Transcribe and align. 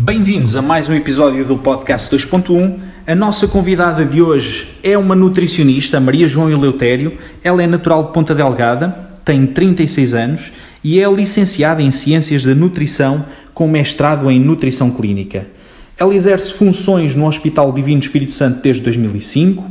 Bem-vindos 0.00 0.54
a 0.54 0.62
mais 0.62 0.88
um 0.88 0.94
episódio 0.94 1.44
do 1.44 1.58
Podcast 1.58 2.08
2.1. 2.08 2.78
A 3.04 3.16
nossa 3.16 3.48
convidada 3.48 4.04
de 4.04 4.22
hoje 4.22 4.68
é 4.80 4.96
uma 4.96 5.16
nutricionista, 5.16 5.98
Maria 5.98 6.28
João 6.28 6.48
Eleutério. 6.48 7.18
Ela 7.42 7.64
é 7.64 7.66
natural 7.66 8.04
de 8.04 8.12
Ponta 8.12 8.32
Delgada, 8.32 8.90
tem 9.24 9.44
36 9.44 10.14
anos 10.14 10.52
e 10.84 11.00
é 11.00 11.12
licenciada 11.12 11.82
em 11.82 11.90
Ciências 11.90 12.44
da 12.44 12.54
Nutrição 12.54 13.24
com 13.52 13.66
mestrado 13.66 14.30
em 14.30 14.38
Nutrição 14.38 14.88
Clínica. 14.92 15.48
Ela 15.98 16.14
exerce 16.14 16.54
funções 16.54 17.16
no 17.16 17.26
Hospital 17.26 17.72
Divino 17.72 18.00
Espírito 18.00 18.34
Santo 18.34 18.62
desde 18.62 18.84
2005 18.84 19.68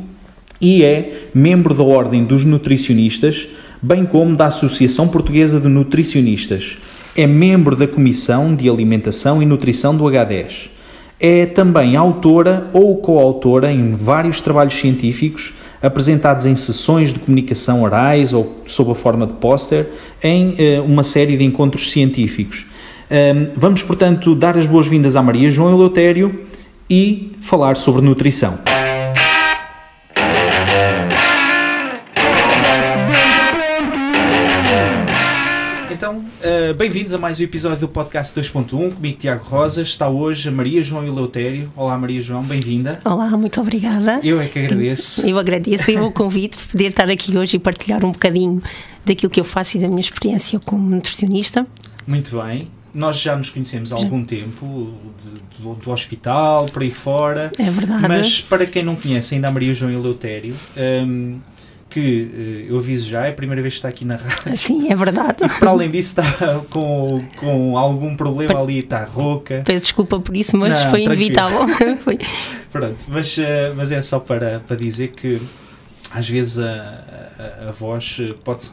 e 0.60 0.84
é 0.84 1.30
membro 1.34 1.74
da 1.74 1.84
Ordem 1.84 2.26
dos 2.26 2.44
Nutricionistas, 2.44 3.48
bem 3.82 4.06
como 4.06 4.36
da 4.36 4.48
Associação 4.48 5.08
Portuguesa 5.08 5.58
de 5.58 5.70
Nutricionistas. 5.70 6.78
É 7.18 7.26
membro 7.26 7.76
da 7.76 7.88
Comissão 7.88 8.56
de 8.56 8.70
Alimentação 8.70 9.42
e 9.42 9.46
Nutrição 9.46 9.98
do 9.98 10.04
H10. 10.04 10.70
É 11.20 11.48
também 11.48 11.96
autora 11.96 12.70
ou 12.72 12.96
coautora 12.98 13.72
em 13.72 13.92
vários 13.94 14.40
trabalhos 14.40 14.76
científicos 14.76 15.52
apresentados 15.82 16.46
em 16.46 16.56
sessões 16.56 17.12
de 17.12 17.18
comunicação 17.18 17.82
orais 17.82 18.34
ou 18.34 18.62
sob 18.68 18.92
a 18.92 18.96
forma 18.96 19.26
de 19.26 19.34
póster 19.34 19.88
em 20.24 20.50
uh, 20.50 20.84
uma 20.86 21.02
série 21.02 21.36
de 21.36 21.44
encontros 21.44 21.90
científicos. 21.90 22.68
Um, 23.10 23.48
vamos, 23.56 23.82
portanto, 23.82 24.36
dar 24.36 24.56
as 24.56 24.68
boas-vindas 24.68 25.16
à 25.16 25.22
Maria 25.24 25.50
João 25.50 25.74
Eleutério 25.74 26.42
e 26.88 27.32
falar 27.42 27.78
sobre 27.78 28.04
nutrição. 28.04 28.60
Uh, 36.72 36.74
bem-vindos 36.74 37.14
a 37.14 37.18
mais 37.18 37.40
um 37.40 37.44
episódio 37.44 37.80
do 37.80 37.88
Podcast 37.88 38.40
2.1. 38.40 38.96
Comigo, 38.96 39.18
Tiago 39.18 39.44
Rosa. 39.46 39.82
Está 39.82 40.10
hoje 40.10 40.50
a 40.50 40.52
Maria 40.52 40.84
João 40.84 41.06
Eleutério. 41.06 41.72
Olá, 41.76 41.98
Maria 41.98 42.22
João, 42.22 42.44
bem-vinda. 42.44 43.00
Olá, 43.06 43.30
muito 43.38 43.60
obrigada. 43.62 44.20
Eu 44.24 44.42
é 44.42 44.48
que 44.48 44.60
agradeço. 44.60 45.28
Eu, 45.28 45.38
agradeço 45.38 45.92
e 45.92 45.98
o 45.98 46.12
convite 46.12 46.58
por 46.58 46.68
poder 46.68 46.90
estar 46.90 47.10
aqui 47.10 47.38
hoje 47.38 47.58
e 47.58 47.60
partilhar 47.60 48.04
um 48.06 48.12
bocadinho 48.12 48.62
daquilo 49.06 49.30
que 49.30 49.40
eu 49.40 49.44
faço 49.44 49.78
e 49.78 49.82
da 49.82 49.88
minha 49.88 50.00
experiência 50.00 50.60
como 50.60 50.90
nutricionista. 50.90 51.66
Muito 52.06 52.40
bem. 52.42 52.68
Nós 52.94 53.20
já 53.20 53.36
nos 53.36 53.50
conhecemos 53.50 53.94
há 53.94 53.96
algum 53.96 54.24
tempo, 54.24 54.94
do, 55.60 55.76
do, 55.76 55.92
hospital, 55.92 56.66
por 56.66 56.82
aí 56.82 56.92
fora. 56.92 57.52
É 57.60 57.70
verdade. 57.70 58.08
Mas 58.08 58.42
para 58.42 58.66
quem 58.66 58.84
não 58.84 58.96
conhece 58.96 59.36
ainda 59.36 59.50
a 59.50 59.52
Maria 59.52 59.74
João 59.74 59.92
Eleutério, 59.92 60.56
um, 61.06 61.38
que 61.90 62.66
eu 62.70 62.78
aviso 62.78 63.08
já, 63.10 63.26
é 63.26 63.30
a 63.30 63.34
primeira 63.34 63.62
vez 63.62 63.76
que 63.76 63.78
está 63.80 63.90
aqui 63.90 64.06
na 64.06 64.16
rádio. 64.16 64.56
Sim, 64.58 64.92
é 64.92 64.96
verdade. 64.96 65.44
E 65.44 65.50
para 65.50 65.70
além 65.70 65.90
disso 65.90 66.20
está 66.20 66.60
com, 66.70 67.18
com 67.38 67.78
algum 67.78 68.16
problema 68.16 68.60
ali, 68.62 68.80
está 68.80 69.04
rouca. 69.06 69.62
Peço 69.66 69.84
desculpa 69.84 70.20
por 70.20 70.36
isso, 70.36 70.58
mas 70.58 70.82
não, 70.82 70.90
foi 70.90 71.04
inevitável. 71.04 71.60
Pronto, 72.72 73.06
mas, 73.08 73.38
mas 73.76 73.92
é 73.92 74.02
só 74.02 74.20
para, 74.20 74.60
para 74.60 74.76
dizer 74.76 75.10
que 75.10 75.42
às 76.12 76.28
vezes 76.28 76.60
a, 76.60 77.04
a, 77.38 77.70
a, 77.70 77.72
voz 77.72 78.20
pode, 78.44 78.70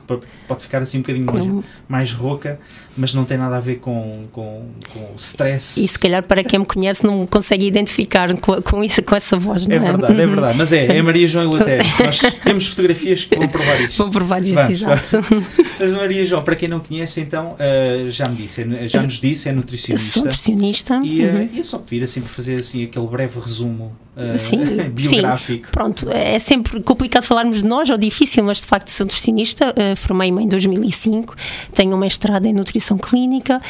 pode 0.49 0.63
ficar 0.63 0.83
assim 0.83 0.99
um 0.99 1.01
bocadinho 1.03 1.27
mais, 1.27 1.65
mais 1.89 2.13
rouca, 2.13 2.59
mas 2.97 3.13
não 3.13 3.25
tem 3.25 3.37
nada 3.37 3.57
a 3.57 3.61
ver 3.61 3.77
com, 3.77 4.25
com, 4.33 4.67
com 4.93 5.01
o 5.01 5.17
stress. 5.17 5.85
E 5.85 5.89
se 5.89 5.99
calhar 5.99 6.23
para 6.23 6.43
quem 6.43 6.59
me 6.59 6.67
conhece 6.67 7.05
não 7.05 7.27
consegue 7.27 7.67
identificar 7.67 8.35
com, 8.37 8.61
com, 8.63 8.83
isso, 8.83 9.03
com 9.03 9.15
essa 9.15 9.37
voz, 9.37 9.67
não 9.67 9.75
é? 9.75 9.79
É 9.79 9.81
verdade, 9.81 10.21
é 10.21 10.27
verdade. 10.27 10.59
Mas 10.59 10.73
é, 10.73 10.87
é 10.97 11.03
Maria 11.03 11.29
João 11.29 11.51
Ilatério. 11.51 11.85
Nós 12.05 12.21
temos 12.43 12.67
fotografias 12.69 13.25
que 13.25 13.37
vão 13.37 13.49
provar 13.49 13.81
isto. 13.81 13.99
Vão 13.99 14.11
provar 14.11 14.43
isto, 14.43 14.55
Vamos, 14.55 14.83
exato. 14.83 15.19
Mas 15.79 15.93
Maria 15.93 16.25
João, 16.25 16.43
para 16.43 16.57
quem 16.57 16.69
não 16.69 16.81
conhece, 16.81 17.21
então, 17.21 17.55
uh, 17.55 18.09
já 18.09 18.27
me 18.29 18.37
disse, 18.37 18.63
é, 18.63 18.89
já 18.89 19.03
nos 19.03 19.21
disse, 19.21 19.49
é 19.49 19.53
nutricionista. 19.53 20.13
sou 20.13 20.23
nutricionista. 20.25 21.01
E 21.03 21.27
uh, 21.27 21.51
uhum. 21.55 21.65
só 21.65 21.79
pedir 21.79 22.05
assim 22.05 22.21
para 22.21 22.31
fazer 22.31 22.61
assim 22.61 22.85
aquele 22.85 23.07
breve 23.07 23.39
resumo 23.41 23.97
sim, 24.37 24.59
biográfico. 24.91 25.67
Sim. 25.67 25.73
Pronto, 25.73 26.09
é 26.11 26.39
sempre 26.39 26.81
complicado 26.83 27.25
falarmos 27.25 27.59
de 27.59 27.65
nós, 27.65 27.91
ou 27.91 27.99
difícil, 27.99 28.45
mas 28.45 28.54
de 28.61 28.67
facto 28.67 28.89
sou 28.91 29.05
nutricionista, 29.05 29.75
formei-me 29.97 30.43
em 30.43 30.49
2005, 30.49 31.35
tenho 31.73 31.95
um 31.95 31.99
mestrado 31.99 32.47
em 32.47 32.53
nutrição 32.53 32.99
clínica, 32.99 33.61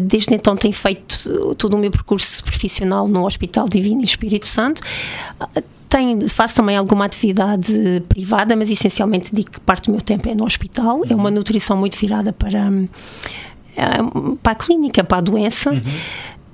desde 0.00 0.34
então 0.34 0.56
tenho 0.56 0.74
feito 0.74 1.54
todo 1.56 1.74
o 1.74 1.78
meu 1.78 1.90
percurso 1.90 2.42
profissional 2.44 3.08
no 3.08 3.24
Hospital 3.26 3.68
Divino 3.68 4.00
e 4.02 4.04
Espírito 4.04 4.46
Santo 4.46 4.82
tenho, 5.88 6.28
faço 6.28 6.56
também 6.56 6.76
alguma 6.76 7.04
atividade 7.04 8.02
privada, 8.08 8.56
mas 8.56 8.70
essencialmente 8.70 9.34
digo 9.34 9.50
que 9.52 9.60
parte 9.60 9.86
do 9.86 9.92
meu 9.92 10.00
tempo 10.00 10.28
é 10.28 10.34
no 10.34 10.44
hospital. 10.44 10.98
Uhum. 10.98 11.04
É 11.08 11.14
uma 11.14 11.30
nutrição 11.30 11.76
muito 11.76 11.96
virada 11.96 12.32
para, 12.32 12.70
eh, 13.76 14.36
para 14.42 14.52
a 14.52 14.54
clínica, 14.54 15.04
para 15.04 15.18
a 15.18 15.20
doença. 15.20 15.70
Uhum. 15.70 15.82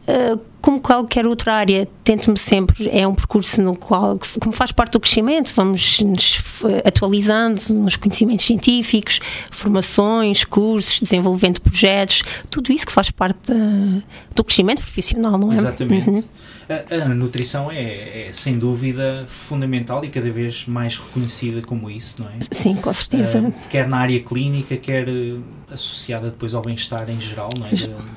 Uh, 0.03 0.41
como 0.61 0.81
qualquer 0.81 1.27
outra 1.27 1.55
área, 1.55 1.89
tento-me 2.05 2.39
sempre, 2.39 2.89
é 2.89 3.07
um 3.07 3.15
percurso 3.15 3.61
no 3.63 3.77
qual, 3.77 4.19
como 4.41 4.53
faz 4.53 4.71
parte 4.71 4.93
do 4.93 5.01
crescimento, 5.01 5.53
vamos 5.55 6.01
nos 6.01 6.41
atualizando 6.85 7.61
nos 7.71 7.97
conhecimentos 7.97 8.45
científicos, 8.45 9.21
formações, 9.51 10.45
cursos, 10.45 11.01
desenvolvendo 11.01 11.61
projetos, 11.61 12.23
tudo 12.49 12.73
isso 12.73 12.87
que 12.87 12.93
faz 12.93 13.11
parte 13.11 13.39
da, 13.53 14.03
do 14.35 14.45
crescimento 14.45 14.83
profissional, 14.83 15.37
não 15.37 15.53
é? 15.53 15.57
Exatamente. 15.57 16.11
Uhum. 16.11 16.25
A, 16.69 17.05
a, 17.05 17.09
nutrição 17.09 17.71
é, 17.71 18.29
é, 18.29 18.31
sem 18.33 18.59
dúvida 18.59 19.27
fundamental 19.29 20.05
e 20.05 20.09
cada 20.09 20.31
vez 20.31 20.67
mais 20.67 20.99
reconhecida 20.99 21.63
como 21.63 21.91
isso, 21.91 22.23
não 22.23 22.29
é? 22.29 22.39
Sim, 22.51 22.77
com 22.77 22.93
certeza. 22.93 23.41
Uh, 23.41 23.55
quer 23.71 23.89
na 23.89 23.99
área 23.99 24.21
clínica, 24.21 24.77
quer 24.77 25.09
eh, 25.09 25.37
associada 25.71 26.31
depois 26.31 26.55
ao 26.55 26.63
bem-estar 26.63 27.09
em 27.11 27.21
geral 27.21 27.51
não 27.59 27.67
é? 27.67 27.71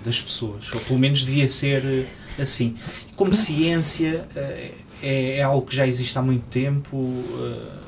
das 0.03 0.22
pessoas. 0.22 0.72
Ou 0.73 0.79
pelo 0.81 1.00
menos 1.00 1.25
devia 1.25 1.50
ser 1.50 1.84
eh, 1.85 2.41
assim. 2.41 2.75
Como 3.16 3.34
ciência, 3.34 4.25
uh, 4.35 4.85
é, 5.01 5.38
é, 5.38 5.44
algo 5.44 5.66
que 5.66 5.75
já 5.75 5.88
existe 5.88 6.17
há 6.17 6.22
muito 6.22 6.45
tempo. 6.45 6.97
Uh, 6.97 7.85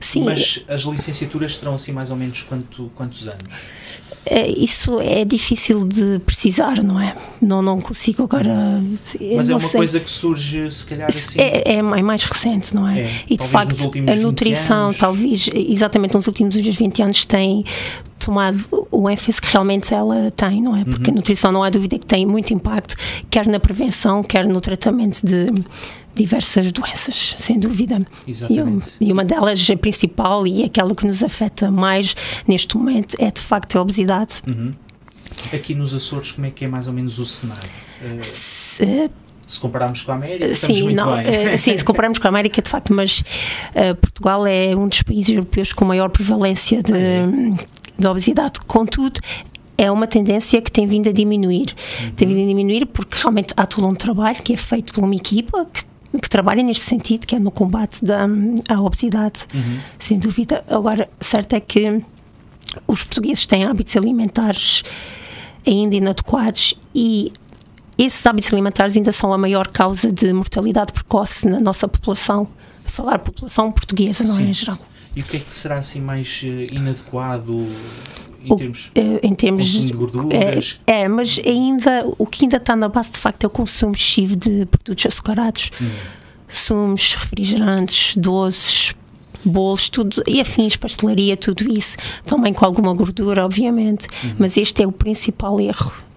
Sim. 0.00 0.24
Mas 0.24 0.64
as 0.68 0.82
licenciaturas 0.82 1.58
terão 1.58 1.74
assim 1.74 1.92
mais 1.92 2.10
ou 2.10 2.16
menos 2.16 2.42
quanto, 2.42 2.90
quantos 2.94 3.28
anos? 3.28 3.70
É, 4.26 4.46
isso 4.46 5.00
é 5.00 5.24
difícil 5.24 5.84
de 5.84 6.18
precisar, 6.20 6.82
não 6.82 7.00
é? 7.00 7.16
Não, 7.40 7.62
não 7.62 7.80
consigo 7.80 8.24
agora. 8.24 8.82
Mas 9.36 9.48
é 9.48 9.54
uma 9.54 9.60
sei. 9.60 9.78
coisa 9.78 10.00
que 10.00 10.10
surge, 10.10 10.70
se 10.70 10.86
calhar, 10.86 11.08
assim. 11.08 11.40
É, 11.40 11.74
é, 11.76 11.82
mais 11.82 12.24
recente, 12.24 12.74
não 12.74 12.86
é? 12.86 13.00
é 13.00 13.10
e 13.28 13.36
de 13.36 13.46
facto, 13.46 13.90
a 14.10 14.16
nutrição, 14.16 14.92
talvez, 14.92 15.48
exatamente 15.54 16.14
nos 16.14 16.26
últimos 16.26 16.56
20 16.56 17.02
anos, 17.02 17.24
tem 17.24 17.64
tomado 18.18 18.58
o 18.90 19.08
ênfase 19.08 19.40
que 19.40 19.50
realmente 19.50 19.94
ela 19.94 20.30
tem, 20.32 20.60
não 20.60 20.76
é? 20.76 20.84
Porque 20.84 21.10
uhum. 21.10 21.16
a 21.16 21.18
nutrição 21.18 21.52
não 21.52 21.62
há 21.62 21.70
dúvida 21.70 21.98
que 21.98 22.06
tem 22.06 22.26
muito 22.26 22.52
impacto, 22.52 22.96
quer 23.30 23.46
na 23.46 23.58
prevenção, 23.58 24.22
quer 24.22 24.44
no 24.46 24.60
tratamento 24.60 25.24
de 25.24 25.50
diversas 26.18 26.70
doenças, 26.72 27.34
sem 27.38 27.58
dúvida. 27.58 28.04
Exatamente. 28.26 28.86
E, 29.00 29.12
uma 29.12 29.24
delas, 29.24 29.68
a 29.70 29.76
principal 29.76 30.46
e 30.46 30.64
aquela 30.64 30.94
que 30.94 31.06
nos 31.06 31.22
afeta 31.22 31.70
mais 31.70 32.14
neste 32.46 32.76
momento, 32.76 33.16
é 33.18 33.30
de 33.30 33.40
facto 33.40 33.78
a 33.78 33.82
obesidade. 33.82 34.42
Uhum. 34.46 34.72
Aqui 35.52 35.74
nos 35.74 35.94
Açores, 35.94 36.32
como 36.32 36.46
é 36.46 36.50
que 36.50 36.64
é 36.64 36.68
mais 36.68 36.86
ou 36.86 36.92
menos 36.92 37.18
o 37.18 37.24
cenário? 37.24 37.70
Se, 38.22 39.10
se 39.46 39.60
compararmos 39.60 40.02
com 40.02 40.12
a 40.12 40.14
América, 40.14 40.54
sim, 40.54 40.92
não, 40.92 41.14
uh, 41.14 41.58
sim, 41.58 41.76
se 41.76 41.84
compararmos 41.84 42.18
com 42.18 42.26
a 42.26 42.30
América, 42.30 42.60
de 42.60 42.68
facto, 42.68 42.92
mas 42.92 43.20
uh, 43.20 43.94
Portugal 44.00 44.46
é 44.46 44.74
um 44.76 44.86
dos 44.88 45.02
países 45.02 45.30
europeus 45.30 45.72
com 45.72 45.84
maior 45.84 46.08
prevalência 46.10 46.82
de, 46.82 46.92
de 47.98 48.06
obesidade. 48.06 48.60
Contudo, 48.66 49.20
é 49.76 49.90
uma 49.90 50.06
tendência 50.06 50.60
que 50.60 50.72
tem 50.72 50.86
vindo 50.86 51.08
a 51.08 51.12
diminuir. 51.12 51.74
Uhum. 52.02 52.10
Tem 52.10 52.26
vindo 52.26 52.42
a 52.42 52.48
diminuir 52.48 52.86
porque 52.86 53.16
realmente 53.16 53.54
há 53.56 53.64
todo 53.64 53.86
um 53.86 53.94
trabalho 53.94 54.42
que 54.42 54.52
é 54.52 54.56
feito 54.56 54.92
por 54.92 55.04
uma 55.04 55.14
equipa 55.14 55.64
que 55.72 55.84
que 56.20 56.28
trabalha 56.28 56.62
neste 56.62 56.84
sentido, 56.84 57.26
que 57.26 57.36
é 57.36 57.38
no 57.38 57.50
combate 57.50 58.04
da 58.04 58.26
à 58.68 58.80
obesidade, 58.80 59.40
uhum. 59.54 59.78
sem 59.98 60.18
dúvida. 60.18 60.64
Agora, 60.68 61.08
certo 61.20 61.54
é 61.54 61.60
que 61.60 62.02
os 62.86 63.02
portugueses 63.02 63.46
têm 63.46 63.64
hábitos 63.64 63.96
alimentares 63.96 64.82
ainda 65.66 65.96
inadequados 65.96 66.74
e 66.94 67.32
esses 67.98 68.24
hábitos 68.26 68.52
alimentares 68.52 68.96
ainda 68.96 69.12
são 69.12 69.32
a 69.32 69.38
maior 69.38 69.68
causa 69.68 70.12
de 70.12 70.32
mortalidade 70.32 70.92
precoce 70.92 71.46
na 71.48 71.60
nossa 71.60 71.88
população, 71.88 72.48
de 72.84 72.92
falar 72.92 73.18
população 73.18 73.72
portuguesa, 73.72 74.24
não 74.24 74.38
é 74.38 74.42
em 74.42 74.54
geral. 74.54 74.78
E 75.16 75.20
o 75.20 75.24
que 75.24 75.38
é 75.38 75.40
que 75.40 75.54
será 75.54 75.78
assim 75.78 76.00
mais 76.00 76.42
eh, 76.44 76.68
inadequado 76.72 77.66
em 78.44 78.56
termos, 78.56 78.86
uh, 78.86 79.20
em 79.22 79.34
termos 79.34 79.64
de 79.64 79.92
gorduras? 79.92 80.80
É, 80.86 81.02
é, 81.02 81.08
mas 81.08 81.40
ainda 81.44 82.06
o 82.18 82.26
que 82.26 82.44
ainda 82.44 82.56
está 82.56 82.76
na 82.76 82.88
base 82.88 83.12
de 83.12 83.18
facto 83.18 83.44
é 83.44 83.46
o 83.46 83.50
consumo 83.50 83.94
excessivo 83.94 84.36
de 84.36 84.66
produtos 84.66 85.06
açucarados, 85.06 85.70
hum. 85.80 85.88
sumos, 86.48 87.14
refrigerantes, 87.14 88.16
doces, 88.16 88.94
bolos, 89.44 89.88
tudo, 89.88 90.22
e 90.26 90.40
afins, 90.40 90.76
pastelaria, 90.76 91.36
tudo 91.36 91.70
isso, 91.72 91.96
também 92.26 92.52
com 92.52 92.64
alguma 92.64 92.92
gordura, 92.94 93.44
obviamente, 93.44 94.06
uhum. 94.22 94.34
mas 94.38 94.56
este 94.56 94.82
é 94.82 94.86
o 94.86 94.92
principal 94.92 95.60
erro 95.60 96.07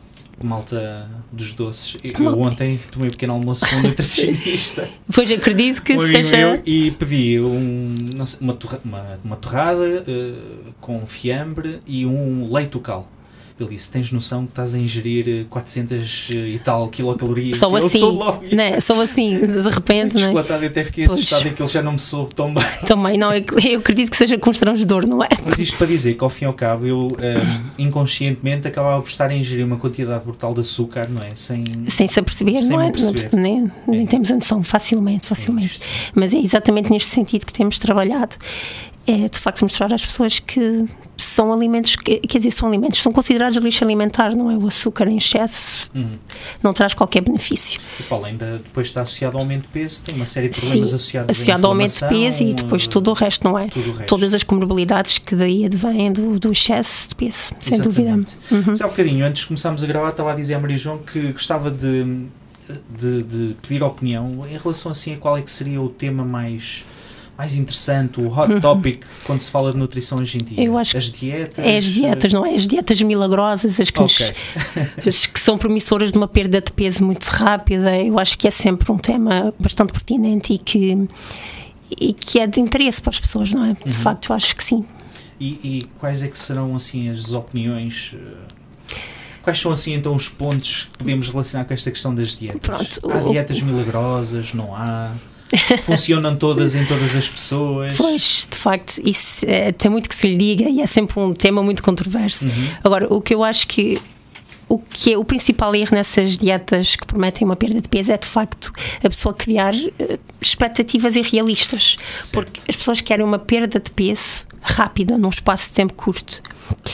malta 0.44 1.10
dos 1.32 1.54
doces. 1.54 1.98
Eu 2.04 2.40
ontem 2.40 2.80
tomei 2.92 3.10
um 3.10 3.12
pequeno 3.12 3.34
almoço 3.34 3.68
com 3.70 3.76
um 3.78 3.82
nutricionista. 3.84 4.88
pois 5.14 5.32
acredito 5.32 5.82
que 5.82 5.98
seja. 5.98 6.62
e 6.66 6.92
pedi 6.92 7.40
um, 7.40 7.96
sei, 8.26 8.40
uma, 8.42 8.54
torra, 8.54 8.80
uma, 8.84 9.20
uma, 9.24 9.36
torrada 9.36 10.04
uh, 10.08 10.74
com 10.80 11.06
fiambre 11.06 11.80
e 11.86 12.06
um 12.06 12.52
leite 12.52 12.76
local. 12.76 13.10
Ele 13.60 13.70
disse: 13.70 13.92
Tens 13.92 14.12
noção 14.12 14.46
que 14.46 14.52
estás 14.52 14.74
a 14.74 14.78
ingerir 14.80 15.46
400 15.50 16.30
e 16.32 16.60
tal 16.64 16.88
quilocalorias? 16.90 17.58
Sou 17.58 17.78
eu 17.78 17.86
assim, 17.86 18.00
sou 18.00 18.12
logo. 18.12 18.44
né? 18.56 18.80
Sou 18.80 19.00
assim, 19.02 19.40
de 19.40 19.70
repente. 19.70 20.16
né? 20.16 20.22
Chocolatado, 20.24 20.64
eu 20.64 20.70
até 20.70 20.84
fiquei 20.84 21.06
Pois. 21.06 21.20
assustado 21.20 21.48
em 21.48 21.54
que 21.54 21.62
ele 21.62 21.70
já 21.70 21.82
não 21.82 21.94
me 21.94 22.00
soube 22.00 22.34
tão 22.34 22.54
bem. 22.54 22.64
Também, 22.86 23.18
não, 23.18 23.34
eu 23.34 23.44
eu 23.64 23.80
acredito 23.80 24.10
que 24.12 24.18
seja 24.18 24.38
constrangedor, 24.38 25.06
não 25.08 25.24
é? 25.24 25.28
Mas 25.46 25.60
isto 25.60 25.78
para 25.78 25.88
dizer 25.88 26.16
que, 26.16 26.24
ao 26.24 26.30
fim 26.30 26.46
e 26.46 26.48
ao 26.48 26.54
cabo, 26.54 26.86
eu 26.88 27.16
ehm, 27.20 27.70
inconscientemente 27.78 28.68
acabava 28.68 29.02
por 29.02 29.10
estar 29.10 29.30
a 29.30 29.34
ingerir 29.36 29.66
uma 29.66 29.78
quantidade 29.78 30.24
brutal 30.24 30.54
de 30.54 30.62
açúcar, 30.62 31.08
não 31.10 31.22
é? 31.22 31.32
Sem. 31.36 31.64
Sem 31.88 32.08
se 32.08 32.20
aperceber, 32.20 32.60
Sem 32.60 32.70
não 32.70 32.82
é? 32.82 32.92
perceber. 32.92 33.30
Não- 33.34 33.40
nem, 33.42 33.72
nem 33.88 34.04
É. 34.04 34.08
temos 34.08 34.32
a 34.32 34.36
noção, 34.36 34.64
facilmente, 34.64 35.28
facilmente. 35.28 35.80
Mas 36.16 36.34
é 36.34 36.38
exatamente 36.40 36.90
neste 36.90 37.10
sentido 37.10 37.46
que 37.46 37.54
temos 37.54 37.78
trabalhado. 37.80 38.36
É 39.12 39.30
de 39.30 39.40
facto 39.40 39.62
mostrar 39.62 39.94
às 39.94 40.06
pessoas 40.06 40.40
que 40.40 40.86
são 41.18 41.54
alimentos, 41.54 41.96
que, 41.96 42.20
quer 42.20 42.38
dizer, 42.40 42.52
são 42.52 42.68
alimentos, 42.68 43.00
são 43.02 43.12
considerados 43.12 43.58
lixo 43.58 43.84
alimentar, 43.84 44.36
não 44.36 44.50
é? 44.50 44.58
O 44.58 44.68
açúcar 44.68 45.08
em 45.08 45.18
excesso 45.18 45.90
Uhum. 45.94 46.18
não 46.64 46.74
traz 46.74 46.94
qualquer 46.94 47.22
benefício. 47.22 47.80
E 48.00 48.04
para 48.04 48.18
além 48.18 48.38
de 48.38 48.46
depois 48.58 48.88
estar 48.88 49.02
associado 49.02 49.38
ao 49.38 49.42
aumento 49.44 49.64
de 49.64 49.68
peso, 49.68 50.04
tem 50.04 50.16
uma 50.16 50.26
série 50.26 50.50
de 50.50 50.56
Sim, 50.56 50.62
problemas 50.62 50.94
associados 50.94 51.30
associado 51.36 51.66
ao 51.68 51.72
aumento 51.74 51.94
de 51.94 52.08
peso 52.08 52.44
e 52.44 52.54
depois 52.54 52.88
tudo 52.88 53.12
o 53.12 53.14
resto, 53.14 53.44
não 53.44 53.58
é? 53.60 53.68
Todas 54.08 54.34
as 54.34 54.44
comorbilidades 54.44 55.18
que 55.20 55.36
daí 55.36 55.66
advêm 55.66 56.12
do, 56.12 56.40
do 56.40 56.52
excesso 56.52 57.10
de 57.10 57.16
peso, 57.16 57.54
sem 57.60 57.80
dúvida. 57.80 58.12
Uhum. 58.12 58.26
Exatamente. 58.52 58.78
Só 58.78 58.86
há 58.86 58.88
bocadinho, 58.88 59.26
antes 59.26 59.42
de 59.42 59.48
começarmos 59.48 59.84
a 59.84 59.88
gravar, 59.88 60.10
estava 60.10 60.32
a 60.32 60.36
dizer 60.36 60.56
à 60.56 60.60
Maria 60.60 60.78
João 60.78 60.98
que 61.00 61.32
gostava 61.34 61.70
de, 61.70 62.26
de, 62.98 63.24
de 63.24 63.56
pedir 63.62 63.84
opinião 63.84 64.46
em 64.50 64.58
relação 64.58 64.92
assim 64.92 65.14
a 65.14 65.18
qual 65.18 65.38
é 65.38 65.42
que 65.42 65.52
seria 65.52 65.82
o 65.82 65.90
tema 65.90 66.24
mais, 66.24 66.84
mais 67.42 67.56
interessante, 67.56 68.22
o 68.22 68.28
hot 68.32 68.62
topic, 68.62 69.04
quando 69.24 69.42
se 69.42 69.50
fala 69.50 69.72
de 69.74 69.80
nutrição 69.80 70.20
hoje 70.22 70.38
em 70.38 70.44
dia. 70.44 70.60
Uhum. 70.60 70.64
Eu 70.66 70.78
acho 70.78 70.96
as 70.96 71.12
dietas. 71.12 71.58
É 71.66 71.76
as 71.76 71.86
dietas, 71.86 72.32
não 72.34 72.46
é? 72.46 72.54
As 72.54 72.68
dietas 72.68 73.02
milagrosas, 73.02 73.80
as 73.80 73.90
que, 73.90 74.00
nos- 74.00 74.22
Ok. 74.22 74.34
as 75.08 75.26
que 75.26 75.40
são 75.40 75.58
promissoras 75.58 76.12
de 76.12 76.20
uma 76.20 76.28
perda 76.28 76.62
de 76.62 76.72
peso 76.72 77.04
muito 77.04 77.24
rápida. 77.26 77.98
Eu 77.98 78.20
acho 78.20 78.38
que 78.38 78.48
é 78.48 78.52
sempre 78.52 78.92
um 78.92 78.98
tema 79.00 79.52
bastante 79.58 79.92
pertinente 79.92 80.54
e 80.54 80.60
que, 80.60 81.08
e 82.00 82.14
que 82.14 82.38
é 82.40 82.46
de 82.46 82.60
interesse 82.60 83.02
para 83.02 83.10
as 83.10 83.20
pessoas, 83.20 83.50
não 83.52 83.66
é? 83.66 83.70
Uhum. 83.70 83.76
De 83.88 83.98
facto, 83.98 84.30
eu 84.32 84.36
acho 84.36 84.56
que 84.56 84.64
sim. 84.64 84.86
E, 85.40 85.48
e 85.64 85.82
quais 85.98 86.22
é 86.22 86.28
que 86.28 86.38
serão 86.38 86.76
assim 86.76 87.10
as 87.10 87.34
opiniões? 87.34 88.12
eh, 88.14 88.98
Quais 89.42 89.60
são 89.60 89.72
assim 89.72 89.96
então 89.96 90.14
os 90.14 90.30
pontos 90.30 90.88
que 90.92 91.00
podemos 91.00 91.28
relacionar 91.30 91.66
com 91.66 91.74
esta 91.74 91.90
questão 91.90 92.14
das 92.14 92.38
dietas? 92.38 92.62
Pronto, 92.62 93.12
há 93.12 93.32
dietas 93.32 93.60
milagrosas? 93.64 94.54
Não 94.54 94.76
há? 94.76 95.12
Funcionam 95.86 96.36
todas 96.36 96.76
em 96.76 96.86
todas 96.86 97.16
as 97.16 97.28
pessoas? 97.28 97.94
Pois, 97.98 98.48
de 98.50 98.58
facto, 98.58 99.02
isso 99.04 99.46
eh, 99.48 99.72
tem 99.72 99.92
muito 99.92 100.08
que 100.08 100.16
se 100.16 100.28
lhe 100.28 100.38
diga 100.38 100.70
e 100.70 100.82
é 100.82 100.88
sempre 100.88 101.20
um 101.20 101.34
tema 101.34 101.62
muito 101.62 101.84
controverso. 101.84 102.46
Uhum. 102.46 102.68
Agora, 102.84 103.14
o 103.14 103.22
que 103.22 103.34
eu 103.34 103.44
acho 103.44 103.68
que 103.68 104.00
o 104.72 104.80
que 104.80 105.14
é 105.14 105.18
o 105.18 105.26
principal 105.26 105.76
erro 105.76 105.94
nessas 105.94 106.38
dietas 106.38 106.96
que 106.96 107.06
prometem 107.06 107.46
uma 107.46 107.58
perda 107.58 107.82
de 107.82 107.90
peso 107.90 108.14
é 108.14 108.18
de 108.18 108.28
facto 108.28 108.72
a 109.04 109.10
pessoa 109.10 109.34
criar 109.34 109.76
eh, 109.76 110.18
expectativas 110.40 111.18
irrealistas, 111.18 111.98
Certo. 112.20 112.32
porque 112.34 112.62
as 112.70 112.76
pessoas 112.78 113.02
querem 113.02 113.26
uma 113.26 113.38
perda 113.38 113.82
de 113.82 113.92
peso 113.92 114.48
rápida 114.62 115.18
num 115.18 115.28
espaço 115.28 115.68
de 115.70 115.76
tempo 115.76 115.94
curto. 115.94 116.42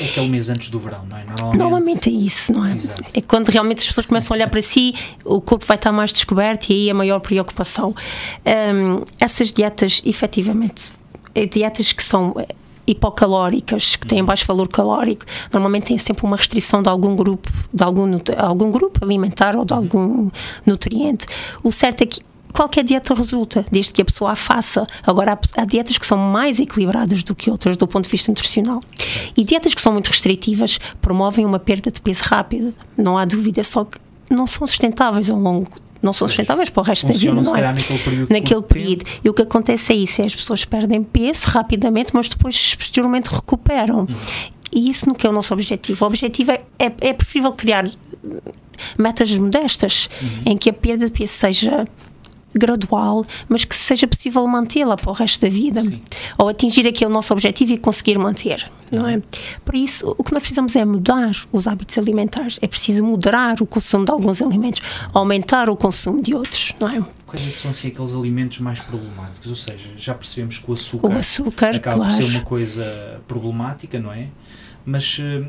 É 0.01 0.05
aquele 0.05 0.27
mês 0.27 0.49
antes 0.49 0.69
do 0.71 0.79
verão, 0.79 1.05
não 1.11 1.19
é? 1.19 1.23
Normalmente. 1.25 1.57
Normalmente 1.59 2.09
é 2.09 2.13
isso, 2.13 2.51
não 2.51 2.65
é? 2.65 2.73
Exato. 2.73 3.03
É 3.13 3.21
quando 3.21 3.49
realmente 3.49 3.81
as 3.81 3.85
pessoas 3.87 4.07
começam 4.07 4.33
a 4.33 4.37
olhar 4.37 4.49
para 4.49 4.61
si, 4.63 4.95
o 5.23 5.39
corpo 5.39 5.63
vai 5.63 5.77
estar 5.77 5.91
mais 5.91 6.11
descoberto 6.11 6.71
e 6.71 6.73
aí 6.73 6.89
a 6.89 6.95
maior 6.95 7.19
preocupação. 7.19 7.93
Hum, 8.43 9.03
essas 9.19 9.51
dietas, 9.51 10.01
efetivamente, 10.03 10.93
é 11.35 11.45
dietas 11.45 11.93
que 11.93 12.03
são 12.03 12.33
eh, 12.39 12.47
hipocalóricas, 12.87 13.95
que 13.97 14.07
têm 14.07 14.23
baixo 14.23 14.45
valor 14.47 14.67
calórico, 14.69 15.25
normalmente 15.51 15.87
têm 15.87 15.97
sempre 15.97 16.25
uma 16.25 16.37
restrição 16.37 16.81
de 16.81 16.89
algum 16.89 17.15
grupo, 17.15 17.51
de 17.73 17.83
algum, 17.83 18.17
algum 18.37 18.71
grupo 18.71 19.03
alimentar 19.03 19.55
ou 19.55 19.65
de 19.65 19.73
algum 19.73 20.29
nutriente. 20.65 21.25
O 21.63 21.71
certo 21.71 22.01
é 22.03 22.05
que 22.05 22.21
qualquer 22.53 22.83
dieta 22.83 23.13
resulta, 23.13 23.65
desde 23.71 23.93
que 23.93 24.01
a 24.01 24.05
pessoa 24.05 24.31
a 24.31 24.35
faça. 24.35 24.87
Agora, 25.05 25.37
há 25.55 25.65
dietas 25.65 25.97
que 25.97 26.05
são 26.07 26.17
mais 26.17 26.59
equilibradas 26.59 27.21
do 27.23 27.35
que 27.35 27.51
outras 27.51 27.77
do 27.77 27.87
ponto 27.87 28.05
de 28.05 28.09
vista 28.09 28.31
nutricional. 28.31 28.81
E 29.35 29.43
dietas 29.43 29.73
que 29.73 29.81
são 29.81 29.93
muito 29.93 30.07
restritivas 30.07 30.79
promovem 31.01 31.45
uma 31.45 31.59
perda 31.59 31.91
de 31.91 32.01
peso 32.01 32.23
rápida, 32.23 32.73
não 32.97 33.17
há 33.17 33.25
dúvida, 33.25 33.63
só 33.63 33.83
que 33.85 33.99
não 34.29 34.47
são 34.47 34.65
sustentáveis 34.65 35.29
ao 35.29 35.39
longo. 35.39 35.69
Não 36.01 36.13
são 36.13 36.27
sustentáveis 36.27 36.69
para 36.69 36.81
o 36.81 36.83
resto 36.83 37.07
da 37.07 37.13
vida, 37.13 37.33
não 37.33 37.55
é? 37.55 37.61
naquele 37.61 37.99
período 37.99 38.33
Naquele 38.33 38.61
período. 38.61 39.05
E 39.23 39.29
o 39.29 39.33
que 39.33 39.41
acontece 39.41 39.93
é 39.93 39.95
isso: 39.95 40.21
é 40.21 40.25
as 40.25 40.35
pessoas 40.35 40.63
perdem 40.65 41.03
peso 41.03 41.47
rapidamente, 41.47 42.13
mas 42.13 42.29
depois, 42.29 42.75
posteriormente, 42.75 43.29
recuperam. 43.29 43.99
Uhum. 43.99 44.07
E 44.73 44.89
isso 44.89 45.07
não 45.07 45.15
que 45.15 45.25
é 45.25 45.29
o 45.29 45.33
nosso 45.33 45.53
objetivo. 45.53 46.03
O 46.05 46.07
objetivo 46.07 46.51
é, 46.51 46.57
é, 46.77 46.91
é 47.01 47.13
preferível 47.13 47.51
criar 47.53 47.89
metas 48.97 49.35
modestas 49.37 50.09
Uhum. 50.21 50.53
em 50.53 50.57
que 50.57 50.69
a 50.69 50.73
perda 50.73 51.05
de 51.05 51.11
peso 51.11 51.33
seja 51.33 51.85
gradual, 52.55 53.25
mas 53.47 53.65
que 53.65 53.75
seja 53.75 54.07
possível 54.07 54.45
mantê-la 54.47 54.95
para 54.95 55.09
o 55.09 55.13
resto 55.13 55.41
da 55.41 55.49
vida. 55.49 55.81
Sim. 55.81 56.01
Ou 56.37 56.49
atingir 56.49 56.87
aquele 56.87 57.11
nosso 57.11 57.33
objetivo 57.33 57.73
e 57.73 57.77
conseguir 57.77 58.17
manter, 58.17 58.69
não 58.91 59.07
é? 59.07 59.21
Por 59.63 59.75
isso, 59.75 60.15
o 60.17 60.23
que 60.23 60.33
nós 60.33 60.41
precisamos 60.41 60.75
é 60.75 60.85
mudar 60.85 61.31
os 61.51 61.67
hábitos 61.67 61.97
alimentares. 61.97 62.59
É 62.61 62.67
preciso 62.67 63.03
moderar 63.03 63.61
o 63.61 63.65
consumo 63.65 64.05
de 64.05 64.11
alguns 64.11 64.41
alimentos, 64.41 64.81
aumentar 65.13 65.69
o 65.69 65.75
consumo 65.75 66.21
de 66.21 66.33
outros, 66.33 66.73
não 66.79 66.89
é? 66.89 67.03
Quais 67.25 67.45
é 67.45 67.51
são 67.51 67.71
assim 67.71 67.89
aqueles 67.89 68.13
alimentos 68.13 68.59
mais 68.59 68.79
problemáticos? 68.79 69.49
Ou 69.49 69.55
seja, 69.55 69.89
já 69.97 70.13
percebemos 70.13 70.59
que 70.59 70.71
o 70.71 70.73
açúcar, 70.73 71.09
O 71.09 71.17
açúcar, 71.17 71.75
acaba 71.75 71.97
claro. 71.97 72.11
por 72.11 72.17
ser 72.17 72.29
uma 72.29 72.41
coisa 72.41 73.21
problemática, 73.27 73.99
não 73.99 74.13
é? 74.13 74.29
Mas 74.85 75.17
eh, 75.19 75.45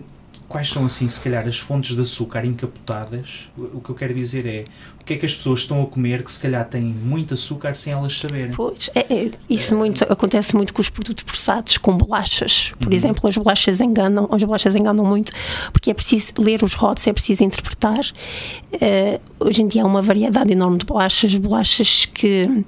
quais 0.48 0.70
são 0.70 0.86
assim, 0.86 1.06
se 1.08 1.20
calhar, 1.20 1.46
as 1.46 1.58
fontes 1.58 1.94
de 1.94 2.02
açúcar 2.02 2.44
encapotadas? 2.44 3.48
O 3.56 3.80
que 3.80 3.90
eu 3.90 3.94
quero 3.94 4.14
dizer 4.14 4.46
é 4.46 4.64
o 5.00 5.04
que 5.04 5.14
é 5.14 5.16
que 5.16 5.26
as 5.26 5.34
pessoas 5.34 5.60
estão 5.60 5.82
a 5.82 5.86
comer 5.86 6.22
que 6.22 6.32
se 6.32 6.40
calhar 6.40 6.66
têm 6.66 6.82
muito 6.82 7.34
açúcar 7.34 7.74
sem 7.76 7.92
elas 7.92 8.18
saberem? 8.18 8.52
Pois, 8.52 8.90
é, 8.94 9.00
é, 9.00 9.30
isso 9.48 9.76
muito, 9.76 10.04
acontece 10.04 10.56
muito 10.56 10.72
com 10.72 10.80
os 10.80 10.88
produtos 10.88 11.22
processados, 11.22 11.76
com 11.76 11.96
bolachas. 11.96 12.72
Por 12.80 12.92
exemplo, 12.92 13.28
as 13.28 13.36
bolachas 13.36 13.80
enganam, 13.80 14.28
as 14.32 14.42
bolachas 14.42 14.74
enganam 14.74 15.04
muito, 15.04 15.32
porque 15.72 15.90
é 15.90 15.94
preciso 15.94 16.32
ler 16.38 16.62
os 16.62 16.72
rótulos, 16.72 17.06
é 17.06 17.12
preciso 17.12 17.44
interpretar. 17.44 18.00
Eh, 18.80 19.20
hoje 19.38 19.62
em 19.62 19.68
dia 19.68 19.82
há 19.82 19.86
uma 19.86 20.00
variedade 20.00 20.52
enorme 20.52 20.78
de 20.78 20.86
bolachas, 20.86 21.36
bolachas 21.36 22.06
que. 22.06 22.64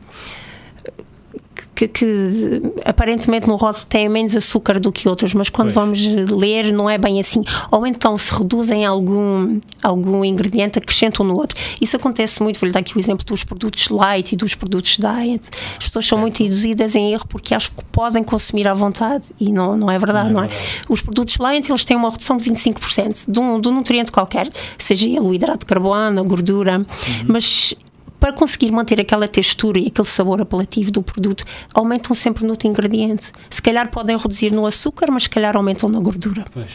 Que, 1.75 1.89
que, 1.89 2.63
aparentemente 2.85 3.47
no 3.49 3.57
rótulo 3.57 3.85
têm 3.87 4.09
menos 4.09 4.37
açúcar 4.37 4.79
do 4.79 4.93
que 4.93 5.09
outras, 5.09 5.33
mas 5.35 5.49
quando 5.49 5.67
Pois. 5.73 5.75
vamos 5.75 5.99
ler 6.31 6.73
não 6.73 6.89
é 6.89 6.97
bem 6.97 7.19
assim. 7.21 7.43
Ou 7.71 7.87
então 7.87 8.17
se 8.19 8.33
reduzem 8.35 8.85
algum, 8.87 9.59
algum 9.83 10.25
ingrediente, 10.25 10.79
acrescentam 10.79 11.25
no 11.25 11.35
outro. 11.37 11.59
Isso 11.81 11.97
acontece 11.97 12.43
muito, 12.43 12.59
vou-lhe 12.61 12.73
dar 12.73 12.81
aqui 12.81 12.97
o 12.97 12.99
exemplo 13.01 13.25
dos 13.27 13.45
produtos 13.45 13.89
light 13.89 14.33
e 14.33 14.37
dos 14.37 14.55
produtos 14.55 14.97
diet. 14.99 15.49
As 15.79 15.87
pessoas 15.87 16.07
são 16.07 16.19
muito 16.19 16.41
induzidas 16.43 16.95
em 16.95 17.13
erro 17.13 17.27
porque 17.29 17.55
acham 17.55 17.73
que 17.77 17.85
podem 17.87 18.23
consumir 18.23 18.69
à 18.69 18.75
vontade 18.75 19.25
e 19.39 19.51
não, 19.53 19.77
não 19.77 19.91
é 19.91 19.99
verdade, 19.99 20.29
Não 20.29 20.35
não 20.35 20.43
é 20.43 20.47
é? 20.47 20.49
verdade. 20.49 20.83
Os 20.89 21.01
produtos 21.03 21.37
light 21.39 21.69
eles 21.71 21.85
têm 21.85 21.97
uma 21.97 22.11
redução 22.11 22.37
de 22.37 22.45
25% 22.51 23.31
de 23.31 23.39
um, 23.41 23.61
de 23.61 23.69
um 23.69 23.75
nutriente 23.75 24.13
qualquer, 24.13 24.51
seja 24.79 25.07
ele 25.07 25.21
o 25.21 25.33
hidrato 25.35 25.61
de 25.61 25.67
carbono, 25.67 26.21
a 26.21 26.25
gordura, 26.25 26.79
Uhum. 26.79 27.25
mas 27.27 27.75
para 28.21 28.33
conseguir 28.33 28.71
manter 28.71 29.01
aquela 29.01 29.27
textura 29.27 29.79
e 29.79 29.87
aquele 29.89 30.07
sabor 30.07 30.41
apelativo 30.43 30.91
do 30.91 31.03
produto, 31.03 31.43
aumentam 31.75 32.15
sempre 32.15 32.45
no 32.45 32.51
outro 32.51 32.69
ingrediente. 32.69 33.33
Se 33.49 33.61
calhar 33.63 33.91
podem 33.91 34.17
reduzir 34.17 34.53
no 34.53 34.67
açúcar, 34.67 35.11
mas 35.11 35.23
se 35.25 35.31
calhar 35.31 35.57
aumentam 35.57 35.89
na 35.89 35.99
gordura. 35.99 36.45
Pois. 36.53 36.69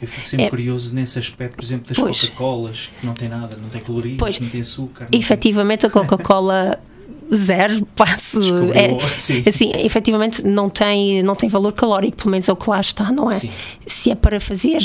Eu 0.00 0.06
fico 0.06 0.28
sempre 0.28 0.46
É. 0.46 0.50
curioso 0.50 0.94
nesse 0.94 1.18
aspecto, 1.18 1.56
por 1.56 1.64
exemplo, 1.64 1.88
das. 1.88 1.96
Coca-Colas, 1.96 2.90
que 3.00 3.06
não 3.06 3.14
tem 3.14 3.28
nada, 3.28 3.56
não 3.60 3.68
tem 3.68 3.80
calorias, 3.80 4.16
Pois. 4.18 4.38
não 4.38 4.48
tem 4.48 4.60
açúcar. 4.60 5.04
não 5.04 5.10
tem- 5.10 5.18
Efetivamente, 5.20 5.86
a 5.86 5.90
Coca-Cola 5.90 6.78
zero, 7.34 7.84
passo. 7.96 8.38
É, 8.74 8.96
sim. 9.18 9.42
assim, 9.46 9.72
efetivamente 9.74 10.44
não 10.44 10.70
tem, 10.70 11.20
não 11.24 11.34
tem 11.34 11.48
valor 11.48 11.72
calórico, 11.72 12.16
pelo 12.16 12.30
menos 12.30 12.48
é 12.48 12.52
o 12.52 12.56
que 12.56 12.70
lá 12.70 12.80
está, 12.80 13.10
não 13.10 13.28
é? 13.30 13.40
Sim. 13.40 13.50
Se 13.86 14.10
é 14.12 14.14
para 14.14 14.38
fazer 14.38 14.78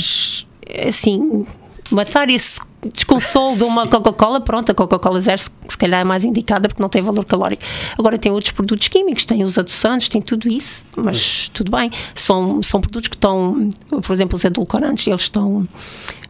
assim, 0.88 1.46
matar 1.91 2.29
esse 2.29 2.60
desconsolo 2.92 3.56
de 3.56 3.63
uma 3.63 3.88
Coca-Cola, 3.88 4.42
pronto, 4.42 4.72
a 4.72 4.75
Coca-Cola 4.75 5.22
zero 5.22 5.42
se, 5.42 5.78
calhar 5.78 6.02
é 6.02 6.04
mais 6.04 6.24
indicada 6.24 6.68
porque 6.68 6.82
não 6.82 6.90
tem 6.90 7.02
valor 7.02 7.25
calórico. 7.25 7.63
Agora 7.98 8.18
tem 8.18 8.32
outros 8.32 8.52
produtos 8.52 8.88
químicos, 8.88 9.25
tem 9.25 9.44
os 9.44 9.58
adoçantes, 9.58 10.10
tem 10.10 10.22
tudo 10.22 10.48
isso, 10.48 10.86
mas 10.98 11.50
tudo 11.54 11.72
bem. 11.72 11.92
São, 12.16 12.62
são 12.62 12.82
produtos 12.82 13.10
que 13.10 13.16
estão, 13.16 13.70
por 13.90 14.13
exemplo, 14.13 14.36
os 14.36 14.44
edulcorantes, 14.44 15.08
eles 15.08 15.22
estão 15.22 15.68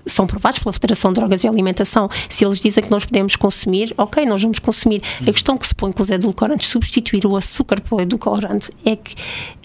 são 0.06 0.28
provados 0.28 0.60
pela 0.60 0.74
Federação 0.74 1.12
de 1.12 1.20
Drogas 1.20 1.44
e 1.44 1.48
Alimentação. 1.48 2.10
Se 2.28 2.44
eles 2.44 2.60
dizem 2.60 2.84
que 2.84 2.92
nós 2.92 3.06
podemos 3.06 3.36
consumir, 3.36 3.94
ok, 3.98 4.26
nós 4.26 4.42
vamos 4.42 4.60
consumir. 4.60 5.02
A 5.22 5.32
questão 5.32 5.58
que 5.58 5.68
se 5.68 5.74
põe 5.74 5.92
com 5.92 6.04
os 6.04 6.10
edulcorantes, 6.10 6.68
substituir 6.68 7.26
o 7.26 7.36
açúcar 7.36 7.80
pelo 7.82 8.02
edulcorante, 8.02 8.70
é 8.86 8.96
que 8.96 9.16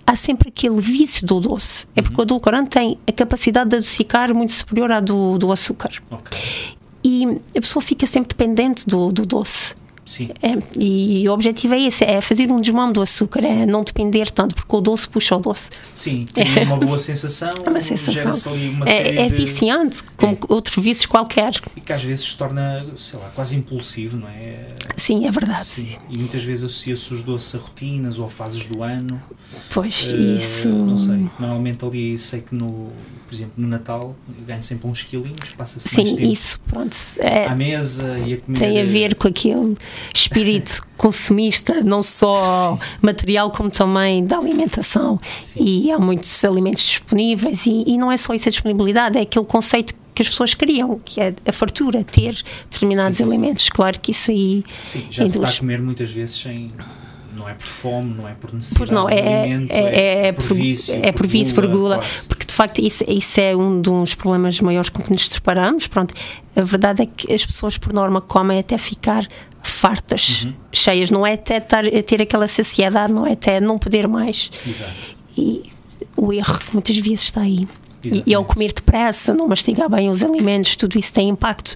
há 0.06 0.16
sempre 0.16 0.48
aquele 0.48 0.80
vício 0.80 1.26
do 1.26 1.40
doce. 1.40 1.86
É 1.94 2.02
porque 2.02 2.20
o 2.20 2.22
edulcorante 2.22 2.70
tem 2.70 2.98
a 3.06 3.12
capacidade 3.12 3.70
de 3.70 3.76
adocicar 3.76 4.34
muito 4.34 4.52
superior 4.52 4.90
à 4.92 5.00
do, 5.00 5.38
do 5.38 5.52
açúcar. 5.52 5.90
Ok. 6.10 6.77
E 7.04 7.40
a 7.56 7.60
pessoa 7.60 7.82
fica 7.82 8.06
sempre 8.06 8.36
dependente 8.36 8.86
do, 8.86 9.12
do 9.12 9.24
doce. 9.24 9.74
Sim. 10.08 10.30
É, 10.42 10.54
e 10.80 11.28
o 11.28 11.32
objetivo 11.32 11.74
é 11.74 11.80
esse, 11.82 12.02
é 12.02 12.20
fazer 12.22 12.50
um 12.50 12.62
desmame 12.62 12.94
do 12.94 13.02
açúcar, 13.02 13.44
é 13.44 13.66
não 13.66 13.84
depender 13.84 14.30
tanto, 14.30 14.54
porque 14.54 14.74
o 14.74 14.80
doce 14.80 15.06
puxa 15.06 15.36
o 15.36 15.38
doce. 15.40 15.68
Sim, 15.94 16.26
tem 16.32 16.62
uma 16.64 16.78
boa 16.78 16.98
sensação, 16.98 17.50
É 17.64 17.68
uma 17.68 17.80
sensação. 17.82 18.54
uma 18.54 18.88
É, 18.88 19.26
é 19.26 19.28
de... 19.28 19.36
viciante, 19.36 20.02
como 20.16 20.32
É. 20.32 20.38
outros 20.52 20.82
vícios 20.82 21.04
qualquer. 21.04 21.52
E 21.76 21.80
que 21.82 21.92
às 21.92 22.02
vezes 22.02 22.24
se 22.24 22.36
torna, 22.38 22.86
sei 22.96 23.18
lá, 23.18 23.28
quase 23.34 23.54
impulsivo, 23.54 24.16
não 24.16 24.28
é? 24.28 24.68
Sim, 24.96 25.26
é 25.26 25.30
verdade. 25.30 25.68
Sim. 25.68 25.96
E 26.10 26.16
muitas 26.18 26.42
vezes 26.42 26.64
associa-se 26.64 27.12
os 27.12 27.22
doces 27.22 27.54
a 27.54 27.58
rotinas 27.58 28.18
ou 28.18 28.24
a 28.24 28.30
fases 28.30 28.66
do 28.66 28.82
ano. 28.82 29.20
Pois, 29.74 30.06
Eh, 30.10 30.16
isso. 30.36 30.70
Não 30.70 30.96
sei. 30.96 31.28
Normalmente 31.38 31.84
ali 31.84 32.18
sei 32.18 32.40
que 32.40 32.54
no, 32.54 32.90
por 33.26 33.34
exemplo, 33.34 33.52
no 33.58 33.68
Natal 33.68 34.14
ganho 34.46 34.62
sempre 34.62 34.88
uns 34.88 35.02
quilinhos, 35.02 35.50
passa-se 35.56 35.88
Sim, 35.88 36.04
tempo 36.16 36.20
isso, 36.22 36.58
pronto. 36.66 36.96
é- 37.18 37.46
à 37.46 37.54
mesa 37.56 38.18
e 38.20 38.34
a 38.34 38.36
comer. 38.38 38.58
tem 38.58 38.80
a 38.80 38.84
ver 38.84 39.14
com 39.14 39.28
aquele 39.28 39.76
espírito 40.14 40.86
consumista, 40.96 41.82
não 41.82 42.02
só 42.02 42.78
material 43.00 43.50
como 43.50 43.70
também 43.70 44.24
da 44.24 44.38
alimentação. 44.38 45.20
Sim. 45.38 45.64
E 45.64 45.90
há 45.92 45.98
muitos 45.98 46.44
alimentos 46.44 46.82
disponíveis, 46.82 47.66
e, 47.66 47.84
e 47.86 47.98
não 47.98 48.10
é 48.10 48.16
só 48.16 48.34
isso 48.34 48.48
a 48.48 48.52
disponibilidade, 48.52 49.18
é 49.18 49.22
aquele 49.22 49.44
conceito 49.46 49.94
que 50.14 50.22
as 50.22 50.28
pessoas 50.28 50.52
criam, 50.52 51.00
que 51.04 51.20
é 51.20 51.32
a 51.46 51.52
fartura, 51.52 52.02
ter 52.02 52.42
determinados 52.68 53.18
Sim, 53.18 53.24
sim, 53.24 53.30
alimentos. 53.30 53.68
Claro 53.68 54.00
que 54.00 54.10
isso 54.10 54.32
aí. 54.32 54.64
Sim, 54.84 55.06
já 55.10 55.22
se 55.22 55.28
está 55.28 55.38
a 55.38 55.42
induz. 55.42 55.58
comer 55.60 55.80
muitas 55.80 56.10
vezes 56.10 56.40
sem. 56.40 56.72
Não 57.38 57.48
é 57.48 57.54
por 57.54 57.66
fome, 57.66 58.14
não 58.14 58.28
é 58.28 58.34
por 58.34 58.52
necessidade 58.52 58.92
não, 58.92 59.06
de 59.06 59.14
é, 59.14 59.40
alimento, 59.42 59.70
é, 59.72 60.26
é, 60.28 60.32
por 60.32 60.54
vício, 60.54 61.00
é 61.02 61.12
por 61.12 61.26
vício, 61.26 61.54
por 61.54 61.66
gula, 61.66 62.02
porque 62.26 62.44
de 62.44 62.52
facto 62.52 62.80
isso, 62.80 63.04
isso 63.08 63.40
é 63.40 63.54
um 63.54 63.80
dos 63.80 64.14
problemas 64.14 64.60
maiores 64.60 64.90
com 64.90 65.02
que 65.02 65.10
nos 65.10 65.28
deparamos. 65.28 65.86
Pronto, 65.86 66.14
a 66.56 66.60
verdade 66.62 67.02
é 67.02 67.06
que 67.06 67.32
as 67.32 67.46
pessoas, 67.46 67.78
por 67.78 67.92
norma, 67.92 68.20
comem 68.20 68.58
até 68.58 68.76
ficar 68.76 69.26
fartas, 69.62 70.44
Uhum. 70.44 70.54
cheias, 70.72 71.10
não 71.10 71.26
é 71.26 71.34
até 71.34 71.60
tar- 71.60 71.84
ter 72.06 72.20
aquela 72.22 72.48
saciedade, 72.48 73.12
não 73.12 73.26
é 73.26 73.32
até 73.32 73.60
não 73.60 73.78
poder 73.78 74.08
mais. 74.08 74.50
Exato. 74.66 74.92
E 75.36 75.62
o 76.16 76.32
erro 76.32 76.58
muitas 76.72 76.96
vezes 76.96 77.22
está 77.22 77.42
aí. 77.42 77.68
E, 78.04 78.08
e 78.08 78.12
ao 78.12 78.42
Exatamente. 78.42 78.46
comer 78.54 78.72
depressa, 78.72 79.34
não 79.34 79.46
mastigar 79.48 79.88
bem 79.90 80.08
os 80.08 80.22
alimentos, 80.22 80.76
tudo 80.76 80.98
isso 80.98 81.12
tem 81.12 81.28
impacto, 81.28 81.74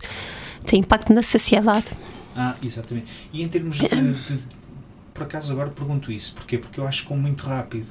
tem 0.64 0.80
impacto 0.80 1.12
na 1.12 1.22
saciedade. 1.22 1.86
Ah, 2.36 2.54
exatamente. 2.62 3.12
E 3.32 3.42
em 3.42 3.48
termos 3.48 3.76
de, 3.78 3.88
de- 3.88 4.38
Por 5.12 5.24
acaso 5.24 5.52
agora 5.52 5.70
pergunto 5.70 6.10
isso. 6.10 6.34
Porquê? 6.34 6.58
Porque 6.58 6.80
eu 6.80 6.86
acho 6.86 7.02
que 7.02 7.08
como 7.08 7.20
muito 7.20 7.44
rápido. 7.44 7.86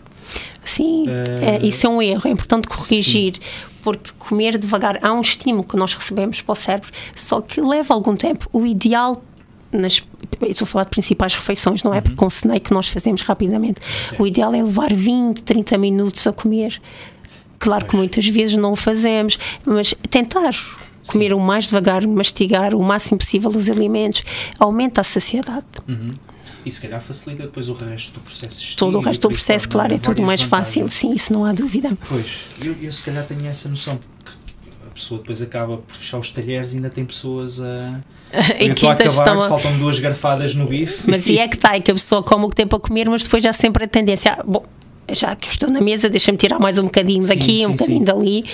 Sim, 0.64 1.06
é, 1.08 1.66
isso 1.66 1.86
é 1.86 1.90
um 1.90 2.02
erro, 2.02 2.22
é 2.26 2.30
importante 2.30 2.68
corrigir, 2.68 3.34
porque 3.84 4.12
comer 4.18 4.58
devagar 4.58 5.00
há 5.02 5.12
um 5.12 5.22
estímulo 5.22 5.64
que 5.64 5.76
nós 5.76 5.94
recebemos 5.94 6.42
para 6.42 6.54
o 6.54 6.56
cérebro, 6.56 6.92
só 7.16 7.42
que 7.42 7.60
leva 7.62 7.94
algum 7.94 8.16
tempo. 8.16 8.48
O 8.54 8.66
ideal, 8.66 9.24
nas, 9.72 10.04
estou 10.42 10.66
a 10.66 10.68
falar 10.68 10.84
de 10.86 10.92
principais 10.92 11.34
refeições, 11.34 11.84
não 11.84 11.94
é? 11.94 12.02
Porque 12.02 12.16
com 12.16 12.28
snack 12.28 12.62
que 12.68 12.74
nós 12.74 12.88
fazemos 12.88 13.22
rapidamente. 13.22 13.82
Certo. 13.82 14.22
O 14.22 14.28
ideal 14.28 14.54
é 14.54 14.62
levar 14.62 14.94
20, 14.94 15.44
30 15.44 15.78
minutos 15.78 16.26
a 16.28 16.32
comer. 16.32 16.82
Claro 17.60 17.86
que 17.86 17.96
muitas 17.96 18.28
vezes 18.28 18.56
não 18.56 18.72
o 18.72 18.76
fazemos, 18.76 19.38
mas 19.64 19.94
tentar 20.10 20.54
comer 21.08 21.34
o 21.34 21.40
mais 21.40 21.66
devagar, 21.66 22.06
mastigar 22.08 22.74
o 22.76 22.84
máximo 22.84 23.20
possível 23.20 23.52
os 23.52 23.70
alimentos, 23.70 24.24
aumenta 24.60 25.02
a 25.02 25.04
saciedade. 25.04 25.66
Uhum. 25.88 26.12
E 26.66 26.72
se 26.72 26.80
calhar 26.82 27.02
facilita 27.02 27.44
depois 27.44 27.70
o 27.70 27.74
resto 27.74 28.14
do 28.14 28.20
processo 28.22 28.78
Todo 28.78 28.98
o 29.00 29.02
resto 29.02 29.28
do 29.28 29.30
processo, 29.34 29.68
claro, 29.68 29.94
é 29.94 29.98
tudo 29.98 30.22
mais 30.22 30.42
fácil, 30.42 30.88
sim, 30.88 31.14
isso 31.14 31.34
não 31.34 31.44
há 31.46 31.52
dúvida. 31.54 31.90
Pois, 32.08 32.26
eu, 32.64 32.76
eu 32.82 32.92
se 32.92 33.04
calhar 33.04 33.26
tenho 33.26 33.48
essa 33.48 33.68
noção, 33.68 33.98
porque 33.98 34.38
a 34.88 34.94
pessoa 34.94 35.20
depois 35.20 35.42
acaba 35.42 35.78
por 35.78 35.96
fechar 35.96 36.20
os 36.20 36.30
talheres 36.32 36.74
e 36.74 36.76
ainda 36.76 36.90
tem 36.90 37.04
pessoas 37.06 37.60
a. 37.62 38.00
em 38.60 38.68
eu 38.68 38.74
estou 38.74 38.90
a 38.90 38.96
quintas 38.96 39.20
acabar, 39.20 39.32
estão 39.32 39.44
a- 39.44 39.50
faltam 39.50 39.78
duas 39.80 40.00
garfadas 40.00 40.54
no 40.56 40.68
bife. 40.68 41.10
Mas 41.10 41.26
e 41.28 41.40
é 41.40 41.48
que 41.48 41.56
está, 41.56 41.76
é 41.76 41.80
que 41.80 41.90
a 41.90 41.94
pessoa 41.96 42.22
come 42.22 42.46
o 42.46 42.50
que 42.50 42.56
tem 42.56 42.68
para 42.68 42.80
comer, 42.80 43.10
mas 43.10 43.24
depois 43.24 43.42
já 43.44 43.54
sempre 43.54 43.86
a 43.86 43.88
tendência, 43.88 44.34
ah, 44.40 44.44
bom, 44.46 44.64
já 45.16 45.36
que 45.36 45.48
eu 45.48 45.52
estou 45.52 45.70
na 45.70 45.82
mesa, 45.82 46.10
deixa-me 46.10 46.38
tirar 46.38 46.60
mais 46.60 46.78
um 46.78 46.84
bocadinho 46.84 47.24
Sim, 47.24 47.30
daqui, 47.30 47.58
sim, 47.60 47.66
um 47.66 47.72
bocadinho 47.72 48.00
sim. 48.00 48.06
dali, 48.06 48.46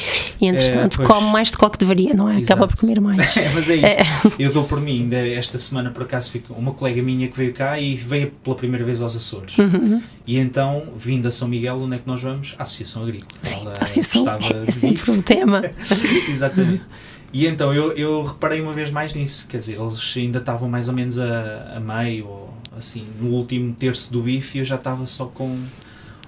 e 0.42 0.48
entretanto 0.48 0.98
pois. 0.98 1.08
come 1.08 1.32
mais 1.32 1.52
do 1.52 1.70
que 1.70 1.78
deveria, 1.78 2.14
não 2.14 2.30
é? 2.30 2.38
Acaba 2.38 2.66
Exato. 2.66 2.68
por 2.68 2.78
comer 2.78 3.00
mais. 3.02 3.38
É, 3.38 3.50
mas 3.54 3.70
é 3.70 3.76
isso. 3.76 4.34
Eu 4.40 4.52
dou 4.52 4.64
por 4.64 4.82
mim, 4.82 5.02
ainda 5.04 5.16
esta 5.16 5.58
semana 5.58 5.92
por 5.92 6.04
acaso 6.04 6.32
fico 6.32 6.54
uma 6.54 6.74
colega 6.74 7.02
minha 7.02 7.28
que 7.28 7.38
veio 7.38 7.54
cá 7.54 7.80
e 7.80 7.96
veio 7.96 8.32
pela 8.44 8.56
primeira 8.56 8.84
vez 8.84 9.02
aos 9.02 9.16
Açores. 9.16 9.58
Uhum. 9.58 10.02
E 10.26 10.38
então, 10.38 10.84
vindo 10.98 11.28
a 11.28 11.32
São 11.32 11.48
Miguel, 11.48 11.76
onde 11.82 11.96
é 11.96 11.98
que 12.00 12.08
nós 12.08 12.22
vamos? 12.22 12.56
À 12.58 12.64
Associação 12.64 13.04
Agrícola. 13.04 13.32
Sim, 13.44 13.62
Ela 13.62 13.74
a 13.80 13.84
associação 13.84 14.26
gostava 14.26 14.68
é 14.68 14.72
sempre 14.72 15.12
um 15.12 15.22
tema. 15.22 15.64
Exatamente. 16.28 16.84
E 17.32 17.46
então 17.46 17.74
eu, 17.74 17.92
eu 17.92 18.24
reparei 18.24 18.62
uma 18.62 18.74
vez 18.74 18.90
mais 18.90 19.14
nisso, 19.14 19.48
quer 19.48 19.58
dizer, 19.58 19.80
eles 19.80 20.14
ainda 20.16 20.40
estavam 20.40 20.70
mais 20.70 20.88
ou 20.88 20.94
menos 20.94 21.20
a, 21.20 21.74
a 21.76 21.80
meio, 21.80 22.28
ou 22.28 22.54
assim, 22.78 23.06
no 23.20 23.30
último 23.32 23.74
terço 23.74 24.12
do 24.12 24.22
bife 24.22 24.58
e 24.58 24.62
eu 24.62 24.66
já 24.66 24.76
estava 24.76 25.06
só 25.06 25.26
com 25.26 25.60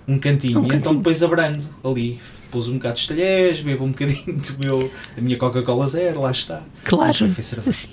um 0.10 0.20
cantinho. 0.20 0.60
Um 0.60 0.66
então 0.66 0.80
cantinho. 0.80 0.98
depois 0.98 1.22
abrando 1.24 1.63
ali, 1.84 2.20
pus 2.51 2.68
um 2.68 2.74
bocado 2.74 3.00
de 3.00 3.08
talheres, 3.08 3.62
bebo 3.62 3.86
um 3.86 3.89
bocadinho 3.89 4.25
do 4.38 4.58
meu, 4.66 4.92
da 5.16 5.22
minha 5.22 5.38
Coca-Cola 5.38 5.88
zero, 5.88 6.22
lá 6.22 6.32
está. 6.32 6.63
Claro. 6.84 7.28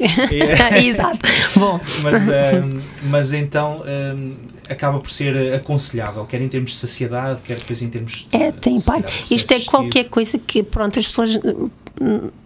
É. 0.01 0.81
Exato. 0.83 1.19
Bom, 1.57 1.81
Mas, 2.03 2.29
ahm, 2.29 2.71
mas 3.05 3.33
então 3.33 3.83
ahm, 3.85 4.33
acaba 4.69 4.99
por 4.99 5.11
ser 5.11 5.55
aconselhável, 5.55 6.25
quer 6.27 6.41
em 6.41 6.49
termos 6.49 6.73
de 6.73 6.77
saciedade, 6.77 7.41
quer 7.43 7.57
depois 7.57 7.83
em 7.83 7.91
termos 7.91 8.27
de. 8.31 8.37
É, 8.37 8.51
tem 8.51 8.77
impacto. 8.77 9.13
Isto 9.31 9.53
é 9.53 9.61
qualquer 9.61 10.05
coisa 10.05 10.39
que, 10.39 10.63
pronto, 10.63 10.99
as 10.99 11.07
pessoas 11.07 11.37
hum, 11.37 11.69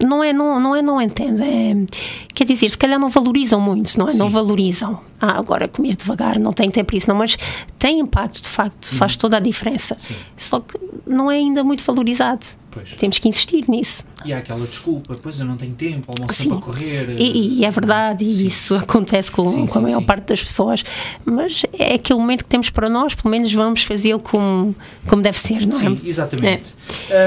não 0.05 0.23
é 0.23 0.33
não, 0.33 0.61
não 0.61 0.77
é 0.77 0.83
não 0.83 1.01
entendem. 1.01 1.87
É, 1.87 1.87
quer 2.35 2.45
dizer, 2.45 2.71
se 2.71 2.79
calhar 2.79 2.99
não 2.99 3.09
valorizam 3.09 3.61
muito, 3.61 3.99
não 3.99 4.07
é? 4.07 4.13
Sim. 4.13 4.19
Não 4.19 4.29
valorizam. 4.29 5.01
Ah, 5.21 5.39
agora 5.39 5.69
comer 5.69 5.97
devagar, 5.97 6.39
não 6.39 6.53
tem 6.53 6.71
tempo 6.71 6.97
isso, 6.97 7.09
não, 7.09 7.17
mas 7.17 7.37
tem 7.79 8.01
impacto, 8.01 8.43
de 8.43 8.49
facto, 8.49 8.95
faz 8.95 9.17
toda 9.17 9.37
a 9.37 9.41
diferença. 9.41 9.97
Sim, 9.99 10.15
Só 10.37 10.61
que 10.61 10.79
não 11.07 11.31
é 11.31 11.37
ainda 11.37 11.63
muito 11.63 11.85
valorizado. 11.85 12.47
Pois. 12.71 12.95
Temos 12.95 13.19
que 13.19 13.29
insistir 13.29 13.65
nisso. 13.69 14.05
E 14.25 14.33
há 14.33 14.39
aquela 14.39 14.67
desculpa, 14.67 15.15
pois 15.21 15.41
eu 15.41 15.47
não 15.47 15.57
tenho 15.57 15.75
tempo, 15.75 16.13
almoço 16.15 16.37
Sim. 16.37 16.43
sempre 16.45 16.59
a 16.59 16.61
correr. 16.61 17.17
E, 17.19 17.59
e 17.61 17.65
é 17.65 17.71
verdade, 17.71 18.25
e 18.29 18.33
Sim. 18.35 18.47
isso 18.47 18.75
acontece 18.77 19.31
com, 19.33 19.45
Sim, 19.45 19.67
com 19.67 19.79
a 19.79 19.81
sim, 19.81 19.81
maior 19.81 20.03
parte 20.03 20.25
das 20.29 20.43
pessoas, 20.43 20.85
mas 21.25 21.63
é 21.79 21.95
aquele 21.95 22.19
momento 22.19 22.45
que 22.45 22.51
temos 22.51 22.71
para 22.71 22.89
nós, 22.89 23.15
pelo 23.15 23.31
menos 23.31 23.53
vamos 23.53 23.83
fazê-lo 23.83 24.23
como, 24.23 24.75
como 25.07 25.23
deve 25.23 25.39
ser, 25.39 25.67
não 25.67 25.77
é? 25.77 25.81
Sim, 25.81 26.01
exatamente. 26.05 26.75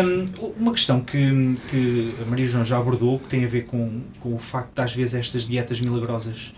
Hum, 0.06 0.28
uma 0.60 0.72
questão 0.72 1.00
que, 1.02 1.56
que 1.70 2.14
a 2.22 2.30
Maria 2.30 2.48
João 2.48 2.64
já 2.64 2.78
abordou, 2.78 3.20
que 3.20 3.28
tem 3.28 3.44
a 3.44 3.48
ver 3.48 3.66
com, 3.66 4.02
com 4.20 4.34
o 4.34 4.38
facto 4.38 4.76
de, 4.76 4.82
às 4.82 4.94
vezes, 4.94 5.16
estas 5.16 5.48
dietas 5.48 5.80
milagrosas 5.82 6.54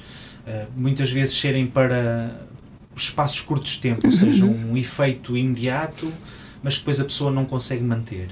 uh, 0.48 0.68
muitas 0.75 1.10
vezes 1.12 1.36
serem 1.38 1.65
para 1.68 2.39
espaços 2.96 3.42
curtos 3.42 3.74
de 3.74 3.82
tempo, 3.82 4.06
ou 4.06 4.12
seja, 4.13 4.46
Uhum. 4.46 4.72
um 4.72 4.77
efeito 4.77 5.36
imediato, 5.36 6.12
mas 6.63 6.75
que 6.75 6.80
depois 6.80 7.00
a 7.00 7.04
pessoa 7.06 7.30
não 7.32 7.46
consegue 7.46 7.84
manter. 7.84 8.30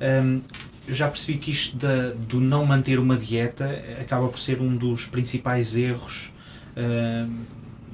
Hum, 0.00 0.40
eu 0.88 0.94
já 0.94 1.08
percebi 1.08 1.38
que 1.38 1.50
isto 1.50 1.76
da, 1.76 2.10
do 2.10 2.40
não 2.40 2.66
manter 2.66 2.98
uma 2.98 3.16
dieta 3.16 3.66
acaba 4.00 4.28
por 4.28 4.38
ser 4.38 4.60
um 4.60 4.76
dos 4.76 5.06
principais 5.06 5.76
erros 5.76 6.32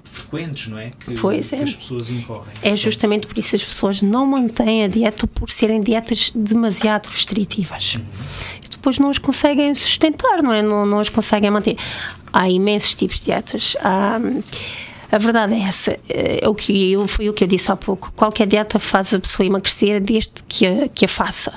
frequentes, 0.04 0.68
não 0.68 0.78
é? 0.78 0.90
Que, 0.98 1.14
Pois 1.20 1.52
é. 1.52 1.58
que 1.58 1.62
as 1.64 1.74
pessoas 1.74 2.10
incorrem. 2.10 2.52
É 2.62 2.74
justamente 2.76 3.26
por 3.26 3.36
isso 3.36 3.50
que 3.50 3.56
as 3.56 3.64
pessoas 3.64 4.02
não 4.02 4.26
mantêm 4.26 4.84
a 4.84 4.88
dieta 4.88 5.26
por 5.26 5.50
serem 5.50 5.82
dietas 5.82 6.32
demasiado 6.34 7.08
restritivas. 7.08 7.98
E 8.64 8.68
depois 8.68 8.98
não 8.98 9.10
as 9.10 9.18
conseguem 9.18 9.74
sustentar, 9.74 10.42
não 10.42 10.52
é? 10.52 10.62
Não, 10.62 10.86
não 10.86 11.00
as 11.00 11.08
conseguem 11.08 11.50
manter. 11.50 11.76
Há 12.32 12.48
imensos 12.48 12.94
tipos 12.94 13.18
de 13.18 13.26
dietas. 13.26 13.76
Há, 13.80 14.18
a 15.16 15.18
verdade 15.18 15.54
é 15.54 15.60
essa. 15.60 15.98
É 16.08 16.48
o 16.48 16.54
que 16.54 16.92
eu, 16.92 17.06
foi 17.08 17.28
o 17.28 17.32
que 17.32 17.42
eu 17.42 17.48
disse 17.48 17.72
há 17.72 17.76
pouco. 17.76 18.12
Qualquer 18.14 18.46
dieta 18.46 18.78
faz 18.78 19.14
a 19.14 19.18
pessoa 19.18 19.46
emagrecer 19.46 20.00
desde 20.00 20.32
que 20.46 20.66
a, 20.66 20.88
que 20.88 21.04
a 21.06 21.08
faça. 21.08 21.52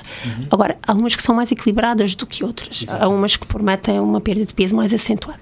Agora, 0.50 0.78
há 0.86 0.92
umas 0.92 1.14
que 1.14 1.22
são 1.22 1.34
mais 1.34 1.52
equilibradas 1.52 2.14
do 2.14 2.26
que 2.26 2.44
outras. 2.44 2.84
Há 2.88 2.96
Exato. 2.96 3.10
umas 3.10 3.36
que 3.36 3.46
prometem 3.46 4.00
uma 4.00 4.20
perda 4.20 4.44
de 4.44 4.54
peso 4.54 4.74
mais 4.74 4.94
acentuada. 4.94 5.40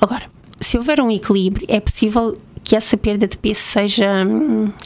Agora, 0.00 0.24
se 0.58 0.78
houver 0.78 1.00
um 1.00 1.10
equilíbrio, 1.10 1.66
é 1.68 1.80
possível 1.80 2.36
que 2.70 2.76
essa 2.76 2.96
perda 2.96 3.26
de 3.26 3.36
peso 3.36 3.58
seja, 3.58 4.06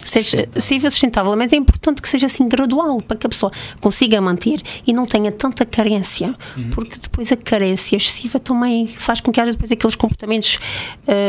seja, 0.03 0.39
Sustentável. 0.39 0.61
seja 0.63 0.91
sustentável, 0.91 1.37
mas 1.37 1.53
é 1.53 1.57
importante 1.57 2.01
que 2.01 2.09
seja 2.09 2.25
assim 2.25 2.49
gradual 2.49 2.99
para 3.03 3.15
que 3.19 3.27
a 3.27 3.29
pessoa 3.29 3.53
consiga 3.79 4.19
manter 4.23 4.63
e 4.87 4.93
não 4.95 5.05
tenha 5.05 5.31
tanta 5.31 5.67
carência, 5.67 6.35
Uhum. 6.57 6.71
porque 6.71 6.99
depois 6.99 7.31
a 7.31 7.37
carência 7.37 7.97
excessiva 7.97 8.39
também 8.39 8.87
faz 8.87 9.21
com 9.21 9.31
que 9.31 9.39
haja 9.39 9.53
depois 9.53 9.71
aqueles 9.71 9.95
comportamentos 9.97 10.59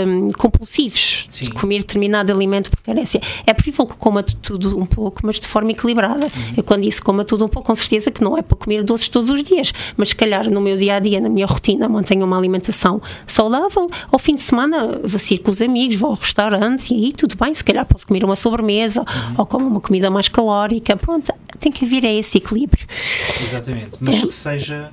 hum, 0.07 0.31
compulsivos 0.38 1.27
Sim. 1.29 1.43
de 1.45 1.51
comer 1.51 1.79
determinado 1.79 2.31
alimento 2.31 2.69
por 2.71 2.79
carência. 2.81 3.19
É 3.45 3.53
preferível 3.53 3.85
que 3.85 3.97
coma 3.97 4.24
tudo 4.24 4.79
um 4.79 4.85
pouco, 4.85 5.21
mas 5.25 5.41
de 5.41 5.47
forma 5.50 5.71
equilibrada. 5.71 6.27
Uhum. 6.27 6.53
Eu 6.55 6.63
quando 6.63 6.83
disse 6.83 7.01
coma 7.01 7.25
tudo 7.25 7.43
um 7.43 7.50
pouco, 7.50 7.67
com 7.67 7.75
certeza 7.75 8.09
que 8.12 8.24
não 8.24 8.38
é 8.38 8.41
para 8.41 8.55
comer 8.55 8.81
doces 8.81 9.09
todos 9.09 9.29
os 9.29 9.43
dias, 9.43 9.74
mas 9.97 10.09
se 10.09 10.15
calhar 10.15 10.50
no 10.50 10.62
meu 10.62 10.77
dia 10.77 10.95
a 10.95 11.00
dia, 11.00 11.19
na 11.19 11.27
minha 11.27 11.45
rotina, 11.45 11.89
mantenho 11.89 12.25
uma 12.25 12.38
alimentação 12.38 13.01
saudável. 13.27 13.88
Ao 14.09 14.17
fim 14.17 14.35
de 14.35 14.41
semana 14.41 15.01
vou 15.03 15.19
sair 15.19 15.39
com 15.39 15.51
os 15.51 15.62
amigos, 15.62 15.97
vou 15.97 16.12
ao 16.12 16.15
restaurante 16.15 16.44
e 16.91 17.05
aí 17.05 17.13
tudo 17.13 17.35
bem, 17.35 17.53
se 17.53 17.63
calhar 17.63 17.85
posso 17.85 18.05
comer 18.07 18.23
uma 18.23 18.35
sobremesa 18.35 19.01
Uhum. 19.01 19.35
ou 19.37 19.45
como 19.45 19.67
uma 19.67 19.81
comida 19.81 20.09
mais 20.11 20.27
calórica. 20.27 20.95
Pronto, 20.95 21.31
tem 21.59 21.71
que 21.71 21.85
haver 21.85 22.03
esse 22.05 22.37
equilíbrio. 22.37 22.85
Exatamente, 23.43 23.91
mas 23.99 24.15
É. 24.15 24.21
que 24.21 24.31
seja 24.33 24.91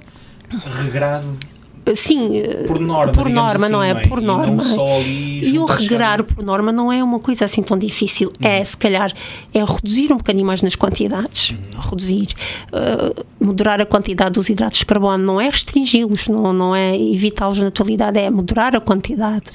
regrado 0.82 1.26
Sim, 1.96 2.42
por 2.66 2.78
norma, 2.78 3.12
por 3.12 3.28
norma 3.28 3.56
assim, 3.56 3.72
não, 3.72 3.82
é? 3.82 3.92
não 3.92 4.00
é? 4.00 4.06
Por 4.06 4.18
E 4.20 4.24
norma. 4.24 4.62
e 5.42 5.58
o 5.58 5.64
regrar 5.64 6.22
por 6.22 6.44
norma 6.44 6.70
não 6.70 6.92
é 6.92 7.02
uma 7.02 7.18
coisa 7.18 7.44
assim 7.44 7.60
tão 7.62 7.76
difícil. 7.76 8.30
É, 8.40 8.62
se 8.64 8.76
calhar, 8.76 9.12
é 9.52 9.64
reduzir 9.64 10.12
um 10.12 10.16
bocadinho 10.16 10.46
mais 10.46 10.62
nas 10.62 10.76
quantidades, 10.76 11.56
reduzir, 11.90 12.28
uh, 12.72 13.24
moderar 13.44 13.80
a 13.80 13.84
quantidade 13.86 14.32
dos 14.32 14.48
hidratos 14.48 14.78
de 14.78 14.86
carbono, 14.86 15.22
não 15.24 15.40
é 15.40 15.48
restringi-los, 15.48 16.28
não, 16.28 16.52
não 16.52 16.74
é 16.76 16.96
evitá-los 16.96 17.58
na 17.58 17.70
totalidade, 17.70 18.18
é 18.18 18.30
moderar 18.30 18.76
a 18.76 18.80
quantidade 18.80 19.50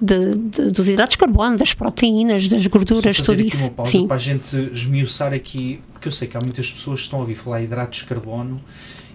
de, 0.00 0.34
de- 0.36 0.70
dos 0.72 0.86
hidratos 0.86 1.14
de 1.14 1.18
carbono, 1.18 1.56
das 1.56 1.72
proteínas, 1.72 2.46
das 2.48 2.66
gorduras, 2.66 3.16
tudo 3.16 3.40
isso. 3.40 3.70
Sim. 3.86 4.06
para 4.06 4.16
a 4.16 4.20
gente 4.20 4.54
esmiuçar 4.72 5.32
aqui, 5.32 5.80
porque 5.94 6.08
eu 6.08 6.12
sei 6.12 6.28
que 6.28 6.36
há 6.36 6.40
muitas 6.40 6.70
pessoas 6.70 7.00
que 7.00 7.04
estão 7.06 7.18
a 7.20 7.22
ouvir 7.22 7.34
falar 7.36 7.62
hidratos 7.62 8.00
de 8.00 8.04
carbono 8.04 8.60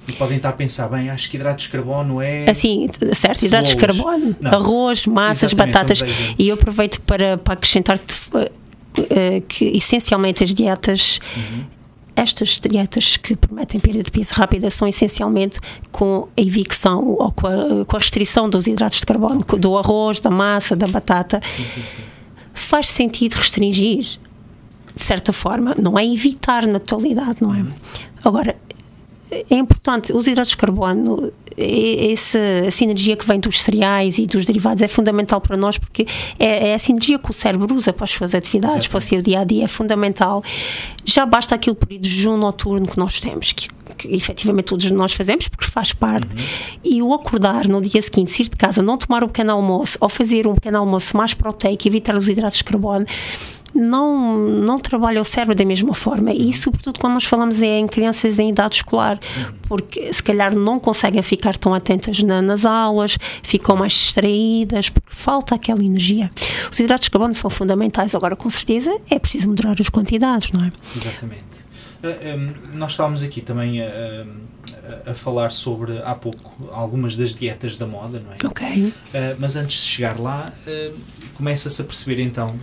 e 0.07 0.13
podem 0.13 0.37
estar 0.37 0.49
a 0.49 0.53
pensar, 0.53 0.87
bem, 0.87 1.09
acho 1.09 1.29
que 1.29 1.37
hidratos 1.37 1.65
de 1.65 1.71
carbono 1.71 2.21
é. 2.21 2.49
Assim, 2.49 2.87
certo, 3.13 3.45
hidratos 3.45 3.69
de 3.71 3.77
carbono, 3.77 4.35
Não. 4.39 4.51
arroz, 4.51 5.05
massas, 5.07 5.51
Exatamente, 5.51 5.73
batatas. 5.73 5.99
E 6.37 6.47
eu 6.49 6.55
aproveito 6.55 7.01
para, 7.01 7.37
para 7.37 7.53
acrescentar 7.53 7.99
que, 7.99 8.15
eh, 9.09 9.41
que 9.47 9.65
essencialmente 9.77 10.43
as 10.43 10.53
dietas. 10.53 11.19
Estas 12.17 12.61
dietas 12.61 13.17
que 13.17 13.35
prometem 13.35 13.77
perda 13.77 14.01
de 14.01 14.09
peso 14.09 14.33
rápida 14.35 14.69
são 14.69 14.87
essencialmente 14.87 15.59
com 15.91 16.29
a 16.37 16.41
evicção 16.41 17.03
ou 17.09 17.29
com 17.29 17.45
a, 17.45 17.83
com 17.85 17.95
a 17.97 17.99
restrição 17.99 18.49
dos 18.49 18.67
hidratos 18.67 18.99
de 18.99 19.05
carbono, 19.05 19.43
do 19.43 19.77
arroz, 19.77 20.21
da 20.21 20.29
massa, 20.29 20.77
da 20.77 20.87
batata. 20.87 21.41
Sim, 21.45 21.65
sim, 21.65 21.81
sim. 21.81 22.03
Faz 22.53 22.89
sentido 22.89 23.33
restringir, 23.33 24.05
de 24.95 25.01
certa 25.03 25.33
forma, 25.33 25.75
não 25.77 25.99
é 25.99 26.05
evitar 26.05 26.65
na 26.65 26.79
totalidade, 26.79 27.39
não 27.41 27.53
é? 27.53 27.65
Agora, 28.23 28.55
é 29.49 29.55
importante, 29.55 30.13
os 30.13 30.27
hidratos 30.27 30.51
de 30.51 30.57
carbono, 30.57 31.31
e- 31.57 32.11
essa 32.13 32.39
a 32.67 32.71
sinergia 32.71 33.15
que 33.15 33.25
vem 33.25 33.39
dos 33.39 33.61
cereais 33.61 34.17
e 34.17 34.27
dos 34.27 34.45
derivados 34.45 34.81
é 34.81 34.87
fundamental 34.87 35.39
para 35.39 35.55
nós 35.55 35.77
porque 35.77 36.05
é, 36.37 36.69
é 36.69 36.75
a 36.75 36.79
sinergia 36.79 37.17
que 37.17 37.29
o 37.29 37.33
cérebro 37.33 37.73
usa 37.75 37.93
para 37.93 38.05
as 38.05 38.11
suas 38.11 38.35
atividades, 38.35 38.87
para 38.87 38.97
o 38.97 39.01
seu 39.01 39.21
dia 39.21 39.39
a 39.39 39.43
dia, 39.43 39.65
é 39.65 39.67
fundamental. 39.67 40.43
Já 41.03 41.25
basta 41.25 41.55
aquele 41.55 41.75
período 41.75 42.03
de 42.03 42.09
jejum 42.09 42.37
noturno 42.37 42.87
que 42.87 42.97
nós 42.97 43.19
temos, 43.19 43.51
que, 43.51 43.67
que 43.97 44.13
efetivamente 44.13 44.65
todos 44.65 44.89
nós 44.91 45.13
fazemos 45.13 45.47
porque 45.47 45.65
faz 45.65 45.93
parte, 45.93 46.35
e 46.83 47.01
o 47.01 47.13
acordar 47.13 47.67
no 47.67 47.81
dia 47.81 48.01
seguinte, 48.01 48.31
sair 48.31 48.49
de 48.49 48.55
casa, 48.57 48.81
não 48.81 48.97
tomar 48.97 49.23
um 49.23 49.27
pequeno 49.27 49.51
almoço 49.51 49.97
ou 50.01 50.09
fazer 50.09 50.47
um 50.47 50.55
pequeno 50.55 50.79
almoço 50.79 51.15
mais 51.15 51.33
proteico, 51.33 51.87
evitar 51.87 52.15
os 52.15 52.27
hidratos 52.27 52.57
de 52.59 52.63
carbono 52.63 53.05
não, 53.75 54.37
não 54.37 54.79
trabalha 54.79 55.19
o 55.19 55.23
cérebro 55.25 55.53
da 55.53 55.65
mesma 55.65 55.93
forma 55.93 56.31
e 56.33 56.53
sobretudo 56.53 56.99
quando 56.99 57.13
nós 57.15 57.25
falamos 57.25 57.61
em 57.61 57.85
crianças 57.87 58.39
em 58.39 58.49
idade 58.49 58.77
escolar 58.77 59.19
porque 59.67 60.11
se 60.13 60.23
calhar 60.23 60.55
não 60.55 60.79
conseguem 60.79 61.21
ficar 61.21 61.57
tão 61.57 61.73
atentas 61.73 62.23
na- 62.23 62.41
nas 62.41 62.65
aulas 62.65 63.17
ficam 63.43 63.75
mais 63.75 63.91
distraídas 63.93 64.89
porque 64.89 65.09
falta 65.11 65.55
aquela 65.55 65.83
energia 65.83 66.31
os 66.71 66.79
hidratos 66.79 67.05
de 67.05 67.11
carbono 67.11 67.33
são 67.35 67.49
fundamentais 67.49 68.15
agora 68.15 68.35
com 68.35 68.49
certeza 68.49 68.95
é 69.09 69.19
preciso 69.19 69.49
moderar 69.49 69.75
as 69.79 69.89
quantidades 69.89 70.51
não 70.51 70.63
é? 70.63 70.71
Exatamente. 70.95 71.43
Uh, 72.03 72.37
um, 72.73 72.77
nós 72.77 72.91
estávamos 72.91 73.23
aqui 73.23 73.41
também 73.41 73.81
a, 73.81 73.87
a- 73.87 75.11
a 75.11 75.15
falar 75.15 75.51
sobre, 75.51 75.97
há 76.03 76.13
pouco, 76.13 76.69
algumas 76.71 77.15
das 77.15 77.35
dietas 77.35 77.77
da 77.77 77.87
moda, 77.87 78.21
não 78.23 78.31
é? 78.31 78.35
ok 78.47 78.93
Uh, 79.13 79.35
mas 79.39 79.55
antes 79.55 79.77
de 79.83 79.89
chegar 79.89 80.19
lá, 80.19 80.51
uh, 80.67 80.93
começa-se 81.35 81.81
a 81.81 81.85
perceber 81.85 82.21
então, 82.21 82.55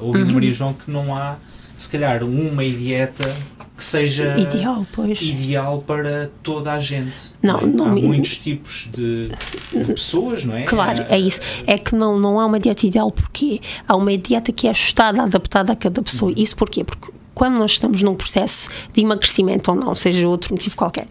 ouvindo 0.00 0.28
Uhum. 0.28 0.34
Maria 0.34 0.52
João, 0.52 0.72
que 0.74 0.90
não 0.90 1.14
há, 1.16 1.36
se 1.76 1.88
calhar, 1.90 2.22
uma 2.22 2.62
dieta 2.64 3.32
que 3.76 3.84
seja 3.84 4.36
ideal 4.38 4.86
pois 4.92 5.20
ideal 5.20 5.82
para 5.84 6.30
toda 6.42 6.72
a 6.72 6.78
gente. 6.78 7.12
Não, 7.42 7.58
é? 7.58 7.66
não 7.66 7.86
há 7.86 7.88
me- 7.88 8.02
muitos 8.02 8.36
tipos 8.38 8.88
de, 8.92 9.30
de 9.72 9.84
pessoas, 9.92 10.44
não 10.44 10.54
é? 10.56 10.62
Claro, 10.64 11.04
é 11.08 11.18
isso. 11.18 11.40
É 11.66 11.76
que 11.78 11.94
não, 11.94 12.18
não 12.20 12.38
há 12.38 12.46
uma 12.46 12.60
dieta 12.60 12.86
ideal 12.86 13.10
porque 13.10 13.60
há 13.88 13.96
uma 13.96 14.16
dieta 14.16 14.52
que 14.52 14.66
é 14.68 14.70
ajustada, 14.70 15.22
adaptada 15.22 15.72
a 15.72 15.76
cada 15.76 16.00
pessoa. 16.02 16.32
Isso 16.36 16.54
porquê? 16.54 16.84
Porque 16.84 17.10
quando 17.34 17.58
nós 17.58 17.72
estamos 17.72 18.02
num 18.02 18.14
processo 18.14 18.68
de 18.92 19.00
emagrecimento 19.00 19.70
ou 19.72 19.76
não, 19.76 19.94
seja 19.94 20.28
outro 20.28 20.52
motivo 20.52 20.76
qualquer, 20.76 21.08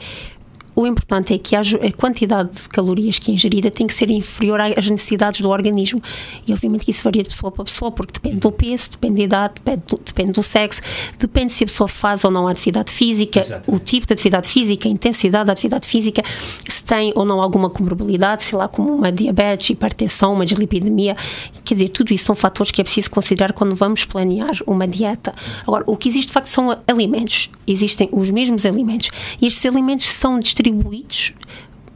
o 0.82 0.88
importante 0.88 1.34
é 1.34 1.38
que 1.38 1.56
a 1.56 1.62
quantidade 1.96 2.52
de 2.52 2.70
calorias 2.70 3.20
que 3.20 3.32
é 3.32 3.34
ingerida 3.34 3.70
tem 3.70 3.86
que 3.86 3.94
ser 3.94 4.10
inferior 4.10 4.60
às 4.60 4.90
necessidades 4.90 5.42
do 5.42 5.50
organismo. 5.50 6.00
E 6.48 6.54
obviamente 6.54 6.86
que 6.86 6.92
isso 6.92 7.04
varia 7.04 7.24
de 7.24 7.30
pessoa 7.30 7.52
para 7.52 7.64
pessoa, 7.64 7.92
porque 7.92 8.14
depende 8.14 8.38
do 8.38 8.52
peso, 8.52 8.92
depende 8.92 9.16
da 9.18 9.24
idade, 9.24 9.54
depende 9.56 9.84
do, 9.88 10.02
depende 10.04 10.32
do 10.32 10.44
sexo, 10.44 10.82
depende 11.20 11.54
se 11.54 11.64
a 11.64 11.68
pessoa 11.68 11.88
faz 11.88 12.24
ou 12.24 12.32
não 12.32 12.48
atividade 12.48 12.92
física, 12.92 13.40
Exatamente. 13.40 13.76
o 13.76 13.80
tipo 13.80 14.08
de 14.08 14.14
atividade 14.14 14.50
física, 14.50 14.88
a 14.88 14.92
intensidade 14.92 15.46
da 15.46 15.52
atividade 15.52 15.88
física, 15.88 16.24
se 16.68 16.84
tem 16.84 17.14
ou 17.16 17.26
não 17.26 17.42
alguma 17.42 17.70
comorbilidade, 17.70 18.44
sei 18.44 18.58
lá, 18.58 18.68
como 18.68 18.96
uma 18.96 19.12
diabetes, 19.12 19.70
hipertensão, 19.70 20.34
uma 20.34 20.46
dislipidemia. 20.46 21.16
Quer 21.64 21.76
dizer, 21.76 21.90
tudo 21.90 22.14
isso 22.14 22.26
são 22.26 22.36
fatores 22.36 22.72
que 22.72 22.82
é 22.82 22.84
preciso 22.84 23.10
considerar 23.12 23.54
quando 23.54 23.76
vamos 23.76 24.06
planear 24.06 24.58
uma 24.66 24.88
dieta. 24.88 25.34
Agora, 25.64 25.84
o 25.86 25.96
que 25.96 26.10
existe 26.10 26.28
de 26.28 26.34
facto 26.34 26.48
são 26.48 26.78
alimentos. 26.88 27.50
Existem 27.68 28.10
os 28.12 28.30
mesmos 28.30 28.66
alimentos. 28.66 29.10
E 29.42 29.46
estes 29.46 29.66
alimentos 29.66 30.06
são 30.08 30.40
distribuídos 30.40 30.71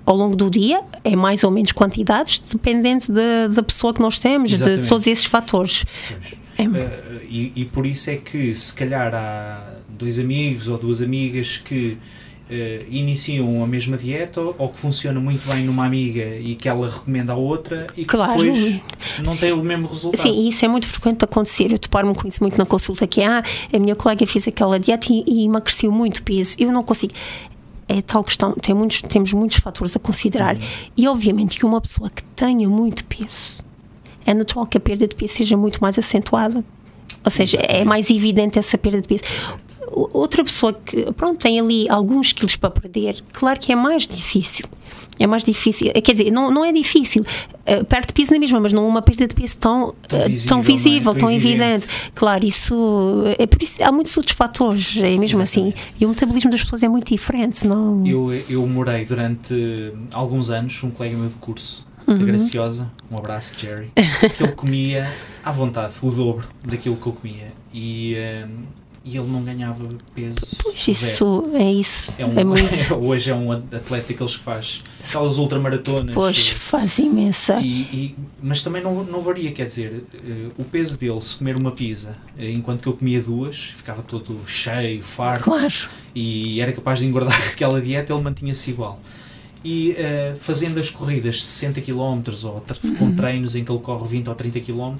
ao 0.06 0.16
longo 0.16 0.36
do 0.36 0.50
dia, 0.50 0.82
em 1.04 1.16
mais 1.16 1.44
ou 1.44 1.52
menos 1.52 1.72
quantidades, 1.72 2.40
dependente 2.40 3.12
da, 3.12 3.48
da 3.50 3.64
pessoa 3.64 3.94
que 3.94 4.02
nós 4.02 4.20
temos, 4.20 4.52
de, 4.52 4.88
todos 4.88 5.08
esses 5.08 5.26
fatores. 5.26 5.86
É. 6.58 6.64
Uh, 6.64 7.22
e, 7.28 7.52
e 7.56 7.66
por 7.66 7.86
isso 7.86 8.10
é 8.10 8.16
que, 8.16 8.56
se 8.56 8.74
calhar, 8.74 9.14
há 9.14 9.76
dois 9.90 10.20
amigos 10.20 10.68
ou 10.68 10.78
duas 10.78 11.02
amigas 11.02 11.58
que 11.58 11.98
uh, 12.50 12.86
iniciam 12.90 13.64
a 13.64 13.68
mesma 13.68 13.98
dieta 13.98 14.42
ou 14.42 14.70
que 14.70 14.80
funciona 14.80 15.20
muito 15.20 15.48
bem 15.52 15.66
numa 15.66 15.86
amiga 15.86 16.38
e 16.38 16.56
que 16.56 16.70
ela 16.70 16.90
recomenda 16.90 17.34
à 17.34 17.36
outra 17.36 17.88
e 17.98 18.02
que 18.02 18.06
Claro. 18.06 18.42
depois 18.42 18.82
não 19.24 19.36
tem 19.36 19.52
o 19.52 19.64
mesmo 19.64 19.88
resultado. 19.88 20.22
Sim, 20.22 20.32
e 20.32 20.50
isso 20.50 20.64
é 20.64 20.68
muito 20.68 20.88
frequente 20.88 21.20
de 21.20 21.26
acontecer. 21.26 21.72
Eu 21.72 21.80
deparo-me 21.80 22.16
com 22.16 22.28
isso 22.28 22.42
muito 22.42 22.58
na 22.58 22.66
consulta, 22.66 23.08
que 23.08 23.22
é, 23.22 23.28
ah, 23.28 23.44
a 23.74 23.80
minha 23.80 23.96
colega 23.96 24.26
fez 24.28 24.48
aquela 24.48 24.80
dieta 24.80 25.08
e, 25.10 25.24
e 25.28 25.46
emagreceu 25.46 25.92
muito 25.92 26.24
peso. 26.24 26.56
Eu 26.60 26.72
não 26.72 26.84
consigo. 26.84 27.14
É 27.88 28.02
tal 28.02 28.24
questão, 28.24 28.52
tem 28.52 28.74
muitos, 28.74 29.02
temos 29.02 29.32
muitos 29.34 29.60
fatores 29.60 29.96
a 29.96 30.00
considerar. 30.00 30.58
E 30.98 31.08
obviamente 31.08 31.58
que 31.58 31.66
uma 31.66 31.80
pessoa 31.80 32.10
que 32.10 32.24
tenha 32.24 32.68
muito 32.68 33.06
peso, 33.06 33.64
é 34.26 34.34
natural 34.34 34.66
que 34.66 34.78
a 34.78 34.80
perda 34.80 35.08
de 35.08 35.16
peso 35.16 35.36
seja 35.36 35.56
muito 35.56 35.80
mais 35.80 35.98
acentuada. 36.00 36.64
Ou 37.24 37.32
seja, 37.32 37.58
é 37.58 37.84
mais 37.84 38.10
evidente 38.10 38.58
essa 38.58 38.78
perda 38.78 39.02
de 39.02 39.08
peso. 39.08 39.24
Outra 39.92 40.44
pessoa 40.44 40.74
que, 40.74 41.12
pronto, 41.14 41.40
tem 41.40 41.60
ali 41.60 41.88
alguns 41.90 42.34
quilos 42.34 42.56
para 42.56 42.72
perder, 42.72 43.24
claro 43.32 43.60
que 43.60 43.72
é 43.72 43.76
mais 43.76 44.08
difícil. 44.08 44.66
É 45.20 45.26
mais 45.28 45.44
difícil, 45.44 45.92
quer 45.94 46.12
dizer, 46.14 46.32
não, 46.32 46.52
não 46.52 46.66
é 46.66 46.72
difícil, 46.74 47.24
eh, 47.66 47.84
perde 47.84 48.12
peso 48.14 48.34
na 48.34 48.40
mesma, 48.40 48.60
mas 48.60 48.74
não 48.74 48.86
uma 48.88 49.02
perda 49.02 49.28
de 49.28 49.34
peso 49.34 49.58
tão, 49.58 49.96
Tão 50.08 50.20
eh, 50.20 50.28
visível, 50.30 50.46
tão 50.48 50.58
não 50.58 50.64
é? 50.64 50.66
visível, 50.68 51.12
Tão 51.14 51.20
tão 51.20 51.32
evidente. 51.32 51.88
Claro, 52.14 52.46
isso 52.46 53.24
é 53.40 53.48
por 53.48 53.62
isso 53.62 53.82
há 53.84 53.92
muitos 53.92 54.16
outros 54.18 54.36
fatores, 54.36 54.98
é 54.98 55.18
mesmo 55.18 55.42
assim. 55.42 55.74
E 56.00 56.06
o 56.06 56.10
metabolismo 56.10 56.52
das 56.52 56.62
pessoas 56.64 56.84
é 56.84 56.90
muito 56.90 57.08
diferente, 57.14 57.66
não? 57.66 58.06
Eu, 58.06 58.30
eu 58.50 58.68
morei 58.68 59.06
durante 59.06 59.94
alguns 60.14 60.50
anos, 60.50 60.84
um 60.84 60.90
colega 60.92 61.16
meu 61.18 61.30
de 61.30 61.36
curso, 61.36 61.86
Uhum. 62.08 62.20
da 62.20 62.26
Graciosa, 62.26 62.92
um 63.10 63.18
abraço, 63.18 63.60
Jerry, 63.60 63.92
que 64.38 64.44
ele 64.44 64.52
comia 64.52 65.12
à 65.44 65.52
vontade, 65.52 65.92
o 66.04 66.12
dobro 66.12 66.46
daquilo 66.64 66.96
que 66.98 67.08
eu 67.08 67.14
comia. 67.14 67.52
E, 67.74 68.14
eh, 68.14 68.46
e 69.06 69.18
ele 69.18 69.28
não 69.30 69.44
ganhava 69.44 69.88
peso. 70.16 70.40
Pois 70.64 70.76
zero. 70.84 70.92
isso 70.92 71.44
é 71.54 71.72
isso. 71.72 72.12
É 72.18 72.26
um, 72.26 72.40
É 72.40 72.44
muito. 72.44 72.96
hoje 72.96 73.30
é 73.30 73.36
um 73.36 73.52
atleta 73.52 74.08
daqueles 74.08 74.36
que 74.36 74.44
faz 74.44 74.82
aquelas 75.08 75.38
ultramaratonas. 75.38 76.16
Pois 76.16 76.50
eh, 76.52 76.56
faz 76.56 76.98
imensa. 76.98 77.60
E, 77.62 77.82
e- 77.84 78.16
mas 78.42 78.64
também 78.64 78.82
não, 78.82 79.04
não 79.04 79.22
varia, 79.22 79.52
quer 79.52 79.68
dizer, 79.68 80.04
eh, 80.16 80.48
o 80.58 80.64
peso 80.64 81.00
dele, 81.00 81.22
se 81.22 81.36
comer 81.36 81.56
uma 81.56 81.72
pizza, 81.72 82.18
eh, 82.38 82.50
enquanto 82.52 82.82
que 82.82 82.88
eu 82.88 82.94
comia 82.94 83.22
duas, 83.22 83.56
ficava 83.76 84.02
todo 84.02 84.40
cheio, 84.48 85.04
farto, 85.04 85.44
Claro. 85.44 85.74
e 86.16 86.60
era 86.60 86.74
capaz 86.74 86.98
de 87.00 87.06
engordar 87.06 87.40
aquela 87.54 87.80
dieta, 87.80 88.12
ele 88.12 88.24
mantinha-se 88.24 88.72
igual. 88.72 89.00
E 89.64 89.92
eh, 89.98 90.36
fazendo 90.42 90.80
as 90.80 90.90
corridas 90.90 91.44
60 91.44 91.80
km 91.82 92.22
ou 92.44 92.60
tre- 92.62 92.80
com 92.98 93.06
Uhum. 93.06 93.16
treinos 93.16 93.56
em 93.56 93.64
que 93.64 93.72
ele 93.72 93.80
corre 93.82 94.08
20 94.08 94.28
ou 94.30 94.36
30 94.36 94.60
km, 94.62 94.96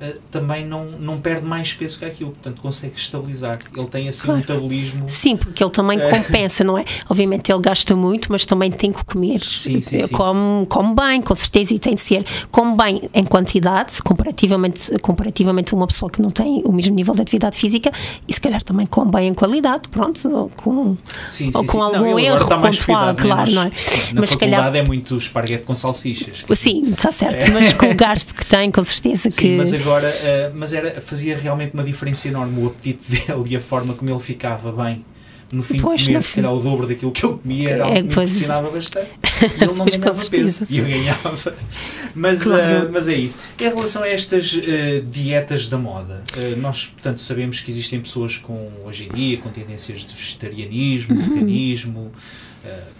eh, 0.00 0.16
também 0.30 0.66
não, 0.66 0.84
não 0.98 1.20
perde 1.20 1.46
mais 1.46 1.72
peso 1.72 1.98
que 1.98 2.04
aquilo, 2.04 2.30
portanto 2.32 2.60
consegue 2.60 2.94
estabilizar. 2.98 3.58
Ele 3.76 3.86
tem 3.86 4.08
assim 4.08 4.22
um 4.22 4.24
Claro. 4.24 4.40
metabolismo. 4.40 5.04
Sim, 5.08 5.36
porque 5.36 5.62
ele 5.62 5.70
também 5.70 5.98
compensa, 6.00 6.64
não 6.64 6.76
é? 6.76 6.84
Obviamente 7.08 7.50
ele 7.52 7.60
gasta 7.60 7.94
muito, 7.94 8.30
mas 8.32 8.44
também 8.44 8.70
tem 8.70 8.92
que 8.92 9.04
comer. 9.04 9.40
Sim, 9.44 9.80
sim, 9.80 10.00
sim. 10.00 10.08
Come, 10.08 10.66
come 10.66 10.94
bem, 10.94 11.22
com 11.22 11.34
certeza, 11.34 11.72
e 11.74 11.78
tem 11.78 11.94
de 11.94 12.00
ser. 12.00 12.24
Come 12.50 12.76
bem 12.76 13.08
em 13.14 13.24
quantidade, 13.24 14.02
comparativamente, 14.02 14.90
comparativamente 15.00 15.72
a 15.74 15.76
uma 15.76 15.86
pessoa 15.86 16.10
que 16.10 16.20
não 16.20 16.30
tem 16.30 16.62
o 16.64 16.72
mesmo 16.72 16.94
nível 16.94 17.14
de 17.14 17.22
atividade 17.22 17.56
física, 17.58 17.92
e 18.26 18.32
se 18.32 18.40
calhar 18.40 18.62
também 18.62 18.86
come 18.86 19.10
bem 19.12 19.28
em 19.28 19.34
qualidade, 19.34 19.88
pronto, 19.88 20.28
ou 20.28 20.48
com, 20.50 20.96
Sim, 21.28 21.50
ou 21.54 21.64
com 21.64 21.70
sim. 21.72 21.78
Não, 21.78 21.84
algum 21.84 22.18
agora 22.18 22.22
erro 22.22 22.60
mais 22.60 22.78
pontual, 22.80 23.06
né? 23.06 23.14
claro, 23.14 23.40
Nós- 23.50 23.54
não 23.54 23.62
é? 23.62 23.66
Na 23.66 24.20
Mas 24.20 24.30
se 24.30 24.34
faculdade 24.36 24.38
calhar. 24.38 24.76
é 24.76 24.84
muito 24.84 25.16
esparguete 25.16 25.64
com 25.64 25.74
salsichas. 25.74 26.44
Sim, 26.56 26.84
está 26.90 27.12
certo, 27.12 27.50
mas 27.52 27.72
com 27.74 27.86
o 27.90 27.94
gasto 27.94 28.34
que 28.34 28.44
tem, 28.46 28.70
com 28.70 28.82
certeza 28.82 29.28
que. 29.30 29.83
Mas 29.84 29.86
agora 29.86 30.08
eh, 30.08 30.50
mas 30.54 30.72
era, 30.72 31.00
fazia 31.00 31.36
realmente 31.36 31.74
uma 31.74 31.84
diferença 31.84 32.28
enorme 32.28 32.62
o 32.62 32.66
apetite 32.68 33.02
dele 33.10 33.44
e 33.50 33.56
a 33.56 33.60
forma 33.60 33.94
como 33.94 34.10
ele 34.10 34.20
ficava 34.20 34.72
bem. 34.72 35.04
no 35.52 35.62
fim 35.62 35.78
Pois, 35.80 36.00
de 36.00 36.06
comer, 36.08 36.22
se 36.22 36.34
calhar 36.36 36.52
o 36.52 36.60
dobro 36.60 36.86
daquilo 36.86 37.12
que 37.12 37.24
eu 37.24 37.38
comia 37.38 37.70
era 37.70 37.84
algo 37.84 37.94
É, 37.94 37.96
que 37.98 38.02
me 38.06 38.12
impressionava 38.12 38.70
bastante. 38.70 39.10
Ele 39.60 39.72
não 39.74 39.84
ganhava 39.84 40.24
peso 40.26 40.66
e 40.70 40.78
eu 40.78 40.84
ganhava. 40.84 41.54
Mas, 42.16 42.44
Claro. 42.44 42.86
ah, 42.86 42.90
mas 42.92 43.08
é 43.08 43.14
isso. 43.16 43.40
Em 43.58 43.64
relação 43.64 44.04
a 44.04 44.08
estas 44.08 44.56
ah, 44.56 45.02
dietas 45.10 45.68
da 45.68 45.76
moda, 45.76 46.22
nós, 46.58 46.86
portanto, 46.86 47.20
sabemos 47.20 47.58
que 47.60 47.68
existem 47.70 48.00
pessoas 48.00 48.36
com, 48.38 48.70
hoje 48.84 49.06
em 49.06 49.08
dia, 49.14 49.36
com 49.38 49.48
tendências 49.50 50.00
de 50.06 50.14
vegetarianismo, 50.14 51.16
Uhum. 51.16 51.28
veganismo, 51.34 52.12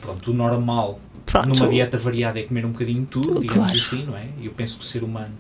pronto, 0.01 0.31
o 0.33 0.35
normal 0.35 0.99
Pronto. 1.25 1.49
numa 1.49 1.69
dieta 1.69 1.97
variada 1.97 2.41
é 2.41 2.43
comer 2.43 2.67
um 2.67 2.73
bocadinho 2.73 3.07
tudo, 3.09 3.41
digamos 3.41 3.67
Claro. 3.71 3.79
assim, 3.79 4.05
não 4.05 4.17
é? 4.17 4.27
Eu 4.43 4.51
penso 4.51 4.77
que 4.79 4.83
o 4.83 4.87
ser 4.87 5.05
humano 5.05 5.33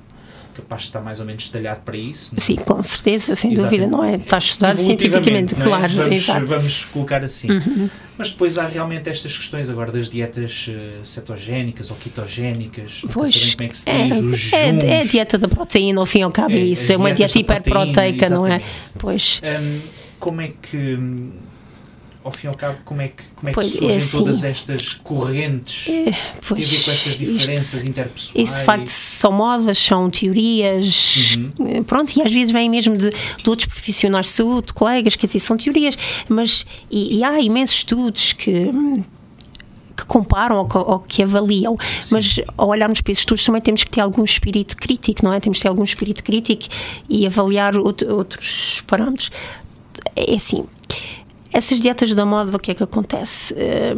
capaz 0.54 0.82
de 0.82 0.88
estar 0.88 1.00
mais 1.00 1.20
ou 1.20 1.26
menos 1.26 1.48
talhado 1.48 1.82
para 1.82 1.96
isso. 1.96 2.34
não 2.34 2.38
é? 2.38 2.40
Sim, 2.40 2.56
com 2.56 2.82
certeza, 2.82 3.34
sem 3.34 3.52
Exatamente. 3.52 3.80
dúvida, 3.80 3.96
não 3.96 4.04
é? 4.04 4.16
Está 4.16 4.38
estudado 4.38 4.76
cientificamente, 4.76 5.54
é? 5.54 5.62
claro, 5.62 5.92
vamos, 5.92 6.12
exato. 6.12 6.40
Uhum. 6.40 6.46
vamos 6.46 6.84
colocar 6.86 7.24
assim. 7.24 7.48
Mas 8.16 8.30
depois 8.30 8.58
há 8.58 8.66
realmente 8.66 9.08
estas 9.10 9.36
questões 9.36 9.68
agora 9.68 9.90
das 9.90 10.08
dietas 10.08 10.66
eh, 10.68 11.00
cetogénicas 11.04 11.90
ou 11.90 11.96
ketogénicas, 11.96 13.02
nunca 13.02 13.14
Pois, 13.14 13.54
como 13.54 13.66
é 13.66 13.68
que 13.68 13.76
se 13.76 13.90
é, 13.90 14.08
diz, 14.08 14.20
os 14.20 14.52
é, 14.52 14.68
é 14.68 15.00
a 15.00 15.04
dieta 15.04 15.36
da 15.36 15.48
proteína, 15.48 16.00
ao 16.00 16.06
fim 16.06 16.20
e 16.20 16.22
ao 16.22 16.30
cabo, 16.30 16.54
É, 16.54 16.58
é 16.58 16.64
isso. 16.64 16.92
É 16.92 16.96
uma 16.96 17.12
dieta 17.12 17.38
hiperproteica, 17.38 18.28
não 18.28 18.46
é? 18.46 18.62
Pois. 18.98 19.40
Hum, 19.42 19.80
como 20.20 20.40
é 20.40 20.52
que, 20.62 20.76
hum, 20.94 21.30
ao 22.24 22.32
fim 22.32 22.46
e 22.46 22.48
ao 22.48 22.54
cabo, 22.56 22.78
como 22.84 23.02
é 23.02 23.08
que, 23.08 23.22
como 23.37 23.48
é 23.50 23.52
que 23.52 23.54
Pois, 23.54 23.68
é 23.74 23.78
surgem 23.78 23.96
assim. 23.98 24.18
todas 24.18 24.44
estas 24.44 24.94
correntes? 24.94 25.84
Tem 25.84 26.08
a 26.08 26.12
Pois, 26.48 26.68
ver 26.70 26.82
com 26.84 26.90
estas 26.90 27.06
isto- 27.12 27.18
diferenças 27.24 27.84
interpessoais? 27.84 28.48
Isso 28.50 28.58
de 28.60 28.64
facto 28.64 28.87
são 28.88 29.30
modas, 29.32 29.78
são 29.78 30.08
teorias, 30.10 31.37
Uhum. 31.37 31.68
eh, 31.68 31.82
pronto, 31.82 32.16
e 32.16 32.22
às 32.22 32.32
vezes 32.32 32.50
vêm 32.52 32.68
mesmo 32.70 32.96
de, 32.96 33.10
de 33.10 33.50
outros 33.50 33.68
profissionais 33.68 34.26
de 34.26 34.32
saúde, 34.32 34.72
colegas, 34.72 35.14
quer 35.16 35.26
dizer, 35.26 35.40
são 35.40 35.56
teorias, 35.56 35.96
mas 36.28 36.64
e, 36.90 37.18
e 37.18 37.24
há 37.24 37.38
imensos 37.40 37.76
estudos 37.76 38.32
que 38.32 38.70
que 39.96 40.04
comparam 40.06 40.56
ou 40.56 40.66
que, 40.66 40.76
ou 40.76 40.98
que 40.98 41.22
avaliam, 41.22 41.76
mas 42.10 42.40
ao 42.58 42.66
olharmos 42.68 43.00
para 43.00 43.12
esses 43.12 43.20
estudos 43.22 43.44
também 43.44 43.62
temos 43.62 43.84
que 43.84 43.90
ter 43.92 44.00
algum 44.00 44.24
espírito 44.24 44.76
crítico, 44.76 45.24
não 45.24 45.32
é? 45.32 45.38
Temos 45.38 45.58
que 45.58 45.62
ter 45.62 45.68
algum 45.68 45.84
espírito 45.84 46.24
crítico 46.24 46.64
e 47.08 47.24
avaliar 47.24 47.76
out- 47.76 48.04
outros 48.06 48.82
parâmetros. 48.88 49.30
É 50.16 50.34
assim, 50.34 50.64
essas 51.54 51.80
dietas 51.80 52.12
da 52.14 52.26
moda, 52.26 52.56
o 52.56 52.60
que 52.60 52.72
é 52.72 52.74
que 52.74 52.82
acontece? 52.82 53.54
Eh, 53.56 53.94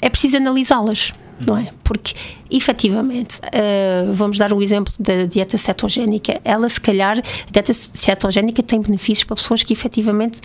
É 0.00 0.08
preciso 0.08 0.36
analisá-las, 0.36 1.12
não 1.40 1.56
é? 1.58 1.70
Porque, 1.82 2.14
efetivamente, 2.50 3.40
eh, 3.52 4.04
vamos 4.12 4.38
dar 4.38 4.52
o 4.52 4.62
exemplo 4.62 4.92
da 4.98 5.24
dieta 5.26 5.58
cetogénica. 5.58 6.40
Ela, 6.44 6.68
se 6.68 6.80
calhar, 6.80 7.18
a 7.18 7.50
dieta 7.50 7.72
cetogénica 7.74 8.62
tem 8.62 8.80
benefícios 8.80 9.24
para 9.24 9.36
pessoas 9.36 9.62
que 9.62 9.72
efetivamente 9.72 10.40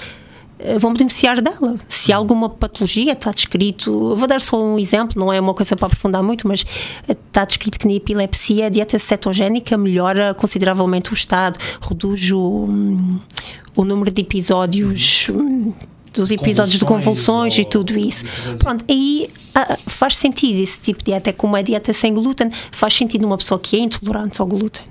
eh, 0.59 0.77
vão 0.79 0.91
beneficiar 0.93 1.39
dela. 1.41 1.77
Se 1.87 2.11
há 2.11 2.17
alguma 2.17 2.49
patologia, 2.49 3.13
está 3.13 3.31
descrito. 3.31 4.15
Vou 4.15 4.27
dar 4.27 4.41
só 4.41 4.61
um 4.61 4.77
exemplo, 4.79 5.19
não 5.19 5.31
é 5.31 5.39
uma 5.39 5.53
coisa 5.53 5.75
para 5.75 5.85
aprofundar 5.85 6.23
muito, 6.23 6.47
mas 6.47 6.65
está 7.07 7.45
descrito 7.45 7.79
que 7.79 7.87
na 7.87 7.93
epilepsia 7.93 8.65
a 8.65 8.69
dieta 8.69 8.97
cetogénica 8.97 9.77
melhora 9.77 10.33
consideravelmente 10.33 11.11
o 11.11 11.13
estado, 11.13 11.59
reduz 11.81 12.31
o, 12.31 12.65
hum, 12.65 13.19
o 13.75 13.85
número 13.85 14.11
de 14.11 14.21
episódios. 14.21 15.29
Dos 16.13 16.31
episódios 16.31 16.79
de 16.79 16.85
convulsões 16.85 17.57
e 17.57 17.65
tudo 17.65 17.97
isso. 17.97 18.25
Pronto, 18.59 18.83
aí 18.89 19.29
ah, 19.53 19.77
faz 19.87 20.15
sentido 20.17 20.57
esse 20.59 20.81
tipo 20.81 20.99
de 20.99 21.05
dieta, 21.11 21.29
é 21.29 21.33
como 21.33 21.55
a 21.55 21.61
dieta 21.61 21.93
sem 21.93 22.13
glúten, 22.13 22.51
faz 22.71 22.93
sentido 22.95 23.21
numa 23.23 23.37
pessoa 23.37 23.59
que 23.59 23.75
é 23.75 23.79
intolerante 23.79 24.41
ao 24.41 24.47
glúten 24.47 24.83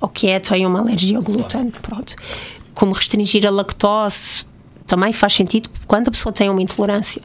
ou 0.00 0.08
que 0.08 0.28
é, 0.28 0.38
tem 0.38 0.64
uma 0.66 0.78
alergia 0.80 1.16
ao 1.16 1.22
glúten. 1.22 1.70
Pronto. 1.82 2.14
Como 2.74 2.92
restringir 2.92 3.46
a 3.46 3.50
lactose 3.50 4.44
também 4.86 5.12
faz 5.12 5.32
sentido 5.34 5.68
quando 5.86 6.08
a 6.08 6.10
pessoa 6.10 6.32
tem 6.32 6.48
uma 6.48 6.60
intolerância. 6.62 7.22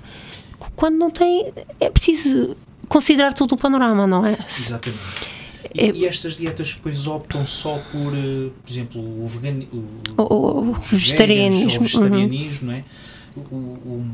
Quando 0.76 0.96
não 0.98 1.10
tem, 1.10 1.52
é 1.80 1.90
preciso 1.90 2.56
considerar 2.88 3.34
todo 3.34 3.54
o 3.54 3.58
panorama, 3.58 4.06
não 4.08 4.26
é? 4.26 4.38
Exatamente. 4.48 5.02
E, 5.74 5.82
É- 5.82 5.92
e 5.92 6.06
estas 6.06 6.38
dietas 6.38 6.76
depois 6.76 7.06
optam 7.08 7.46
só 7.46 7.80
por, 7.92 8.14
eh, 8.16 8.50
por 8.64 8.72
exemplo, 8.72 9.02
o, 9.02 9.28
vegani 9.28 9.68
o, 9.74 9.84
O- 10.22 10.70
o- 10.70 10.74
vegetarianismo, 10.74 11.82
vegetarianismo, 11.82 12.68
não 12.68 12.74
é? 12.78 12.84
O, 13.52 13.56
o- 13.56 14.06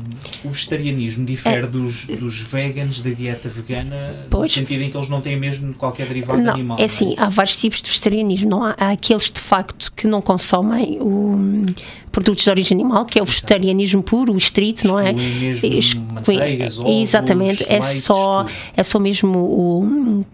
o 0.44 0.48
vegetarianismo 0.50 1.24
difere 1.24 1.66
dos, 1.66 2.04
dos 2.06 2.40
veganos 2.40 3.00
da 3.00 3.10
dieta 3.10 3.48
vegana 3.48 3.94
É. 3.96 4.26
Pois. 4.30 4.50
no 4.54 4.60
sentido 4.62 4.82
em 4.82 4.90
que 4.90 4.96
eles 4.96 5.08
não 5.08 5.20
têm 5.20 5.38
mesmo 5.38 5.72
qualquer 5.74 6.06
derivado 6.06 6.40
Não, 6.42 6.52
animal. 6.54 6.76
é 6.78 6.84
assim, 6.84 7.14
há 7.16 7.28
vários 7.28 7.56
tipos 7.56 7.80
de 7.80 7.88
vegetarianismo. 7.88 8.50
Não 8.50 8.62
há, 8.64 8.74
há 8.78 8.90
aqueles 8.90 9.30
de 9.30 9.40
facto 9.40 9.92
que 9.96 10.06
não 10.06 10.20
consomem 10.20 10.98
o, 11.00 11.66
produtos 12.12 12.44
de 12.44 12.50
origem 12.50 12.74
animal, 12.76 13.04
que 13.06 13.18
é 13.18 13.22
o 13.22 13.24
vegetarianismo 13.24 14.02
puro, 14.02 14.32
o 14.34 14.36
estrito, 14.38 14.86
não 14.86 14.98
é? 14.98 15.12
Manteigas, 15.12 16.78
ovos, 16.78 16.92
Exatamente, 16.92 17.64
é 17.68 17.80
só, 17.82 18.46
é 18.76 18.82
só 18.84 18.98
mesmo 18.98 19.38
o. 19.38 20.24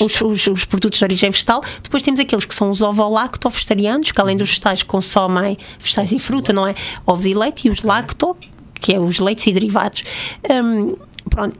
Os, 0.00 0.20
os- 0.20 0.46
os 0.46 0.64
produtos 0.64 0.98
de 0.98 1.04
origem 1.04 1.30
vegetal, 1.30 1.62
depois 1.82 2.02
temos 2.02 2.20
aqueles 2.20 2.44
que 2.44 2.54
são 2.54 2.70
os 2.70 2.82
ovo-lacto-vegetarianos, 2.82 4.12
que 4.12 4.20
além 4.20 4.36
dos 4.36 4.48
vegetais 4.48 4.82
consomem 4.82 5.56
vegetais 5.78 6.12
e 6.12 6.18
fruta, 6.18 6.52
não 6.52 6.66
é? 6.66 6.74
Ovos 7.06 7.26
e 7.26 7.34
leite, 7.34 7.68
e 7.68 7.70
os 7.70 7.82
lacto, 7.82 8.36
que 8.74 8.92
é 8.94 9.00
os 9.00 9.18
leites 9.18 9.46
e 9.46 9.52
derivados. 9.52 10.04
Hum, 10.50 10.96
pronto, 11.30 11.58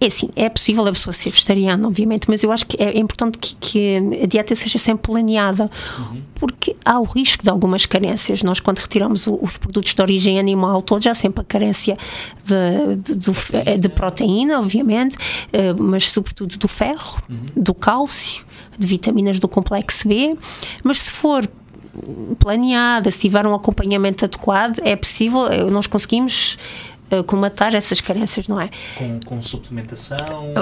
é 0.00 0.06
assim, 0.06 0.28
é 0.36 0.48
possível 0.50 0.86
a 0.86 0.92
pessoa 0.92 1.12
ser 1.12 1.30
vegetariana, 1.30 1.86
obviamente, 1.88 2.26
mas 2.28 2.42
eu 2.42 2.52
acho 2.52 2.66
que 2.66 2.76
é 2.82 2.98
importante 2.98 3.38
que, 3.38 3.56
que 3.56 3.96
a 4.22 4.26
dieta 4.26 4.54
seja 4.54 4.78
sempre 4.78 5.10
planeada, 5.10 5.70
porque 6.34 6.76
há 6.84 7.00
o 7.00 7.04
risco 7.04 7.42
de 7.42 7.48
algumas 7.48 7.86
carências. 7.86 8.42
Nós, 8.42 8.60
quando 8.60 8.78
retiramos 8.78 9.26
o- 9.26 9.38
os 9.42 9.56
produtos 9.56 9.94
de 9.94 10.02
origem 10.02 10.38
animal, 10.38 10.82
todos 10.82 11.06
há 11.06 11.14
sempre 11.14 11.40
a 11.40 11.44
carência 11.44 11.96
de, 12.44 12.96
de, 12.96 13.14
do 13.14 13.32
fe- 13.32 13.78
de 13.78 13.88
proteína, 13.88 14.60
obviamente, 14.60 15.16
eh, 15.52 15.72
mas 15.78 16.10
sobretudo 16.10 16.58
do 16.58 16.68
ferro, 16.68 17.18
do 17.56 17.72
cálcio, 17.72 18.44
de 18.78 18.86
vitaminas 18.86 19.38
do 19.38 19.48
complexo 19.48 20.06
B. 20.06 20.36
Mas 20.84 21.04
se 21.04 21.10
for 21.10 21.48
planeada, 22.38 23.10
se 23.10 23.20
tiver 23.20 23.46
um 23.46 23.54
acompanhamento 23.54 24.24
adequado, 24.24 24.78
é 24.84 24.94
possível, 24.96 25.46
eh, 25.46 25.64
nós 25.70 25.86
conseguimos 25.86 26.58
eh, 27.10 27.22
colmatar 27.22 27.74
essas 27.74 28.00
carências, 28.00 28.48
não 28.48 28.60
é? 28.60 28.70
Com, 28.96 29.20
com 29.24 29.42
suplementação. 29.42 30.16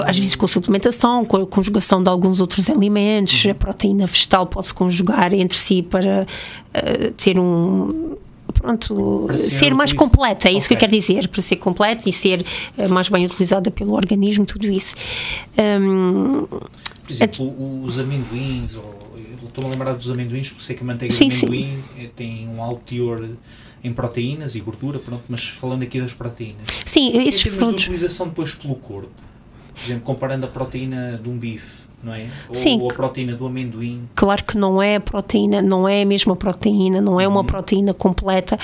Às 0.05 0.17
vezes 0.17 0.35
com 0.35 0.47
suplementação, 0.47 1.25
com 1.25 1.37
a 1.37 1.47
conjugação 1.47 2.01
de 2.03 2.09
alguns 2.09 2.39
outros 2.39 2.69
alimentos, 2.69 3.45
Uhum. 3.45 3.51
a 3.51 3.55
proteína 3.55 4.05
vegetal 4.05 4.45
pode-se 4.45 4.73
conjugar 4.73 5.33
entre 5.33 5.57
si 5.57 5.81
para 5.81 6.25
eh, 6.73 7.11
ter 7.17 7.39
um. 7.39 8.15
Pronto, 8.53 9.27
ser 9.37 9.49
ser, 9.49 9.73
mais 9.73 9.91
completa, 9.91 10.47
é 10.47 10.53
isso 10.53 10.67
que 10.67 10.75
eu 10.75 10.77
quero 10.77 10.91
dizer, 10.91 11.27
para 11.27 11.41
ser 11.41 11.57
completa 11.57 12.07
e 12.07 12.13
ser 12.13 12.45
eh, 12.77 12.87
mais 12.87 13.09
bem 13.09 13.25
utilizada 13.25 13.69
pelo 13.69 13.93
organismo, 13.93 14.45
tudo 14.45 14.67
isso. 14.67 14.95
Hum, 15.57 16.45
Por 16.47 17.11
exemplo, 17.11 17.83
os 17.83 17.99
amendoins, 17.99 18.75
ou, 18.75 18.95
estou-me 19.45 19.69
a 19.69 19.73
lembrar 19.73 19.93
dos 19.95 20.09
amendoins, 20.09 20.49
porque 20.49 20.63
sei 20.63 20.75
que 20.75 20.83
a 20.83 20.85
manteiga 20.85 21.13
Sim, 21.13 21.27
de 21.27 21.35
sim. 21.35 21.45
amendoim 21.47 21.83
eh, 21.99 22.09
tem 22.15 22.47
um 22.47 22.61
alto 22.63 22.83
teor 22.85 23.27
em 23.85 23.93
proteínas 23.93 24.55
e 24.55 24.59
gordura, 24.59 24.99
pronto, 24.99 25.23
mas 25.29 25.47
falando 25.47 25.83
aqui 25.83 25.99
das 26.01 26.13
proteínas. 26.13 26.67
sim, 26.85 27.09
Em 27.17 27.27
esses 27.27 27.43
termos 27.43 27.59
de 27.67 27.73
utilização 27.73 28.27
depois 28.27 28.55
pelo 28.55 28.75
corpo, 28.75 29.09
por 29.73 29.83
exemplo, 29.83 30.03
comparando 30.03 30.45
a 30.45 30.49
proteína 30.49 31.19
de 31.21 31.29
um 31.29 31.37
bife, 31.37 31.83
não 32.03 32.13
é? 32.13 32.29
Ou, 32.49 32.55
Sim. 32.55 32.79
ou 32.81 32.89
a 32.89 32.93
proteína 32.93 33.35
do 33.35 33.45
amendoim, 33.47 34.03
Claro 34.15 34.43
que 34.43 34.57
não 34.57 34.81
é 34.81 34.99
proteína, 34.99 35.61
não 35.61 35.87
é 35.87 36.01
a 36.01 36.05
mesma 36.05 36.35
proteína, 36.35 37.01
não 37.01 37.19
é 37.19 37.27
uma 37.27 37.41
Uhum. 37.41 37.45
proteína 37.45 37.93
completa. 37.93 38.57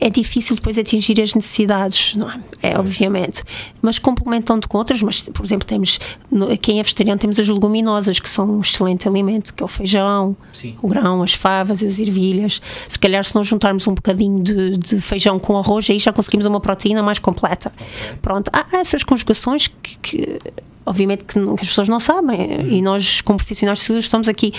É 0.00 0.08
difícil 0.08 0.54
depois 0.54 0.78
atingir 0.78 1.20
as 1.20 1.34
necessidades, 1.34 2.14
não 2.14 2.30
é? 2.30 2.38
É, 2.62 2.78
obviamente. 2.78 3.42
Mas 3.82 3.98
complementando 3.98 4.68
com 4.68 4.78
outras, 4.78 5.02
mas 5.02 5.22
por 5.22 5.44
exemplo, 5.44 5.66
temos 5.66 5.98
no- 6.30 6.56
quem 6.58 6.78
é 6.78 6.82
vegetariano, 6.82 7.18
temos 7.18 7.38
as 7.40 7.48
leguminosas, 7.48 8.20
que 8.20 8.28
são 8.30 8.58
um 8.58 8.60
excelente 8.60 9.08
alimento, 9.08 9.52
que 9.52 9.62
é 9.62 9.66
o 9.66 9.68
feijão, 9.68 10.36
sim. 10.52 10.76
o 10.80 10.86
grão, 10.88 11.22
as 11.22 11.34
favas 11.34 11.82
e 11.82 11.86
as 11.86 11.98
ervilhas. 11.98 12.60
Se 12.88 12.98
calhar, 12.98 13.24
se 13.24 13.34
nós 13.34 13.46
juntarmos 13.46 13.86
um 13.88 13.94
bocadinho 13.94 14.42
de, 14.42 14.76
de 14.76 15.00
feijão 15.00 15.38
com 15.38 15.58
arroz, 15.58 15.88
aí 15.90 15.98
já 15.98 16.12
conseguimos 16.12 16.46
uma 16.46 16.60
proteína 16.60 17.02
mais 17.02 17.18
completa. 17.18 17.72
Ok. 17.74 18.16
Pronto, 18.22 18.50
há, 18.52 18.66
há 18.72 18.78
essas 18.80 19.02
conjugações 19.02 19.66
que, 19.66 19.96
que, 19.98 20.38
obviamente 20.86 21.24
que, 21.24 21.38
as 21.38 21.68
pessoas 21.68 21.88
não 21.88 22.00
sabem 22.00 22.66
e 22.68 22.82
nós 22.82 23.20
como 23.20 23.38
profissionais 23.38 23.78
de 23.78 23.84
saúde 23.84 24.04
estamos 24.04 24.28
aqui 24.28 24.52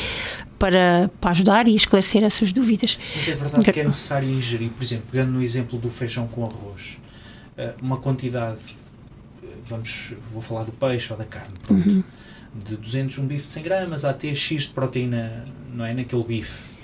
para, 0.58 1.10
para 1.20 1.32
ajudar 1.32 1.68
e 1.68 1.76
esclarecer 1.76 2.24
essas 2.24 2.52
dúvidas. 2.52 2.98
Mas 3.16 3.28
é 3.28 3.36
verdade 3.36 3.72
que 3.72 3.80
é 3.80 3.84
necessário 3.84 4.30
ingerir, 4.30 4.70
por 4.70 4.84
exemplo, 4.84 5.06
pegando 5.12 5.32
no 5.32 5.42
exemplo 5.42 5.78
do 5.78 5.90
feijão 5.90 6.28
com 6.28 6.44
arroz, 6.44 6.98
eh, 7.58 7.74
uma 7.82 7.98
quantidade, 7.98 8.60
eh, 9.44 9.48
vamos, 9.66 10.14
vou 10.32 10.42
falar 10.42 10.64
do 10.64 10.72
peixe 10.72 11.12
ou 11.12 11.20
da 11.20 11.26
carne, 11.26 11.54
pronto, 11.62 11.88
Uhum. 11.88 12.04
de 12.54 12.78
200, 12.78 13.18
um 13.20 13.28
bife 13.28 13.44
de 13.44 13.52
100 13.52 13.64
gramas, 13.64 14.06
há 14.06 14.12
até 14.12 14.34
X 14.34 14.64
de 14.64 14.70
proteína, 14.70 15.44
não 15.74 15.86
é, 15.86 15.94
naquele 15.94 16.24
bife. 16.24 16.76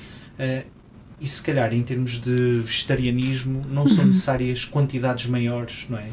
E 1.23 1.27
se 1.27 1.43
calhar 1.43 1.71
em 1.71 1.83
termos 1.83 2.19
de 2.19 2.61
vegetarianismo 2.61 3.61
não 3.71 3.87
são 3.87 4.03
necessárias 4.05 4.65
quantidades 4.65 5.27
maiores, 5.27 5.85
não 5.87 5.99
é? 5.99 6.05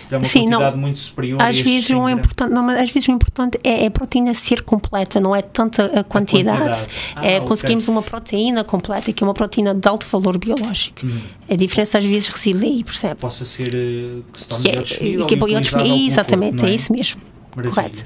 Se 0.00 0.06
calhar 0.08 0.22
uma 0.22 0.24
Sim, 0.24 0.44
não. 0.46 0.52
quantidade 0.58 0.76
muito 0.78 1.00
superior. 1.00 1.42
a 1.42 1.48
Às 1.48 1.58
vezes, 1.60 1.86
100 1.88 1.96
o 1.96 2.08
importante, 2.08 2.50
não, 2.54 2.62
mas 2.62 2.80
às 2.80 2.90
vezes 2.90 3.06
o 3.08 3.12
importante 3.12 3.58
é, 3.62 3.84
é 3.84 3.86
a 3.86 3.90
proteína 3.90 4.32
ser 4.32 4.62
completa, 4.62 5.20
não 5.20 5.36
é 5.36 5.42
tanta 5.42 5.84
a 6.00 6.02
quantidade. 6.02 6.58
quantidade. 6.58 6.88
Ah, 7.14 7.26
é, 7.26 7.36
ok. 7.36 7.48
Conseguimos 7.48 7.88
uma 7.88 8.00
proteína 8.00 8.64
completa, 8.64 9.12
que 9.12 9.22
é 9.22 9.26
uma 9.26 9.34
proteína 9.34 9.74
de 9.74 9.86
alto 9.86 10.06
valor 10.10 10.38
biológico. 10.38 11.04
Hum. 11.06 11.20
A 11.46 11.56
diferença 11.56 11.98
às 11.98 12.04
vezes 12.06 12.28
reside 12.28 12.64
aí, 12.64 12.82
percebe? 12.82 13.16
Possa 13.16 13.44
ser 13.44 13.74
eh, 13.74 14.22
que 14.32 14.40
se 14.40 14.48
torne 14.48 14.64
Que 14.64 14.70
é, 14.70 14.82
que 14.82 15.04
é 15.04 15.06
e 15.06 15.16
biodisponível- 15.36 15.94
pelo 15.94 16.06
Exatamente, 16.06 16.50
corpo, 16.52 16.62
não 16.64 16.68
é 16.70 16.74
isso 16.74 16.90
mesmo. 16.90 17.20
Maravilha. 17.54 17.74
Correto. 17.74 18.02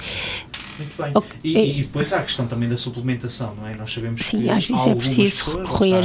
Muito 0.79 1.03
bem. 1.03 1.13
Ok. 1.15 1.31
E, 1.43 1.81
e 1.81 1.83
depois 1.83 2.13
há 2.13 2.19
a 2.19 2.23
questão 2.23 2.47
também 2.47 2.69
da 2.69 2.77
suplementação, 2.77 3.55
não 3.55 3.67
é? 3.67 3.75
Nós 3.77 3.93
sabemos 3.93 4.23
Sim, 4.23 4.43
que 4.43 4.51
às 4.51 4.67
vezes 4.67 4.87
é 4.87 4.95
preciso 4.95 5.59
recorrer. 5.59 6.05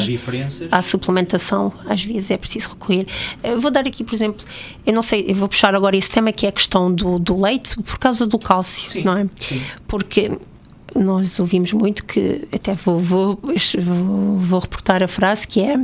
À 0.72 0.82
suplementação, 0.82 1.72
às 1.88 2.04
vezes 2.04 2.32
é 2.32 2.38
preciso 2.38 2.70
recorrer. 2.70 3.08
Eu 3.44 3.60
vou 3.60 3.72
dar 3.72 3.86
aqui, 3.86 4.04
por 4.04 4.14
exemplo, 4.14 4.46
eu 4.86 4.94
não 4.94 5.04
sei, 5.04 5.26
eu 5.28 5.36
vou 5.36 5.48
puxar 5.48 5.76
agora 5.76 5.96
esse 5.96 6.10
tema 6.10 6.32
que 6.32 6.46
é 6.46 6.50
a 6.50 6.52
questão 6.52 6.94
do, 6.94 7.20
do 7.20 7.40
leite 7.40 7.76
por 7.84 8.00
causa 8.00 8.26
do 8.26 8.40
cálcio, 8.40 8.90
Sim, 8.90 9.04
não 9.04 9.18
é? 9.18 9.28
sim. 9.40 9.62
Porque 9.88 10.32
nós 10.96 11.40
ouvimos 11.40 11.72
muito 11.72 12.06
que, 12.06 12.48
até 12.52 12.74
vou, 12.74 13.00
vou, 13.00 13.40
vou, 13.42 14.38
vou 14.38 14.60
reportar 14.60 15.02
a 15.02 15.08
frase 15.08 15.48
que 15.48 15.62
é 15.62 15.76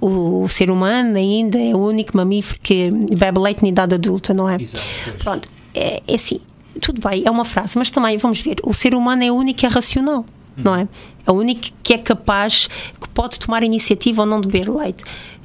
o, 0.00 0.48
ser 0.48 0.70
humano 0.70 1.16
ainda 1.16 1.58
é 1.58 1.74
o 1.74 1.78
único 1.78 2.16
mamífero 2.16 2.58
que 2.62 2.90
bebe 3.16 3.38
leite 3.38 3.64
em 3.64 3.68
idade 3.68 3.94
adulta, 3.94 4.32
não 4.32 4.48
é? 4.48 4.56
Exato. 4.60 4.84
pois. 5.04 5.16
Pronto, 5.16 5.48
é, 5.74 6.02
é 6.06 6.14
assim, 6.14 6.40
tudo 6.80 7.00
bem, 7.08 7.22
é 7.26 7.30
uma 7.30 7.44
frase, 7.44 7.76
mas 7.78 7.90
também 7.90 8.16
vamos 8.16 8.40
ver, 8.40 8.56
o 8.62 8.72
ser 8.72 8.94
humano 8.94 9.22
é 9.22 9.30
único 9.30 9.60
que 9.60 9.66
é 9.66 9.68
racional, 9.68 10.24
não 10.56 10.74
é? 10.74 10.88
É 11.26 11.30
o 11.30 11.34
único 11.34 11.62
que 11.82 11.94
é 11.94 11.98
capaz, 11.98 12.68
que 13.00 13.08
pode 13.10 13.38
tomar 13.38 13.62
iniciativa 13.62 14.22
ou 14.22 14.26
não 14.26 14.40
de 14.40 14.48
beber 14.48 14.68
leite. 14.68 15.04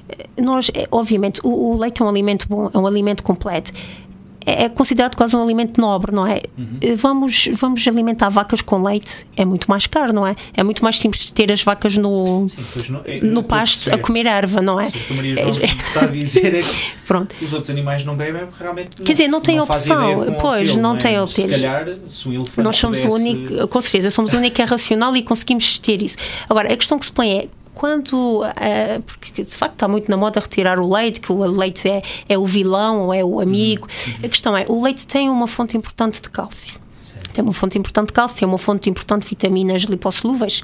Eh, 0.09 0.41
Nós, 0.41 0.69
eh, 0.73 0.88
obviamente, 0.91 1.39
o, 1.43 1.49
o 1.49 1.77
leite 1.77 2.01
é 2.01 2.05
um 2.05 2.09
alimento 2.09 2.47
bom, 2.49 2.69
é 2.73 2.77
um 2.77 2.85
alimento 2.88 3.23
completo. 3.23 3.71
É 4.45 4.65
é 4.65 4.69
considerado 4.69 5.15
quase 5.15 5.36
um 5.36 5.41
alimento 5.43 5.79
nobre, 5.81 6.12
não 6.13 6.25
é? 6.25 6.41
Eh, 6.81 6.95
Vamos, 6.95 7.49
vamos 7.53 7.86
alimentar 7.88 8.29
vacas 8.29 8.62
com 8.62 8.81
leite, 8.81 9.25
é 9.36 9.43
muito 9.43 9.69
mais 9.69 9.88
caro, 9.88 10.13
não 10.13 10.25
é? 10.25 10.36
É 10.55 10.63
muito 10.63 10.84
mais 10.84 10.99
simples 10.99 11.25
de 11.25 11.31
ter 11.34 11.51
as 11.51 11.62
vacas 11.63 11.97
no, 11.97 12.47
Sim, 12.47 12.91
não, 12.91 13.01
é, 13.05 13.19
no 13.21 13.39
eu 13.39 13.43
pasto 13.43 13.81
a 13.81 13.84
percebo. 13.91 14.03
comer 14.03 14.25
erva, 14.27 14.62
não 14.62 14.79
é? 14.79 14.88
O 14.88 14.91
que 14.91 15.13
a 15.13 15.15
Maria 15.15 15.36
João 15.36 15.49
está 15.51 16.01
a 16.01 16.05
dizer 16.08 16.53
é 16.55 16.62
que 16.62 16.95
Pronto. 17.08 17.36
os 17.41 17.53
outros 17.53 17.69
animais 17.69 18.03
não 18.05 18.15
bebem 18.15 18.43
realmente 18.60 18.95
Quer 18.97 19.12
dizer, 19.13 19.27
não 19.27 19.41
tem 19.41 19.60
opção. 19.60 20.25
Pois, 20.39 20.69
obtê-lo, 20.69 20.81
não 20.81 20.95
é? 20.95 20.97
tem 20.97 21.13
Se 21.13 21.19
obter. 21.19 21.49
calhar, 21.49 21.88
se 22.10 22.27
um 22.29 22.34
elefante 22.34 22.62
Nós 22.62 22.77
somos 22.77 22.99
o 22.99 23.08
pudesse- 23.10 23.29
único, 23.29 23.67
com 23.67 23.81
certeza, 23.81 24.12
somos 24.12 24.34
o 24.34 24.38
único 24.38 24.55
que 24.55 24.62
é 24.62 24.65
racional 24.65 25.15
e 25.15 25.21
conseguimos 25.21 25.77
ter 25.79 26.01
isso. 26.01 26.17
Agora, 26.49 26.71
a 26.73 26.77
questão 26.77 26.97
que 26.99 27.05
se 27.05 27.12
põe 27.12 27.31
é 27.31 27.47
quando, 27.75 28.43
eh, 28.59 28.99
porque 29.05 29.43
de 29.43 29.55
facto 29.55 29.73
está 29.73 29.88
muito 29.88 30.09
na 30.09 30.17
moda 30.17 30.39
retirar 30.39 30.79
o 30.79 30.91
leite, 30.91 31.19
que 31.19 31.31
o 31.31 31.45
leite 31.45 31.88
é, 31.88 32.01
é 32.27 32.38
o 32.38 32.45
vilão 32.45 33.01
ou 33.01 33.13
é 33.13 33.23
o 33.23 33.39
amigo. 33.39 33.88
A 34.23 34.27
questão 34.27 34.55
é, 34.55 34.65
o 34.67 34.81
leite 34.81 35.05
tem 35.05 35.29
uma 35.29 35.45
fonte 35.45 35.77
importante 35.77 36.21
de 36.21 36.29
cálcio. 36.29 36.79
Tem 37.33 37.43
uma 37.43 37.53
fonte 37.53 37.77
importante 37.77 38.07
de 38.07 38.13
cálcio, 38.13 38.39
tem 38.39 38.47
uma 38.47 38.57
fonte 38.57 38.89
importante 38.89 39.23
de 39.23 39.29
vitaminas 39.29 39.83
lipossolúveis 39.83 40.63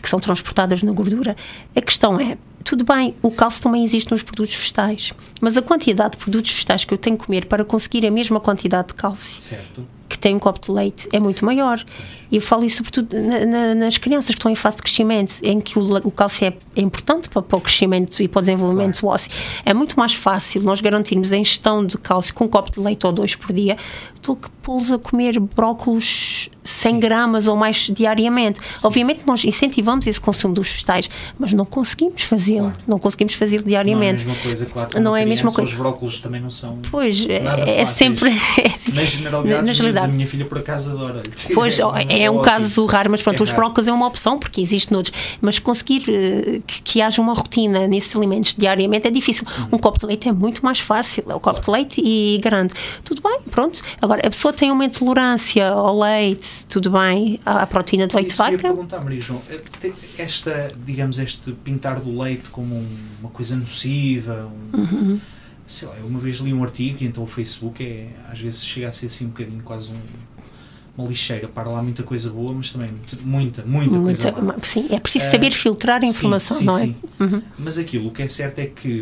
que 0.00 0.08
são 0.08 0.20
transportadas 0.20 0.82
na 0.84 0.92
gordura. 0.92 1.36
A 1.74 1.80
questão 1.80 2.18
é, 2.18 2.38
tudo 2.62 2.84
bem, 2.84 3.14
o 3.20 3.30
cálcio 3.30 3.62
também 3.62 3.82
existe 3.82 4.10
nos 4.10 4.22
produtos 4.22 4.54
vegetais, 4.54 5.12
mas 5.40 5.56
a 5.56 5.62
quantidade 5.62 6.12
de 6.12 6.18
produtos 6.18 6.52
vegetais 6.52 6.84
que 6.84 6.94
eu 6.94 6.98
tenho 6.98 7.18
que 7.18 7.26
comer 7.26 7.46
para 7.46 7.64
conseguir 7.64 8.06
a 8.06 8.10
mesma 8.10 8.38
quantidade 8.38 8.88
de 8.88 8.94
cálcio 8.94 9.40
Certo. 9.40 9.84
Tem 10.20 10.34
um 10.34 10.38
copo 10.38 10.60
de 10.60 10.70
leite 10.70 11.08
é 11.12 11.18
muito 11.18 11.44
maior. 11.44 11.82
E 12.30 12.36
eu 12.36 12.42
falo 12.42 12.64
isso 12.64 12.76
sobretudo 12.76 13.08
na- 13.20 13.44
na- 13.46 13.74
nas 13.74 13.96
crianças 13.98 14.30
que 14.34 14.38
estão 14.38 14.50
em 14.50 14.54
fase 14.54 14.76
de 14.76 14.82
crescimento, 14.84 15.40
em 15.42 15.60
que 15.60 15.78
o, 15.78 15.82
o 16.06 16.10
cálcio 16.10 16.46
é, 16.46 16.52
é 16.76 16.80
importante 16.80 17.28
para, 17.28 17.42
para 17.42 17.56
o 17.58 17.60
crescimento 17.60 18.22
e 18.22 18.28
para 18.28 18.38
o 18.38 18.42
desenvolvimento 18.42 19.06
ósseo. 19.06 19.30
É 19.64 19.74
muito 19.74 19.98
mais 19.98 20.14
fácil 20.14 20.62
nós 20.62 20.80
garantirmos 20.80 21.32
a 21.32 21.36
ingestão 21.36 21.84
de 21.84 21.96
cálcio 21.98 22.32
com 22.34 22.44
um 22.44 22.48
copo 22.48 22.70
de 22.70 22.78
leite 22.80 23.06
ou 23.06 23.12
dois 23.12 23.34
por 23.34 23.52
dia 23.52 23.76
do 24.22 24.36
que 24.36 24.48
pô-los 24.62 24.92
a 24.92 24.98
comer 24.98 25.40
brócolos 25.40 26.48
100 26.64 26.98
gramas 27.00 27.46
ou 27.48 27.56
mais 27.56 27.90
diariamente. 27.92 28.60
Obviamente 28.82 29.22
nós 29.26 29.44
incentivamos 29.44 30.06
esse 30.06 30.20
consumo 30.20 30.54
dos 30.54 30.68
vegetais, 30.68 31.08
mas 31.38 31.52
não 31.52 31.64
conseguimos 31.64 32.22
fazê-lo. 32.22 32.72
Não 32.86 32.98
conseguimos 32.98 33.34
fazê-lo 33.34 33.62
Não 33.64 33.72
é 33.74 33.78
a 33.78 33.82
diariamente. 33.82 34.24
mesma 34.26 34.42
coisa, 34.42 34.66
claro. 34.66 35.00
Não 35.00 35.16
é 35.16 35.22
a 35.22 35.26
mesma 35.26 35.50
coisa. 35.52 35.70
Os 35.70 35.76
brócolos 35.76 36.18
também 36.18 36.40
não 36.40 36.50
são. 36.50 36.78
Pois, 36.90 37.26
é, 37.28 37.42
é 37.80 37.84
sempre. 37.84 38.30
Na 38.92 39.02
generalidade, 39.04 39.32
na 39.32 39.38
os 39.40 39.44
miúdos, 39.44 39.76
generalidade. 39.76 40.06
a 40.06 40.08
minha 40.14 40.26
filha 40.26 40.44
por 40.44 40.58
acaso 40.58 40.90
adora. 40.90 41.22
Pois, 41.54 41.78
é, 41.80 41.84
um 42.30 42.34
ótimo. 42.36 42.42
caso 42.42 42.86
raro, 42.86 43.10
mas 43.10 43.22
pronto, 43.22 43.40
É 43.40 43.44
os 43.44 43.50
raro. 43.50 43.62
brócolis 43.62 43.88
é 43.88 43.92
uma 43.92 44.06
opção 44.06 44.38
porque 44.38 44.60
existe 44.60 44.92
noutros. 44.92 45.14
Mas 45.40 45.58
conseguir 45.58 46.04
eh, 46.08 46.60
que, 46.66 46.82
que 46.82 47.02
haja 47.02 47.20
uma 47.22 47.34
rotina 47.34 47.86
nesses 47.86 48.14
alimentos 48.14 48.54
diariamente 48.56 49.06
é 49.06 49.10
difícil. 49.10 49.44
Uhum. 49.58 49.68
Um 49.72 49.78
copo 49.78 49.98
de 49.98 50.06
leite 50.06 50.28
é 50.28 50.32
muito 50.32 50.64
mais 50.64 50.80
fácil. 50.80 51.24
É 51.28 51.34
o 51.34 51.40
copo 51.40 51.60
de 51.60 51.70
leite 51.70 52.00
e 52.04 52.38
garanto. 52.42 52.74
Tudo 53.04 53.22
bem, 53.22 53.38
pronto. 53.50 53.80
Agora, 54.00 54.20
a 54.26 54.30
pessoa 54.30 54.52
tem 54.52 54.70
uma 54.70 54.84
intolerância 54.84 55.68
ao 55.68 55.98
leite, 55.98 56.46
tudo 56.68 56.90
bem, 56.90 57.38
à 57.44 57.66
proteína 57.66 58.06
de 58.06 58.14
leite 58.14 58.28
de 58.28 58.32
Isso 58.34 58.42
eu 58.42 58.46
vaca. 58.52 58.62
perguntar, 58.62 59.02
Maria 59.02 59.20
João, 59.20 59.42
eh, 59.50 59.92
esta, 60.18 60.68
digamos, 60.84 61.18
este 61.18 61.52
pintar 61.52 62.00
do 62.00 62.20
leite 62.20 62.50
como 62.50 62.74
um- 62.76 62.96
uma 63.20 63.30
coisa 63.30 63.56
nociva, 63.56 64.50
um, 64.74 64.78
Uhum. 64.78 65.20
sei 65.66 65.88
lá, 65.88 65.94
eu 65.98 66.06
uma 66.06 66.18
vez 66.20 66.38
li 66.38 66.52
um 66.52 66.62
artigo 66.62 66.98
e 67.02 67.06
então 67.06 67.22
o 67.22 67.26
Facebook 67.26 67.82
é, 67.84 68.08
às 68.30 68.38
vezes 68.40 68.64
chega 68.64 68.88
a 68.88 68.92
ser 68.92 69.06
assim 69.06 69.26
um 69.26 69.28
bocadinho 69.28 69.62
quase 69.62 69.90
um, 69.90 69.96
uma 70.98 71.08
lixeira, 71.08 71.48
para 71.48 71.70
lá 71.70 71.82
muita 71.82 72.02
coisa 72.02 72.28
boa, 72.30 72.52
mas 72.52 72.72
também 72.72 72.90
muito- 72.90 73.16
muita, 73.24 73.62
muita, 73.64 74.00
coisa. 74.00 74.32
Muita- 74.32 74.66
sim, 74.66 74.88
é 74.90 74.98
preciso 75.00 75.26
Eh, 75.26 75.30
saber 75.30 75.52
filtrar 75.52 76.02
a 76.02 76.06
Sim, 76.06 76.12
informação, 76.12 76.56
sim, 76.58 76.64
não 76.64 76.76
é? 76.78 76.80
sim. 76.86 76.96
Mas 77.58 77.78
aquilo, 77.78 78.08
o 78.08 78.10
que 78.12 78.22
é 78.22 78.28
certo 78.28 78.58
é 78.58 78.66
que 78.66 79.00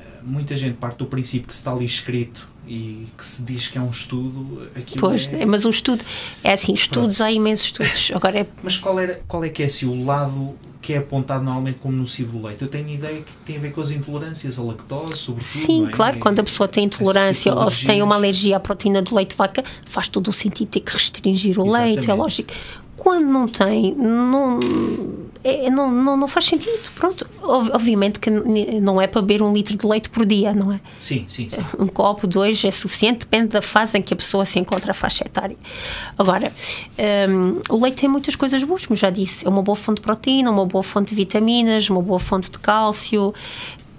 eh, 0.00 0.04
muita 0.24 0.56
gente 0.56 0.74
parte 0.76 0.98
do 0.98 1.06
princípio 1.06 1.46
que 1.46 1.54
se 1.54 1.60
está 1.60 1.72
ali 1.72 1.84
escrito 1.84 2.48
e 2.66 3.06
que 3.16 3.24
se 3.24 3.42
diz 3.42 3.68
que 3.68 3.78
é 3.78 3.80
um 3.80 3.90
estudo, 3.90 4.68
aquilo 4.74 5.00
Pois, 5.00 5.28
é... 5.32 5.46
mas 5.46 5.64
o 5.64 5.70
estudo, 5.70 6.02
é 6.42 6.52
assim, 6.52 6.74
estudos, 6.74 7.20
há 7.20 7.30
imensos 7.30 7.66
estudos. 7.66 8.10
Agora 8.14 8.40
é 8.40 8.46
Mas 8.62 8.76
qual, 8.76 8.98
era, 8.98 9.20
qual 9.28 9.44
é 9.44 9.48
que 9.48 9.62
é 9.62 9.66
assim, 9.66 9.86
o 9.86 10.04
lado 10.04 10.54
que 10.82 10.92
é 10.92 10.98
apontado 10.98 11.44
normalmente 11.44 11.78
como 11.80 11.96
nocivo 11.96 12.38
do 12.38 12.46
leite? 12.46 12.62
Eu 12.62 12.68
tenho 12.68 12.88
ideia 12.88 13.20
que 13.20 13.32
tem 13.44 13.56
a 13.56 13.60
ver 13.60 13.72
com 13.72 13.80
as 13.80 13.90
intolerâncias, 13.90 14.58
a 14.58 14.62
lactose, 14.62 15.16
sobretudo. 15.16 15.44
Sim, 15.44 15.86
é? 15.86 15.90
claro, 15.90 16.18
quando 16.18 16.40
a 16.40 16.42
pessoa 16.42 16.66
tem 16.66 16.88
tipo 16.88 17.04
intolerância 17.04 17.54
ou 17.54 17.70
se 17.70 17.84
tem 17.84 18.02
uma 18.02 18.16
alergia 18.16 18.56
à 18.56 18.60
proteína 18.60 19.00
do 19.00 19.14
leite 19.14 19.30
de 19.30 19.36
vaca, 19.36 19.64
faz 19.84 20.08
todo 20.08 20.28
o 20.28 20.32
sentido 20.32 20.68
ter 20.68 20.80
que 20.80 20.92
restringir 20.92 21.58
o 21.60 21.64
leite, 21.64 21.76
é 21.76 21.90
Exatamente. 21.92 22.18
lógico. 22.18 22.52
Quando 22.96 23.26
não 23.26 23.46
tem, 23.46 23.94
não, 23.94 24.58
é, 25.44 25.70
não, 25.70 25.90
não, 25.92 26.16
não 26.16 26.26
faz 26.26 26.46
sentido. 26.46 26.78
Pronto, 26.94 27.28
Ob- 27.42 27.70
obviamente 27.74 28.18
que 28.18 28.30
não 28.30 29.00
é 29.00 29.06
para 29.06 29.20
beber 29.20 29.42
um 29.42 29.52
litro 29.52 29.76
de 29.76 29.86
leite 29.86 30.08
por 30.10 30.24
dia, 30.24 30.52
não 30.54 30.72
é? 30.72 30.80
Sim, 30.98 31.24
sim, 31.28 31.48
sim. 31.48 31.62
Um 31.78 31.86
copo, 31.86 32.26
dois 32.26 32.64
é 32.64 32.70
suficiente, 32.70 33.20
depende 33.20 33.48
da 33.48 33.62
fase 33.62 33.98
em 33.98 34.02
que 34.02 34.12
a 34.14 34.16
pessoa 34.16 34.44
se 34.44 34.58
encontra 34.58 34.90
a 34.92 34.94
faixa 34.94 35.24
etária. 35.24 35.56
Agora, 36.18 36.50
hum, 37.28 37.60
o 37.68 37.76
leite 37.82 38.00
tem 38.00 38.08
muitas 38.08 38.34
coisas 38.34 38.64
boas, 38.64 38.86
como 38.86 38.96
já 38.96 39.10
disse, 39.10 39.46
é 39.46 39.48
uma 39.50 39.62
boa 39.62 39.76
fonte 39.76 39.96
de 39.96 40.02
proteína, 40.02 40.50
uma 40.50 40.64
boa 40.64 40.82
fonte 40.82 41.10
de 41.10 41.14
vitaminas, 41.16 41.88
uma 41.90 42.00
boa 42.02 42.18
fonte 42.18 42.50
de 42.50 42.58
cálcio. 42.58 43.32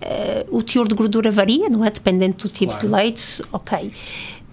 Eh, 0.02 0.46
o 0.52 0.62
teor 0.62 0.88
de 0.88 0.94
gordura 0.96 1.32
varia, 1.32 1.70
não 1.70 1.84
é? 1.86 1.90
Dependendo 1.90 2.36
do 2.38 2.50
tipo 2.50 2.72
Claro. 2.74 2.88
de 2.88 2.94
leite, 2.94 3.42
ok. 3.52 3.92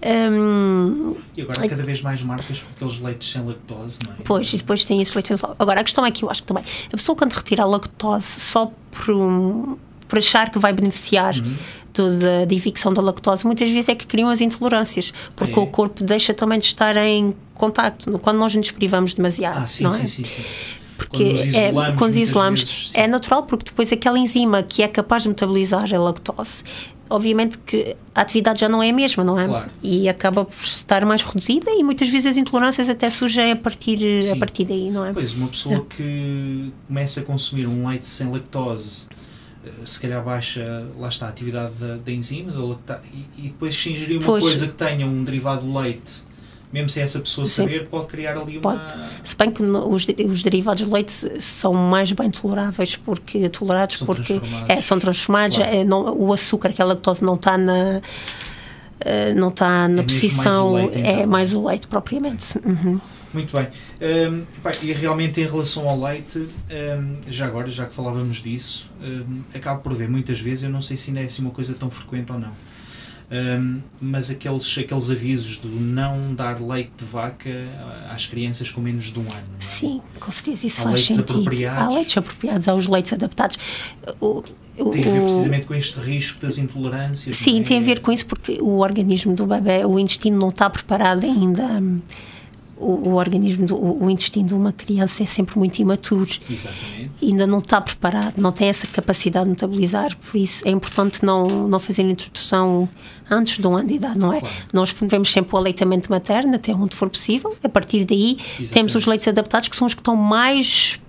Hum, 0.03 1.15
E 1.35 1.41
agora 1.41 1.65
há 1.65 1.69
cada 1.69 1.83
vez 1.83 2.01
mais 2.01 2.21
marcas 2.21 2.61
com 2.63 2.69
aqueles 2.75 3.01
leites 3.01 3.31
sem 3.31 3.43
lactose, 3.43 3.99
não 4.05 4.11
é? 4.13 4.15
Pois, 4.23 4.53
e 4.53 4.57
depois 4.57 4.83
tem 4.83 5.01
esse 5.01 5.15
leite 5.15 5.31
natural. 5.31 5.55
Agora, 5.57 5.81
a 5.81 5.83
questão 5.83 6.05
é 6.05 6.11
que 6.11 6.23
eu 6.23 6.29
acho 6.29 6.41
que 6.43 6.47
também 6.47 6.63
a 6.87 6.95
pessoa 6.97 7.15
quando 7.15 7.33
retira 7.33 7.63
a 7.63 7.65
lactose 7.65 8.39
só 8.39 8.71
por, 8.91 9.13
um, 9.15 9.77
por 10.07 10.19
achar 10.19 10.49
que 10.51 10.59
vai 10.59 10.73
beneficiar 10.73 11.33
do- 11.93 12.19
da, 12.19 12.45
da 12.45 12.53
evicção 12.53 12.93
da 12.93 13.01
lactose, 13.01 13.45
muitas 13.45 13.69
vezes 13.69 13.89
é 13.89 13.95
que 13.95 14.05
criam 14.05 14.29
as 14.29 14.41
intolerâncias, 14.41 15.13
porque 15.35 15.57
É. 15.57 15.61
o 15.61 15.67
corpo 15.67 16.03
deixa 16.03 16.33
também 16.33 16.59
de 16.59 16.65
estar 16.65 16.95
em 16.97 17.33
contacto 17.53 18.11
quando 18.19 18.37
nós 18.37 18.53
nos 18.53 18.69
privamos 18.71 19.13
demasiado. 19.13 19.63
Ah, 19.63 19.65
sim, 19.65 19.83
não 19.85 19.91
sim, 19.91 20.03
é? 20.03 20.07
sim, 20.07 20.23
sim. 20.23 20.43
Porque 20.97 21.17
Quando 21.17 21.31
nos 21.33 21.41
é, 21.41 21.47
isolamos, 21.47 21.73
quando 21.73 21.91
nos 21.91 21.99
muitas 22.15 22.17
isolamos, 22.29 22.59
vezes, 22.61 22.91
sim. 22.91 22.97
é 22.97 23.07
natural 23.07 23.43
porque 23.43 23.65
depois 23.65 23.91
aquela 23.91 24.17
enzima 24.19 24.63
que 24.63 24.81
é 24.81 24.87
capaz 24.87 25.23
de 25.23 25.29
metabolizar 25.29 25.93
a 25.93 25.97
lactose, 25.99 26.63
obviamente 27.09 27.57
que 27.59 27.95
a 28.13 28.21
atividade 28.21 28.59
já 28.59 28.69
não 28.69 28.81
é 28.81 28.89
a 28.89 28.93
mesma, 28.93 29.23
não 29.23 29.39
é? 29.39 29.47
Claro. 29.47 29.69
E 29.83 30.09
acaba 30.09 30.45
por 30.45 30.63
estar 30.63 31.05
mais 31.05 31.21
reduzida 31.21 31.71
e 31.71 31.83
muitas 31.83 32.09
vezes 32.09 32.31
as 32.31 32.37
intolerâncias 32.37 32.89
até 32.89 33.09
surgem 33.09 33.51
a 33.51 33.55
partir, 33.55 33.99
a 34.31 34.35
partir 34.37 34.65
daí, 34.65 34.89
não 34.89 35.05
é? 35.05 35.13
Pois, 35.13 35.33
uma 35.33 35.47
pessoa 35.47 35.85
que 35.85 36.71
começa 36.87 37.19
a 37.21 37.23
consumir 37.23 37.67
um 37.67 37.87
leite 37.87 38.07
sem 38.07 38.31
lactose, 38.31 39.07
eh, 39.65 39.69
se 39.85 39.99
calhar 39.99 40.23
baixa, 40.23 40.87
lá 40.97 41.09
está, 41.09 41.27
a 41.27 41.29
atividade 41.29 41.75
da, 41.75 41.97
da 41.97 42.11
enzima, 42.11 42.51
da 42.51 42.63
lacta, 42.63 43.01
e, 43.13 43.45
e 43.45 43.47
depois 43.49 43.75
se 43.75 43.91
ingerir 43.91 44.17
uma 44.17 44.25
Pois. 44.25 44.43
coisa 44.43 44.67
que 44.67 44.73
tenha 44.73 45.05
um 45.05 45.23
derivado 45.23 45.67
de 45.67 45.73
leite, 45.73 46.24
mesmo 46.75 46.89
sem 46.89 47.01
essa 47.03 47.19
pessoa 47.19 47.47
Sim. 47.47 47.53
saber, 47.63 47.87
pode 47.87 48.07
criar 48.07 48.37
ali 48.37 48.57
uma... 48.57 48.61
Pode. 48.61 48.93
Se 49.23 49.35
bem 49.37 49.49
que 49.49 49.63
no- 49.63 49.87
os, 49.89 50.05
os 50.29 50.43
derivados 50.43 50.85
de 50.85 50.91
leite 50.93 51.11
são 51.41 51.73
mais 51.73 52.11
bem 52.11 52.29
toleráveis 52.29 52.95
porque 52.97 53.47
tolerados 53.49 53.97
São 53.99 54.05
porque 54.05 54.33
transformados. 54.39 54.69
é, 54.69 54.81
são 54.81 54.99
transformados, 54.99 55.55
Claro. 55.57 55.75
é, 55.75 55.83
não- 55.83 56.13
o 56.17 56.33
açúcar, 56.33 56.73
que 56.73 56.81
é 56.81 56.83
a 56.83 56.87
lactose 56.89 57.23
não 57.23 57.35
está 57.35 57.57
na 57.57 58.01
eh, 58.99 59.33
não 59.33 59.49
está 59.49 59.87
na 59.87 60.01
mesmo 60.01 60.05
posição, 60.07 60.71
mais 60.73 60.85
leite, 60.93 61.07
é 61.07 61.13
então. 61.13 61.27
mais 61.27 61.53
o 61.53 61.65
leite 61.67 61.87
propriamente. 61.87 62.57
Uhum. 62.65 62.99
Muito 63.33 63.55
bem. 63.55 63.67
Um, 64.01 64.43
e 64.81 64.93
realmente 64.93 65.41
em 65.41 65.45
relação 65.45 65.89
ao 65.89 65.99
leite, 66.01 66.39
um, 66.39 67.17
já 67.27 67.45
agora, 67.45 67.67
já 67.69 67.85
que 67.85 67.93
falávamos 67.93 68.37
disso, 68.41 68.89
um, 69.01 69.41
acabo 69.53 69.81
por 69.81 69.93
ver 69.93 70.09
muitas 70.09 70.39
vezes, 70.39 70.63
eu 70.63 70.69
não 70.69 70.81
sei 70.81 70.95
se 70.95 71.09
ainda 71.09 71.21
é 71.21 71.25
assim 71.25 71.41
uma 71.41 71.51
coisa 71.51 71.73
tão 71.73 71.89
frequente 71.89 72.31
ou 72.31 72.39
não, 72.39 72.51
um, 73.31 73.81
mas 73.99 74.29
aqueles, 74.29 74.77
aqueles 74.77 75.09
avisos 75.09 75.57
do 75.57 75.69
não 75.69 76.35
dar 76.35 76.61
leite 76.61 76.91
de 76.97 77.05
vaca 77.05 77.49
às 78.09 78.27
crianças 78.27 78.69
com 78.69 78.79
menos 78.81 79.05
de 79.05 79.19
um 79.19 79.23
ano. 79.23 79.55
É? 79.57 79.59
Sim, 79.59 80.01
com 80.19 80.31
certeza 80.31 80.67
isso 80.67 80.81
há 80.81 80.83
faz 80.83 81.05
sentido. 81.05 81.49
Há 81.69 81.89
leites 81.89 82.17
apropriados, 82.17 82.67
há 82.67 82.75
os 82.75 82.87
leites 82.87 83.13
adaptados. 83.13 83.57
O, 84.21 84.43
o, 84.77 84.89
tem 84.91 85.01
a 85.01 85.11
ver 85.11 85.21
precisamente 85.21 85.65
com 85.65 85.73
este 85.73 85.99
risco 85.99 86.39
das 86.39 86.57
intolerâncias. 86.57 87.35
Sim, 87.35 87.61
é? 87.61 87.63
tem 87.63 87.77
a 87.77 87.81
ver 87.81 88.01
com 88.01 88.11
isso 88.11 88.27
porque 88.27 88.59
o 88.61 88.77
organismo 88.79 89.35
do 89.35 89.45
bebê, 89.45 89.85
o 89.85 89.97
intestino 89.97 90.37
não 90.37 90.49
está 90.49 90.69
preparado 90.69 91.23
ainda. 91.23 91.81
O, 92.77 93.09
o 93.09 93.13
organismo, 93.15 93.65
do, 93.65 93.75
o, 93.75 94.05
o, 94.05 94.09
intestino 94.09 94.47
de 94.47 94.53
uma 94.53 94.73
criança 94.73 95.23
é 95.23 95.25
sempre 95.25 95.57
muito 95.57 95.79
imaturo. 95.79 96.29
Exatamente. 96.49 97.11
Ainda 97.23 97.47
não 97.47 97.59
está 97.59 97.79
preparado, 97.79 98.37
não 98.37 98.51
tem 98.51 98.67
essa 98.67 98.85
capacidade 98.87 99.45
de 99.45 99.51
metabolizar, 99.51 100.15
por 100.17 100.37
isso 100.37 100.67
é 100.67 100.71
importante 100.71 101.23
não, 101.23 101.47
não 101.69 101.79
fazer 101.79 102.01
a 102.01 102.05
introdução 102.05 102.89
antes 103.29 103.59
de 103.59 103.65
um 103.65 103.77
ano 103.77 103.87
de 103.87 103.95
idade, 103.95 104.19
não 104.19 104.33
é? 104.33 104.41
Claro. 104.41 104.55
Nós 104.73 104.91
promovemos 104.91 105.31
sempre 105.31 105.55
o 105.55 105.57
aleitamento 105.57 106.11
materno 106.11 106.55
até 106.55 106.73
onde 106.73 106.95
for 106.95 107.09
possível, 107.09 107.55
a 107.63 107.69
partir 107.69 108.03
daí 108.03 108.37
Exatamente. 108.39 108.71
temos 108.71 108.95
os 108.95 109.05
leites 109.05 109.27
adaptados 109.27 109.69
que 109.69 109.75
são 109.75 109.87
os 109.87 109.93
que 109.93 110.01
estão 110.01 110.15
mais 110.15 110.99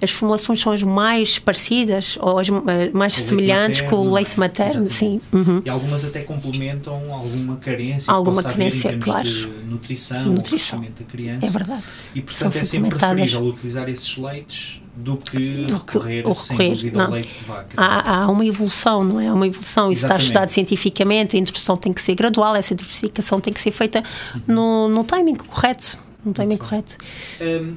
as 0.00 0.10
formulações 0.10 0.60
são 0.60 0.72
as 0.72 0.82
mais 0.82 1.38
parecidas 1.38 2.18
ou 2.20 2.38
as 2.38 2.48
eh, 2.48 2.90
mais 2.92 3.16
o 3.16 3.20
semelhantes 3.20 3.82
materno, 3.82 4.04
com 4.04 4.08
o 4.08 4.14
leite 4.14 4.38
materno, 4.38 4.88
sim. 4.88 5.20
Uhum. 5.32 5.62
E 5.64 5.70
algumas 5.70 6.04
até 6.04 6.20
complementam 6.22 7.12
alguma 7.12 7.56
carência, 7.56 8.12
alguma 8.12 8.42
carência, 8.42 8.98
claro. 8.98 9.28
de 9.28 9.48
nutrição, 9.66 10.26
nutrição. 10.26 10.80
da 10.80 11.04
criança. 11.04 11.46
É 11.46 11.50
verdade. 11.50 11.82
E 12.14 12.22
portanto 12.22 12.52
são 12.52 12.62
é 12.62 12.64
sempre 12.64 12.90
preferível 12.90 13.42
utilizar 13.42 13.88
esses 13.88 14.16
leites 14.16 14.82
do 14.94 15.16
que 15.16 15.62
do 15.62 15.74
recorrer, 15.74 16.22
que 16.22 16.34
sem 16.34 16.74
dúvida 16.74 17.04
ao 17.04 17.10
leite 17.10 17.38
de 17.38 17.44
vaca. 17.44 17.68
Há, 17.76 18.22
há, 18.22 18.28
uma 18.28 18.44
evolução, 18.44 19.02
não 19.02 19.20
é? 19.20 19.28
Há 19.28 19.34
uma 19.34 19.46
evolução, 19.46 19.90
isso 19.90 20.00
Exatamente. 20.00 20.22
está 20.22 20.26
estudado 20.26 20.48
cientificamente, 20.48 21.36
a 21.36 21.40
introdução 21.40 21.76
tem 21.76 21.92
que 21.92 22.02
ser 22.02 22.14
gradual, 22.14 22.54
essa 22.54 22.74
diversificação 22.74 23.40
tem 23.40 23.52
que 23.52 23.60
ser 23.60 23.70
feita 23.70 24.02
uhum. 24.34 24.40
no, 24.46 24.88
no 24.88 25.04
timing 25.04 25.36
correto. 25.36 25.98
No 26.24 26.32
timing 26.32 26.56
correto. 26.56 26.96
Um, 27.40 27.74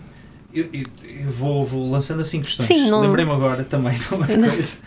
eu, 0.55 0.69
eu, 0.71 0.83
eu 1.03 1.31
vou, 1.31 1.65
vou, 1.65 1.91
lançando 1.91 2.21
assim 2.21 2.41
questões. 2.41 2.65
Sim, 2.65 2.89
não... 2.89 3.01
Lembrei-me 3.01 3.31
agora 3.31 3.63
também 3.63 3.97
de 3.97 4.13
uma 4.13 4.25
coisa. 4.49 4.77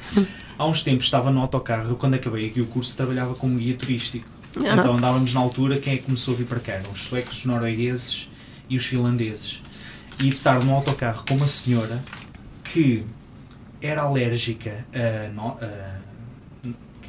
Há 0.57 0.67
uns 0.67 0.83
tempos 0.83 1.05
estava 1.05 1.31
no 1.31 1.41
autocarro, 1.41 1.95
quando 1.97 2.15
acabei 2.15 2.49
aqui 2.49 2.61
o 2.61 2.67
curso, 2.67 2.97
trabalhava 2.97 3.35
como 3.35 3.57
guia 3.57 3.75
turístico. 3.75 4.27
Ah. 4.57 4.77
Então 4.77 4.97
andávamos 4.97 5.33
na 5.35 5.41
altura, 5.41 5.79
quem 5.79 5.95
é 5.95 5.97
que 5.99 6.05
começou 6.05 6.35
a 6.35 6.37
vir 6.39 6.47
para 6.47 6.59
cá? 6.59 6.81
Os 6.93 7.03
suecos, 7.03 7.39
os 7.39 7.45
noruegueses 7.45 8.29
e 8.69 8.77
os 8.77 8.87
finlandeses. 8.87 9.63
E 10.19 10.29
estar 10.29 10.65
no 10.65 10.75
autocarro 10.75 11.25
com 11.29 11.35
uma 11.35 11.47
senhora 11.47 12.03
que 12.65 13.05
era 13.81 14.03
alérgica 14.03 14.85
a, 14.93 15.65
a 15.65 15.99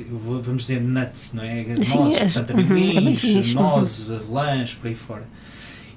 vamos 0.07 0.63
dizer 0.63 0.81
nuts, 0.81 1.33
não 1.33 1.43
é? 1.43 1.63
Nozes, 1.63 2.33
portanto, 2.33 2.53
uhum, 2.53 2.61
amendoins, 2.97 3.53
uhum, 3.53 3.61
nozes, 3.61 4.11
avelãs, 4.11 4.75
por 4.75 4.87
aí 4.87 4.95
fora. 4.95 5.23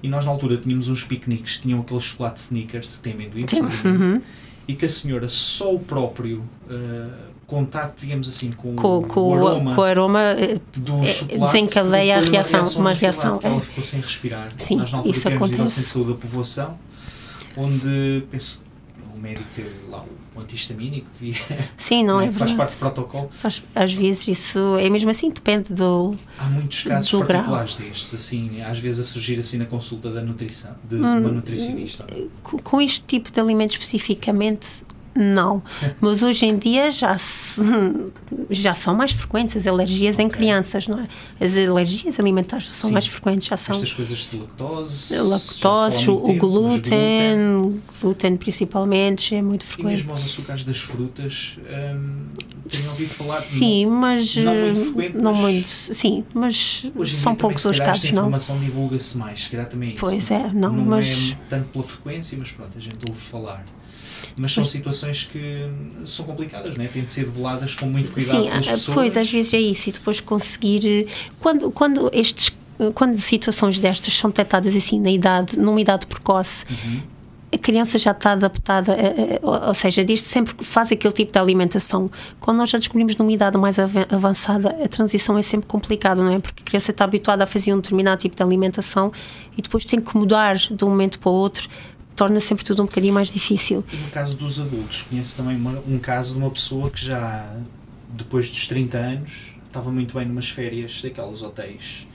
E 0.02 0.08
nós 0.08 0.24
na 0.24 0.30
altura 0.30 0.56
tínhamos 0.56 0.88
uns 0.88 1.04
piqueniques, 1.04 1.58
tinham 1.58 1.80
aquele 1.80 2.00
chocolate 2.00 2.40
sneakers, 2.40 2.96
que 2.96 3.02
tem 3.02 3.12
amendoim, 3.12 3.46
uhum. 3.84 4.20
e 4.66 4.74
que 4.74 4.84
a 4.84 4.88
senhora 4.88 5.28
só 5.28 5.74
o 5.74 5.78
próprio 5.78 6.42
uh, 6.68 7.32
contacto, 7.46 8.00
digamos 8.00 8.28
assim, 8.28 8.50
com, 8.50 8.74
com, 8.74 9.02
com 9.02 9.20
o 9.28 9.34
aroma, 9.34 9.74
com 9.74 9.80
o 9.80 9.84
aroma 9.84 10.20
do 10.74 11.04
chocolate 11.04 11.38
desencadeia 11.38 12.18
a 12.18 12.20
reação, 12.20 12.64
uma 12.76 12.92
reação. 12.92 13.38
Ela 13.42 13.60
ficou 13.60 13.84
sem 13.84 14.00
respirar. 14.00 14.52
Sim, 14.56 14.76
nós 14.76 14.90
na 14.90 14.98
altura 14.98 15.16
isso 15.16 15.28
acontece. 15.28 15.58
Centro 15.58 15.82
de 15.82 15.88
Saúde 15.88 16.12
da 16.12 16.18
Povoação, 16.18 16.78
onde 17.56 18.24
penso, 18.30 18.62
o 19.14 19.18
médico 19.18 19.46
teve 19.54 19.70
lá 19.88 20.00
o 20.00 20.21
antihistamínico, 20.40 21.06
devia, 21.18 21.36
Sim, 21.76 22.04
não, 22.04 22.20
é, 22.20 22.26
é 22.28 22.32
Faz 22.32 22.52
parte 22.52 22.74
do 22.74 22.78
protocolo. 22.80 23.28
Faz, 23.30 23.62
às 23.74 23.92
vezes 23.92 24.28
isso 24.28 24.76
é 24.78 24.88
mesmo 24.88 25.10
assim, 25.10 25.30
depende 25.30 25.72
do. 25.72 26.14
Há 26.38 26.44
muitos 26.44 26.82
casos 26.82 27.10
particulares 27.10 27.76
grau. 27.76 27.88
destes, 27.88 28.14
assim, 28.14 28.62
às 28.62 28.78
vezes 28.78 29.00
a 29.00 29.04
surgir 29.04 29.38
assim 29.38 29.58
na 29.58 29.66
consulta 29.66 30.10
da 30.10 30.22
nutrição, 30.22 30.74
de 30.84 30.96
hum, 30.96 31.00
uma 31.00 31.28
nutricionista. 31.28 32.06
Com 32.42 32.80
este 32.80 33.02
tipo 33.02 33.30
de 33.30 33.40
alimentos 33.40 33.74
especificamente, 33.76 34.68
não, 35.14 35.62
mas 36.00 36.22
hoje 36.22 36.46
em 36.46 36.56
dia 36.56 36.90
já, 36.90 37.16
já 38.50 38.72
são 38.72 38.94
mais 38.94 39.12
frequentes 39.12 39.56
as 39.56 39.66
alergias 39.66 40.18
em 40.18 40.28
crianças, 40.28 40.88
não 40.88 41.00
é? 41.00 41.08
As 41.38 41.56
alergias 41.56 42.18
alimentares 42.18 42.68
são 42.68 42.88
Sim. 42.88 42.94
mais 42.94 43.06
frequentes, 43.06 43.48
já 43.48 43.56
são. 43.56 43.74
Estas 43.74 43.92
coisas 43.92 44.18
de 44.30 44.38
lactose. 44.38 45.14
Lactose, 45.18 46.10
o, 46.10 46.20
tempo, 46.20 46.38
glúten, 46.38 47.60
glúten, 47.60 47.82
glúten 48.00 48.36
principalmente, 48.36 49.34
é 49.34 49.42
muito 49.42 49.66
frequente. 49.66 49.86
E 49.86 49.90
mesmo 49.90 50.14
os 50.14 50.24
açúcares 50.24 50.64
das 50.64 50.78
frutas, 50.78 51.58
hum, 51.58 52.28
tenho 52.70 52.88
ouvido 52.90 53.10
falar. 53.10 53.42
Sim, 53.42 53.84
não, 53.84 53.92
mas. 53.92 54.36
Não 54.36 54.54
muito 54.54 54.80
frequente. 54.80 55.16
Não 55.16 55.32
mas 55.34 55.40
muito, 55.42 55.68
sim, 55.68 56.24
mas 56.32 56.84
são 57.16 57.34
poucos 57.34 57.64
os 57.66 57.78
casos, 57.78 58.10
não. 58.12 58.22
A 58.22 58.26
informação 58.26 58.58
divulga-se 58.58 59.18
mais, 59.18 59.44
se 59.44 59.50
calhar 59.50 59.68
também 59.68 59.90
é 59.90 59.92
isso. 59.92 60.00
Pois 60.00 60.30
é, 60.30 60.50
não, 60.54 60.72
não 60.72 60.86
mas. 60.86 61.32
é 61.32 61.36
tanto 61.50 61.68
pela 61.68 61.84
frequência, 61.84 62.38
mas 62.38 62.50
pronto, 62.50 62.78
a 62.78 62.80
gente 62.80 62.96
ouve 63.06 63.20
falar 63.20 63.64
mas 64.36 64.52
são 64.52 64.64
situações 64.64 65.24
que 65.24 65.68
são 66.04 66.24
complicadas, 66.24 66.76
né? 66.76 66.88
têm 66.92 67.04
de 67.04 67.10
ser 67.10 67.24
debeladas 67.24 67.74
com 67.74 67.86
muito 67.86 68.12
cuidado 68.12 68.42
Sim, 68.42 68.48
pelas 68.48 68.68
pessoas. 68.68 68.94
Pois, 68.94 69.16
às 69.16 69.30
vezes 69.30 69.52
é 69.54 69.60
isso, 69.60 69.88
e 69.88 69.92
depois 69.92 70.20
conseguir. 70.20 71.06
Quando, 71.38 71.70
quando 71.70 72.10
estes. 72.12 72.50
Quando 72.94 73.16
situações 73.20 73.78
destas 73.78 74.14
são 74.14 74.30
detectadas 74.30 74.74
assim 74.74 74.98
na 74.98 75.10
idade, 75.10 75.56
numa 75.56 75.80
idade 75.80 76.04
precoce, 76.06 76.64
uhum 76.68 77.02
a 77.52 77.58
criança 77.58 77.98
já 77.98 78.12
está 78.12 78.32
adaptada, 78.32 78.96
ou 79.42 79.74
seja, 79.74 80.02
diz 80.02 80.22
sempre 80.22 80.54
que 80.54 80.64
faz 80.64 80.90
aquele 80.90 81.12
tipo 81.12 81.30
de 81.30 81.38
alimentação. 81.38 82.10
Quando 82.40 82.56
nós 82.56 82.70
já 82.70 82.78
descobrimos 82.78 83.14
numa 83.16 83.30
idade 83.30 83.58
mais 83.58 83.78
avançada, 83.78 84.70
a 84.82 84.88
transição 84.88 85.36
é 85.36 85.42
sempre 85.42 85.66
complicada, 85.66 86.22
não 86.22 86.32
é? 86.32 86.38
Porque 86.38 86.62
a 86.62 86.64
criança 86.64 86.92
está 86.92 87.04
habituada 87.04 87.44
a 87.44 87.46
fazer 87.46 87.74
um 87.74 87.76
determinado 87.76 88.22
tipo 88.22 88.34
de 88.34 88.42
alimentação 88.42 89.12
e 89.56 89.60
depois 89.60 89.84
tem 89.84 90.00
que 90.00 90.16
mudar 90.16 90.56
de 90.56 90.82
um 90.82 90.88
momento 90.88 91.18
para 91.18 91.28
o 91.30 91.34
outro 91.34 91.68
torna 92.14 92.40
sempre 92.40 92.64
tudo 92.64 92.82
um 92.82 92.86
bocadinho 92.86 93.14
mais 93.14 93.28
difícil. 93.28 93.84
E 93.92 93.96
no 93.96 94.10
caso 94.10 94.36
dos 94.36 94.60
adultos, 94.60 95.02
conheço 95.02 95.36
também 95.36 95.56
uma, 95.56 95.82
um 95.86 95.98
caso 95.98 96.34
de 96.34 96.38
uma 96.38 96.50
pessoa 96.50 96.90
que 96.90 97.04
já, 97.04 97.56
depois 98.08 98.50
dos 98.50 98.66
30 98.66 98.98
anos, 98.98 99.54
estava 99.66 99.90
muito 99.90 100.16
bem 100.16 100.26
numas 100.26 100.48
férias 100.48 101.00
daqueles 101.02 101.42
hotéis 101.42 102.06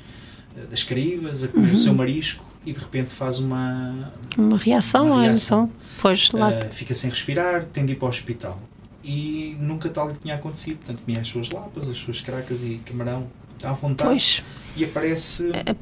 eh, 0.55 0.65
das 0.69 0.83
Caraíbas, 0.83 1.43
a 1.43 1.47
comer 1.47 1.69
uhum. 1.69 1.73
o 1.73 1.77
seu 1.77 1.93
marisco 1.93 2.45
e 2.65 2.73
de 2.73 2.79
repente 2.79 3.13
faz 3.13 3.39
uma, 3.39 4.12
uma 4.38 4.57
reação, 4.57 5.07
uma 5.07 5.21
reação. 5.21 5.69
Pois, 6.01 6.31
lá 6.31 6.49
uh, 6.49 6.71
fica 6.71 6.93
sem 6.93 7.10
respirar, 7.10 7.65
tem 7.65 7.86
de 7.86 7.93
ir 7.93 7.95
para 7.95 8.05
o 8.05 8.10
hospital. 8.10 8.62
E 9.03 9.55
nunca 9.60 9.89
tal 9.89 10.10
lhe 10.10 10.15
tinha 10.15 10.36
acontecido, 10.36 10.77
portanto 10.77 11.01
comia 11.03 11.21
as 11.21 11.27
suas 11.27 11.49
lapas, 11.49 11.88
as 11.88 11.97
suas 11.97 12.19
caracas 12.19 12.62
e 12.62 12.81
camarão 12.86 13.27
à 13.63 13.71
vontade. 13.71 14.10
Pois 14.10 14.43
e 14.77 14.85
aparece. 14.85 15.51
É, 15.53 15.75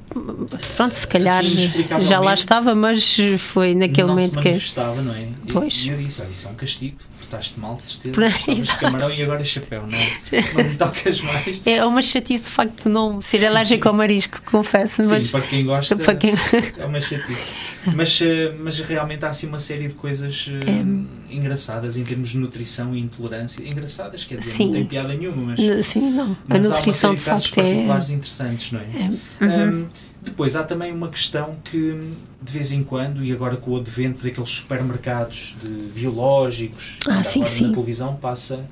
pronto, 0.75 0.93
se 0.93 1.07
calhar 1.07 1.39
assim, 1.39 1.85
já 2.01 2.19
lá 2.19 2.33
estava, 2.33 2.73
mas 2.73 3.17
foi 3.37 3.75
naquele 3.75 4.07
momento 4.07 4.39
que. 4.39 4.57
não 4.75 5.13
é? 5.13 5.27
Pois. 5.51 5.85
E 5.85 5.89
eu 5.89 5.97
disse: 5.97 6.21
olha, 6.21 6.29
isso 6.31 6.47
é 6.47 6.51
um 6.51 6.55
castigo, 6.55 6.97
portaste 7.19 7.59
mal, 7.59 7.75
de 7.75 7.83
certeza. 7.83 8.29
De 8.55 8.77
camarão 8.77 9.11
e 9.11 9.21
agora 9.21 9.43
chapéu, 9.43 9.85
não 9.85 9.97
é? 9.97 10.53
Não 10.53 10.63
me 10.63 10.75
tocas 10.75 11.21
mais. 11.21 11.61
É 11.65 11.85
uma 11.85 12.01
chatice 12.01 12.45
de 12.45 12.49
facto 12.49 12.83
de 12.83 12.89
não 12.89 13.19
ser 13.19 13.45
alérgico 13.45 13.87
ao 13.87 13.93
marisco, 13.93 14.41
confesso. 14.45 15.03
Sim, 15.03 15.09
mas 15.09 15.29
para 15.29 15.41
quem 15.41 15.65
gosta, 15.65 15.95
para 15.95 16.15
quem... 16.15 16.33
é 16.77 16.85
uma 16.85 17.01
chatice. 17.01 17.74
Mas, 17.93 18.19
eh, 18.21 18.55
mas 18.59 18.79
realmente 18.79 19.25
há 19.25 19.29
assim 19.29 19.47
uma 19.47 19.59
série 19.59 19.87
de 19.87 19.93
coisas 19.93 20.49
eh, 20.49 20.69
é. 20.69 21.33
engraçadas 21.35 21.97
em 21.97 22.03
termos 22.03 22.29
de 22.29 22.37
nutrição 22.37 22.95
e 22.95 22.99
intolerância. 22.99 23.67
Engraçadas, 23.67 24.23
quer 24.23 24.39
dizer, 24.39 24.51
Sim. 24.51 24.65
não 24.67 24.73
tem 24.73 24.85
piada 24.85 25.13
nenhuma, 25.13 25.55
mas. 25.55 25.85
Sim, 25.85 26.11
não. 26.11 26.35
A 26.49 26.57
nutrição 26.57 27.13
de, 27.13 27.19
de 27.19 27.25
facto 27.25 27.59
é. 27.59 27.63
particulares 27.63 28.09
interessantes, 28.09 28.71
não 28.71 28.79
é? 28.79 28.83
é. 28.83 29.45
Uhum. 29.45 29.79
Um, 29.83 29.87
depois 30.21 30.55
há 30.55 30.63
também 30.63 30.91
uma 30.91 31.09
questão 31.09 31.55
que 31.63 31.99
de 32.41 32.51
vez 32.51 32.71
em 32.71 32.83
quando, 32.83 33.23
e 33.23 33.31
agora 33.31 33.57
com 33.57 33.71
o 33.71 33.77
advento 33.77 34.23
daqueles 34.23 34.49
supermercados 34.49 35.55
de 35.61 35.67
biológicos, 35.99 36.97
ah, 37.07 37.23
sim, 37.23 37.39
agora 37.39 37.55
sim. 37.55 37.67
na 37.67 37.73
televisão 37.73 38.15
passa 38.15 38.65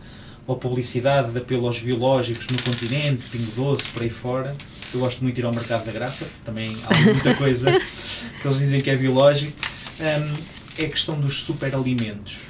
a 0.47 0.55
publicidade 0.55 1.31
de 1.31 1.37
apelo 1.37 1.67
aos 1.67 1.79
biológicos 1.79 2.47
no 2.47 2.61
continente, 2.61 3.27
Pingo 3.27 3.51
Doce, 3.55 3.87
por 3.89 4.03
aí 4.03 4.09
fora. 4.09 4.55
Eu 4.93 4.99
gosto 4.99 5.23
muito 5.23 5.35
de 5.35 5.41
ir 5.41 5.45
ao 5.45 5.53
Mercado 5.53 5.85
da 5.85 5.91
Graça, 5.91 6.27
também 6.45 6.77
há 6.85 7.01
muita 7.01 7.33
coisa 7.35 7.71
que 7.71 8.47
eles 8.47 8.59
dizem 8.59 8.79
que 8.79 8.89
é 8.89 8.95
biológico. 8.95 9.53
Um, 9.99 10.53
é 10.77 10.85
a 10.85 10.89
questão 10.89 11.19
dos 11.19 11.43
superalimentos. 11.43 12.41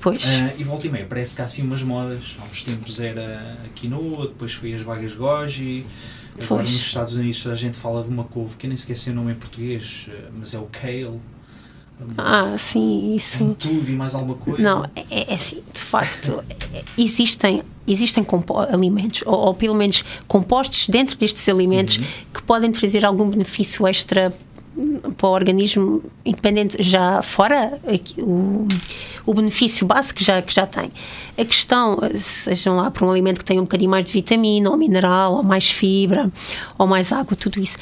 Pois. 0.00 0.24
Uh, 0.24 0.52
e 0.58 0.64
volta 0.64 0.86
e 0.86 0.90
meia, 0.90 1.06
parece 1.06 1.34
que 1.36 1.42
há 1.42 1.44
assim 1.44 1.62
umas 1.62 1.82
modas. 1.82 2.36
Há 2.40 2.44
uns 2.44 2.64
tempos 2.64 3.00
era 3.00 3.56
a 3.64 3.68
quinoa, 3.74 4.28
depois 4.28 4.52
foi 4.52 4.72
as 4.72 4.82
vagas 4.82 5.14
goji. 5.14 5.84
Agora 6.42 6.62
nos 6.62 6.72
Estados 6.72 7.16
Unidos 7.16 7.46
a 7.46 7.54
gente 7.54 7.76
fala 7.76 8.02
de 8.02 8.08
uma 8.08 8.24
couve 8.24 8.56
que 8.56 8.66
eu 8.66 8.68
nem 8.68 8.74
esqueci 8.74 9.10
o 9.10 9.14
nome 9.14 9.32
em 9.32 9.34
português, 9.34 10.06
ah, 10.08 10.30
mas 10.38 10.54
é 10.54 10.58
o 10.58 10.66
kale. 10.66 11.20
Ah, 12.16 12.56
sim, 12.58 13.14
isso. 13.14 13.56
tudo 13.58 13.90
e 13.90 13.94
mais 13.94 14.14
alguma 14.14 14.34
coisa? 14.34 14.62
Não, 14.62 14.84
é, 14.96 15.32
é 15.32 15.34
assim, 15.34 15.62
de 15.72 15.80
facto, 15.80 16.42
existem, 16.98 17.62
existem 17.86 18.26
alimentos, 18.70 19.22
ou, 19.26 19.38
ou, 19.46 19.54
pelo 19.54 19.74
menos 19.74 20.04
compostos 20.26 20.88
dentro 20.88 21.16
destes 21.16 21.48
alimentos, 21.48 21.96
uhum. 21.96 22.04
que 22.34 22.42
podem 22.42 22.70
trazer 22.70 23.04
algum 23.04 23.28
benefício 23.28 23.86
extra 23.86 24.32
para 25.16 25.28
o 25.28 25.32
organismo 25.32 26.02
independente 26.24 26.82
já 26.82 27.20
fora 27.22 27.78
o, 28.18 28.66
o 29.26 29.34
benefício 29.34 29.86
básico 29.86 30.18
que 30.18 30.24
já, 30.24 30.40
que 30.40 30.54
já 30.54 30.66
tem. 30.66 30.90
A 31.36 31.44
questão, 31.44 31.98
sejam 32.14 32.76
lá 32.76 32.90
por 32.90 33.04
um 33.04 33.10
alimento 33.10 33.38
que 33.38 33.44
tenha 33.44 33.60
um 33.60 33.64
bocadinho 33.64 33.90
mais 33.90 34.04
de 34.04 34.12
vitamina, 34.12 34.70
ou 34.70 34.76
mineral, 34.76 35.34
ou 35.34 35.42
mais 35.42 35.70
fibra, 35.70 36.30
ou 36.78 36.86
mais 36.86 37.12
água, 37.12 37.36
tudo 37.36 37.60
isso 37.60 37.78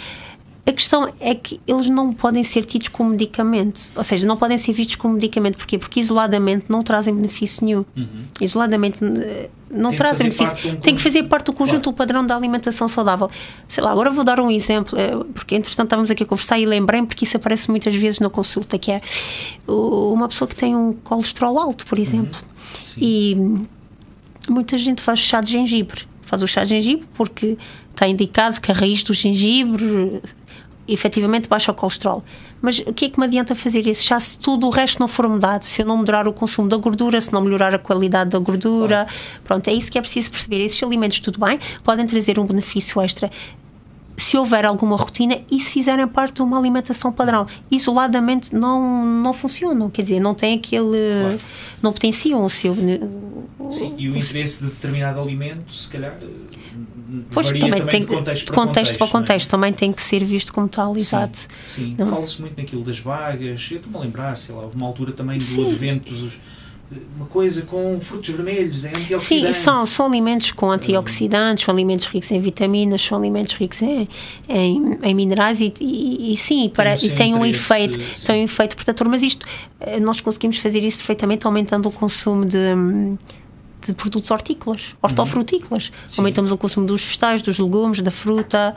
a 0.68 0.72
questão 0.72 1.10
é 1.18 1.34
que 1.34 1.58
eles 1.66 1.88
não 1.88 2.12
podem 2.12 2.42
ser 2.42 2.62
tidos 2.62 2.88
como 2.88 3.10
medicamento, 3.10 3.90
ou 3.96 4.04
seja, 4.04 4.26
não 4.26 4.36
podem 4.36 4.58
ser 4.58 4.72
vistos 4.72 4.96
como 4.96 5.14
medicamento. 5.14 5.56
Porquê? 5.56 5.78
Porque 5.78 5.98
isoladamente 5.98 6.66
não 6.68 6.82
trazem 6.82 7.14
benefício 7.14 7.64
nenhum. 7.64 7.86
Uhum. 7.96 8.26
Isoladamente 8.38 9.02
eh, 9.02 9.48
não 9.70 9.88
tem 9.88 9.96
trazem 9.96 10.28
benefício. 10.28 10.72
Um 10.72 10.76
tem 10.76 10.94
que 10.94 11.00
fazer 11.00 11.22
parte 11.22 11.46
do 11.46 11.54
conjunto 11.54 11.84
claro. 11.84 11.92
do 11.92 11.96
padrão 11.96 12.26
da 12.26 12.36
alimentação 12.36 12.86
saudável. 12.86 13.30
Sei 13.66 13.82
lá, 13.82 13.90
agora 13.90 14.10
vou 14.10 14.22
dar 14.22 14.38
um 14.40 14.50
exemplo, 14.50 14.98
eh, 14.98 15.12
porque 15.32 15.54
entretanto 15.54 15.86
estávamos 15.86 16.10
aqui 16.10 16.24
a 16.24 16.26
conversar 16.26 16.58
e 16.58 16.66
lembrei-me, 16.66 17.06
porque 17.06 17.24
isso 17.24 17.38
aparece 17.38 17.70
muitas 17.70 17.94
vezes 17.94 18.20
na 18.20 18.28
consulta, 18.28 18.78
que 18.78 18.92
é 18.92 19.00
uma 19.66 20.28
pessoa 20.28 20.46
que 20.46 20.54
tem 20.54 20.76
um 20.76 20.92
colesterol 20.92 21.58
alto, 21.58 21.86
por 21.86 21.98
exemplo. 21.98 22.38
Uhum. 22.38 23.02
E 23.02 23.36
muita 24.50 24.76
gente 24.76 25.00
faz 25.00 25.18
chá 25.18 25.40
de 25.40 25.50
gengibre. 25.50 26.02
Faz 26.20 26.42
o 26.42 26.46
chá 26.46 26.62
de 26.62 26.70
gengibre 26.70 27.06
porque 27.14 27.56
está 27.90 28.06
indicado 28.06 28.60
que 28.60 28.70
a 28.70 28.74
raiz 28.74 29.02
do 29.02 29.14
gengibre 29.14 30.20
efetivamente 30.89 31.49
baixa 31.49 31.70
o 31.70 31.74
colesterol. 31.74 32.24
Mas 32.61 32.78
o 32.80 32.93
que 32.93 33.07
é 33.07 33.09
que 33.09 33.18
me 33.18 33.26
adianta 33.26 33.55
fazer 33.55 33.86
isso? 33.86 34.05
Já 34.05 34.18
se 34.18 34.39
tudo 34.39 34.66
o 34.66 34.70
resto 34.70 34.99
não 34.99 35.07
for 35.07 35.28
mudado, 35.28 35.62
se 35.62 35.82
eu 35.82 35.86
não 35.86 35.99
melhorar 35.99 36.26
o 36.26 36.32
consumo 36.32 36.68
da 36.68 36.76
gordura, 36.76 37.20
se 37.20 37.32
não 37.32 37.41
melhorar 37.41 37.74
a 37.74 37.78
qualidade 37.78 38.30
da 38.30 38.39
gordura, 38.39 39.05
claro. 39.05 39.41
pronto, 39.45 39.68
é 39.68 39.72
isso 39.72 39.91
que 39.91 39.99
é 39.99 40.01
preciso 40.01 40.30
perceber. 40.30 40.64
Esses 40.64 40.82
alimentos, 40.82 41.20
tudo 41.20 41.39
bem, 41.39 41.59
podem 41.84 42.07
trazer 42.07 42.39
um 42.39 42.45
benefício 42.45 43.01
extra 43.01 43.30
se 44.18 44.36
houver 44.36 44.66
alguma 44.66 44.97
rotina 44.97 45.39
e 45.49 45.61
se 45.61 45.70
fizerem 45.74 46.07
parte 46.09 46.36
de 46.36 46.43
uma 46.43 46.59
alimentação 46.59 47.12
padrão. 47.12 47.47
Isoladamente 47.70 48.55
não, 48.55 49.07
não 49.07 49.32
funcionam, 49.32 49.89
quer 49.89 50.03
dizer, 50.03 50.20
não 50.20 50.34
tem 50.34 50.59
aquele. 50.59 50.99
Claro. 51.20 51.39
não 51.80 51.93
potenciam 51.93 52.45
o 52.45 52.51
seu. 52.51 52.74
Sim, 53.70 53.95
e 53.97 54.09
o 54.09 54.16
interesse 54.16 54.64
de 54.64 54.70
determinado 54.70 55.20
alimento, 55.20 55.72
se 55.72 55.89
calhar. 55.89 56.18
Pois 57.30 57.46
também, 57.46 57.61
também 57.61 57.86
tem 57.86 58.00
de 58.00 58.06
contexto, 58.06 58.52
para, 58.52 58.54
contexto, 58.54 58.98
para 58.98 59.06
é? 59.06 59.11
contexto, 59.11 59.48
também 59.48 59.72
tem 59.72 59.92
que 59.92 60.02
ser 60.02 60.22
visto 60.22 60.52
como 60.52 60.68
tal, 60.68 60.96
exato. 60.96 61.38
Sim, 61.66 61.94
sim. 61.96 62.06
fala-se 62.06 62.40
muito 62.40 62.59
naquilo 62.59 62.84
das 62.84 62.98
vagas. 62.98 63.68
Eu 63.70 63.78
estou-me 63.78 63.96
a 63.96 64.00
lembrar, 64.00 64.36
sei 64.36 64.54
lá, 64.54 64.62
houve 64.62 64.76
uma 64.76 64.86
altura 64.86 65.12
também 65.12 65.38
do 65.38 65.44
sim. 65.44 65.66
advento 65.66 66.12
dos 66.12 66.38
uma 67.16 67.26
coisa 67.26 67.62
com 67.62 68.00
frutos 68.00 68.30
vermelhos, 68.30 68.84
é 68.84 68.88
antioxidantes. 68.88 69.56
Sim, 69.56 69.62
são, 69.62 69.84
são 69.84 70.06
alimentos 70.06 70.52
com 70.52 70.70
antioxidantes, 70.70 71.64
são 71.64 71.74
alimentos 71.74 72.06
ricos 72.06 72.30
em 72.30 72.40
vitaminas, 72.40 73.02
são 73.02 73.18
alimentos 73.18 73.54
ricos 73.54 73.82
em, 73.82 74.09
em, 74.48 74.98
em 75.02 75.14
minerais 75.14 75.61
e, 75.61 75.72
e, 75.80 76.32
e 76.32 76.36
sim, 76.36 76.70
para, 76.74 76.94
e 76.94 77.11
tem 77.11 77.34
um 77.34 77.44
efeito, 77.44 78.00
sim. 78.16 78.26
tem 78.26 78.40
um 78.40 78.44
efeito 78.44 78.74
protetor, 78.74 79.06
mas 79.09 79.22
isto 79.22 79.46
eh, 79.80 80.00
nós 80.00 80.20
conseguimos 80.22 80.56
fazer 80.59 80.82
isso 80.82 80.96
perfeitamente 80.96 81.46
aumentando 81.46 81.88
o 81.88 81.92
consumo 81.92 82.46
de 82.46 82.59
de 83.86 83.92
produtos 83.94 84.30
hortícolas, 84.30 84.94
hortofrutícolas. 85.00 85.88
Uhum. 85.88 86.14
Aumentamos 86.18 86.52
o 86.52 86.58
consumo 86.58 86.86
dos 86.86 87.04
vegetais, 87.04 87.42
dos 87.42 87.58
legumes, 87.58 88.02
da 88.02 88.10
fruta. 88.10 88.74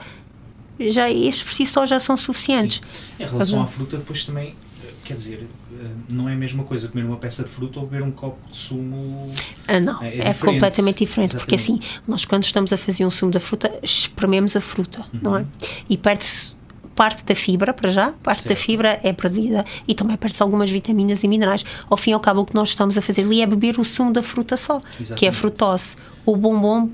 Já 0.78 1.10
estes 1.10 1.42
por 1.42 1.52
si 1.52 1.66
só 1.66 1.86
já 1.86 1.98
são 1.98 2.16
suficientes. 2.16 2.80
Sim. 3.16 3.24
Em 3.24 3.26
relação 3.26 3.62
à 3.62 3.66
fruta, 3.66 3.96
depois 3.96 4.24
também, 4.24 4.54
eh, 4.82 4.90
quer 5.04 5.14
dizer, 5.14 5.46
eh, 5.72 5.86
não 6.10 6.28
é 6.28 6.32
a 6.32 6.36
mesma 6.36 6.64
coisa 6.64 6.88
comer 6.88 7.04
uma 7.04 7.16
peça 7.16 7.44
de 7.44 7.50
fruta 7.50 7.78
ou 7.78 7.86
beber 7.86 8.02
um 8.02 8.10
copo 8.10 8.38
de 8.50 8.56
sumo. 8.56 9.32
Ah, 9.68 9.78
não, 9.78 10.02
é, 10.02 10.18
é 10.18 10.34
completamente 10.34 11.04
diferente, 11.04 11.36
Exatamente. 11.36 11.44
porque 11.44 11.54
assim, 11.54 11.78
nós 12.06 12.24
quando 12.24 12.44
estamos 12.44 12.72
a 12.72 12.76
fazer 12.76 13.04
um 13.04 13.10
sumo 13.10 13.30
da 13.30 13.40
fruta, 13.40 13.72
esprememos 13.82 14.56
a 14.56 14.60
fruta, 14.60 15.00
uhum. 15.12 15.20
não 15.22 15.36
é? 15.36 15.40
Uhum. 15.40 15.46
E 15.88 15.96
perde-se 15.96 16.54
parte 17.02 17.24
da 17.24 17.34
fibra, 17.34 17.74
para 17.74 17.90
já, 17.90 18.12
parte 18.22 18.48
da 18.48 18.54
fibra 18.54 19.00
é 19.02 19.12
perdida 19.12 19.64
e 19.88 19.92
também 19.92 20.16
perde-se 20.16 20.40
algumas 20.40 20.70
vitaminas 20.70 21.24
e 21.24 21.26
minerais. 21.26 21.64
Ao 21.90 21.96
fim 21.96 22.10
e 22.10 22.14
ao 22.14 22.20
cabo, 22.20 22.42
o 22.42 22.46
que 22.46 22.54
nós 22.54 22.68
estamos 22.68 22.96
a 22.96 23.02
fazer 23.02 23.22
ali 23.22 23.42
é 23.42 23.46
beber 23.46 23.80
o 23.80 23.84
sumo 23.84 24.12
da 24.12 24.22
fruta 24.22 24.56
só, 24.56 24.76
Exatamente. 24.76 25.14
que 25.18 25.26
é 25.26 25.30
a 25.30 25.32
frutose. 25.32 25.96
O 26.24 26.36
bombom 26.36 26.90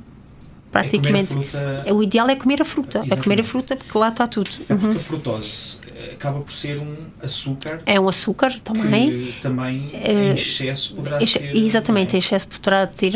praticamente. 0.72 1.32
É 1.32 1.42
fruta... 1.42 1.94
O 1.94 2.02
ideal 2.02 2.26
é 2.30 2.36
comer 2.36 2.62
a 2.62 2.64
fruta. 2.64 3.00
Exatamente. 3.00 3.20
É 3.20 3.22
comer 3.22 3.40
a 3.42 3.44
fruta 3.44 3.76
porque 3.76 3.98
lá 3.98 4.08
está 4.08 4.26
tudo. 4.26 4.48
É 4.62 4.74
porque 4.74 4.86
uhum. 4.86 4.96
a 4.96 4.98
frutose 4.98 5.76
acaba 6.12 6.40
por 6.40 6.52
ser 6.52 6.78
um 6.78 6.96
açúcar. 7.22 7.80
É 7.86 7.98
um 7.98 8.08
açúcar 8.08 8.52
também. 8.60 9.10
Que 9.10 9.40
também 9.40 9.90
em 9.94 10.32
excesso 10.32 10.94
poderá 10.94 11.24
ser. 11.26 11.56
Exatamente, 11.56 12.14
é? 12.14 12.16
em 12.16 12.18
excesso 12.18 12.48
poderá 12.48 12.86
ter 12.86 13.12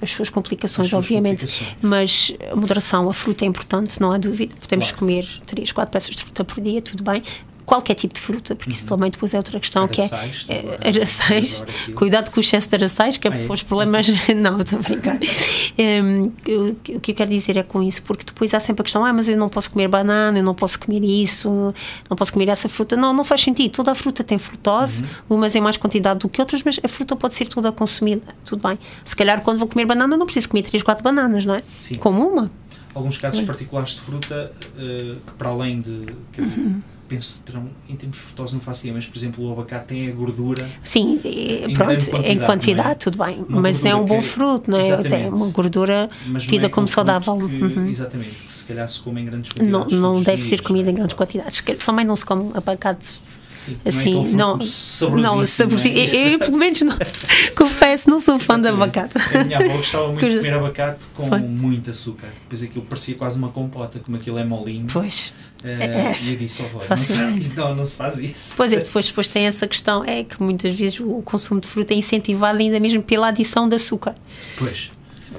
as 0.00 0.10
suas 0.10 0.30
complicações, 0.30 0.86
as 0.86 0.90
suas 0.90 1.04
obviamente. 1.04 1.40
Complicações. 1.40 1.76
Mas 1.80 2.36
a 2.50 2.56
moderação, 2.56 3.08
a 3.08 3.14
fruta 3.14 3.44
é 3.44 3.48
importante, 3.48 4.00
não 4.00 4.12
há 4.12 4.18
dúvida. 4.18 4.54
Podemos 4.60 4.86
claro. 4.86 4.98
comer 4.98 5.26
3, 5.46 5.72
4 5.72 5.92
peças 5.92 6.14
de 6.14 6.22
fruta 6.22 6.44
por 6.44 6.60
dia, 6.60 6.80
tudo 6.82 7.02
bem 7.04 7.22
qualquer 7.64 7.94
tipo 7.94 8.14
de 8.14 8.20
fruta, 8.20 8.54
porque 8.54 8.70
uhum. 8.70 8.76
isso 8.76 8.86
também 8.86 9.10
depois 9.10 9.34
é 9.34 9.36
outra 9.36 9.58
questão 9.58 9.84
araçais, 9.84 10.42
que 10.44 10.52
é, 10.52 10.78
é 10.80 10.88
araçais, 10.88 11.64
cuidado 11.94 12.30
com 12.30 12.38
o 12.38 12.40
excesso 12.40 12.68
de 12.68 12.76
araçais, 12.76 13.16
que 13.16 13.26
é, 13.26 13.32
ah, 13.32 13.40
é? 13.40 13.46
os 13.50 13.62
problemas, 13.62 14.06
não, 14.36 14.60
estou 14.60 14.78
a 14.78 14.82
brincar. 14.82 15.18
Um, 15.76 16.26
o, 16.26 16.74
que 17.00 17.10
eu 17.10 17.14
quero 17.14 17.30
dizer 17.30 17.56
é 17.56 17.62
com 17.64 17.82
isso, 17.82 18.00
porque 18.02 18.24
depois 18.24 18.54
há 18.54 18.60
sempre 18.60 18.82
a 18.82 18.84
questão, 18.84 19.04
ah, 19.04 19.12
mas 19.12 19.28
eu 19.28 19.36
não 19.36 19.48
posso 19.48 19.70
comer 19.72 19.88
banana, 19.88 20.38
eu 20.38 20.42
não 20.44 20.54
posso 20.54 20.78
comer 20.78 21.02
isso, 21.02 21.74
não 22.08 22.16
posso 22.16 22.32
comer 22.32 22.48
essa 22.48 22.68
fruta. 22.68 22.94
Não, 22.94 23.12
não 23.12 23.24
faz 23.24 23.40
sentido. 23.40 23.72
Toda 23.72 23.90
a 23.90 23.94
fruta 23.94 24.22
tem 24.22 24.38
frutose, 24.38 25.02
uhum. 25.02 25.36
umas 25.36 25.56
em 25.56 25.60
mais 25.60 25.76
quantidade 25.76 26.20
do 26.20 26.28
que 26.28 26.40
outras, 26.40 26.62
mas 26.62 26.78
a 26.82 26.86
fruta 26.86 27.16
pode 27.16 27.34
ser 27.34 27.48
toda 27.48 27.72
consumida. 27.72 28.22
Tudo 28.44 28.66
bem. 28.68 28.78
Se 29.04 29.16
calhar 29.16 29.40
quando 29.40 29.58
vou 29.58 29.66
comer 29.66 29.84
banana, 29.84 30.16
não 30.16 30.26
preciso 30.26 30.48
comer 30.48 30.62
3, 30.62 30.82
4 30.82 31.02
bananas, 31.02 31.44
não 31.44 31.54
é? 31.54 31.62
Sim. 31.80 31.96
Como 31.96 32.24
uma. 32.26 32.50
Alguns 32.94 33.18
casos 33.18 33.42
particulares 33.42 33.94
de 33.94 34.00
fruta 34.02 34.52
uh, 34.76 35.16
que, 35.16 35.32
para 35.36 35.48
além 35.48 35.80
de. 35.80 36.06
Quer 36.32 36.42
dizer, 36.42 36.60
uhum 36.60 36.93
penso 37.14 37.38
que 37.38 37.44
terão, 37.44 37.68
em 37.88 37.96
termos 37.96 38.16
de 38.16 38.22
frutose, 38.22 38.54
não 38.54 38.60
faço 38.60 38.82
ideia, 38.82 38.94
mas 38.94 39.06
por 39.06 39.16
exemplo 39.16 39.44
o 39.44 39.52
abacate 39.52 39.86
tem 39.86 40.08
a 40.08 40.12
gordura. 40.12 40.66
Sim, 40.82 41.20
em 41.24 41.72
pronto, 41.74 41.94
quantidade, 41.94 42.28
em 42.28 42.38
quantidade, 42.38 42.90
é? 42.90 42.94
tudo 42.94 43.18
bem, 43.24 43.44
uma 43.48 43.60
mas 43.60 43.84
é 43.84 43.94
um 43.94 44.04
bom 44.04 44.20
fruto, 44.20 44.70
não 44.70 44.78
é? 44.78 44.96
Tem 45.02 45.28
uma 45.28 45.48
gordura 45.48 46.10
mas 46.26 46.44
tida 46.44 46.66
é 46.66 46.68
como 46.68 46.88
saudável. 46.88 47.36
Que, 47.36 47.62
uhum. 47.62 47.86
Exatamente, 47.86 48.34
que 48.34 48.52
se 48.52 48.64
calhar 48.64 48.88
se 48.88 49.00
come 49.00 49.20
em 49.20 49.24
grandes 49.26 49.52
quantidades. 49.52 49.98
Não, 49.98 50.14
não 50.14 50.22
deve 50.22 50.42
ser 50.42 50.60
comida 50.62 50.90
em 50.90 50.94
grandes 50.94 51.14
quantidades, 51.14 51.62
também 51.84 52.04
não 52.04 52.16
se 52.16 52.24
come 52.24 52.50
abacate 52.54 53.20
Sim, 53.56 53.78
assim, 53.84 54.14
não, 54.34 54.58
é 54.58 55.10
não, 55.20 55.36
não 55.36 55.46
saborzinho. 55.46 55.96
É? 55.96 56.06
Eu, 56.06 56.32
eu, 56.32 56.38
pelo 56.38 56.56
menos, 56.56 56.80
não, 56.82 56.96
confesso, 57.56 58.10
não 58.10 58.20
sou 58.20 58.38
fã 58.38 58.60
de 58.60 58.68
abacate. 58.68 59.14
A 59.36 59.44
minha 59.44 59.58
avó 59.58 59.76
gostava 59.76 60.08
muito 60.08 60.28
de 60.28 60.36
comer 60.36 60.54
abacate 60.54 61.06
com 61.14 61.28
Foi. 61.28 61.40
muito 61.40 61.90
açúcar. 61.90 62.28
Depois 62.42 62.62
aquilo 62.62 62.84
parecia 62.84 63.14
quase 63.14 63.38
uma 63.38 63.48
compota, 63.48 63.98
como 63.98 64.16
aquilo 64.16 64.38
é 64.38 64.44
molinho. 64.44 64.86
Pois. 64.92 65.32
Uh, 65.62 65.68
é, 65.68 66.14
e 66.22 66.32
eu 66.32 66.36
disse, 66.36 66.62
oh, 66.62 67.56
não, 67.56 67.68
não, 67.68 67.76
não 67.76 67.84
se 67.86 67.96
faz 67.96 68.18
isso. 68.18 68.54
Pois 68.56 68.72
é, 68.72 68.76
depois, 68.76 69.06
depois 69.06 69.28
tem 69.28 69.46
essa 69.46 69.66
questão, 69.66 70.04
é 70.04 70.22
que 70.22 70.42
muitas 70.42 70.76
vezes 70.76 71.00
o 71.00 71.22
consumo 71.22 71.60
de 71.60 71.68
fruta 71.68 71.94
é 71.94 71.96
incentivado 71.96 72.58
ainda 72.58 72.78
mesmo 72.78 73.02
pela 73.02 73.28
adição 73.28 73.68
de 73.68 73.76
açúcar. 73.76 74.14
Pois. 74.58 74.90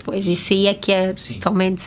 Pois, 0.04 0.26
isso 0.26 0.54
aí 0.54 0.68
é 0.68 0.74
que 0.74 0.92
é 0.92 1.14
Sim. 1.16 1.36
totalmente 1.36 1.84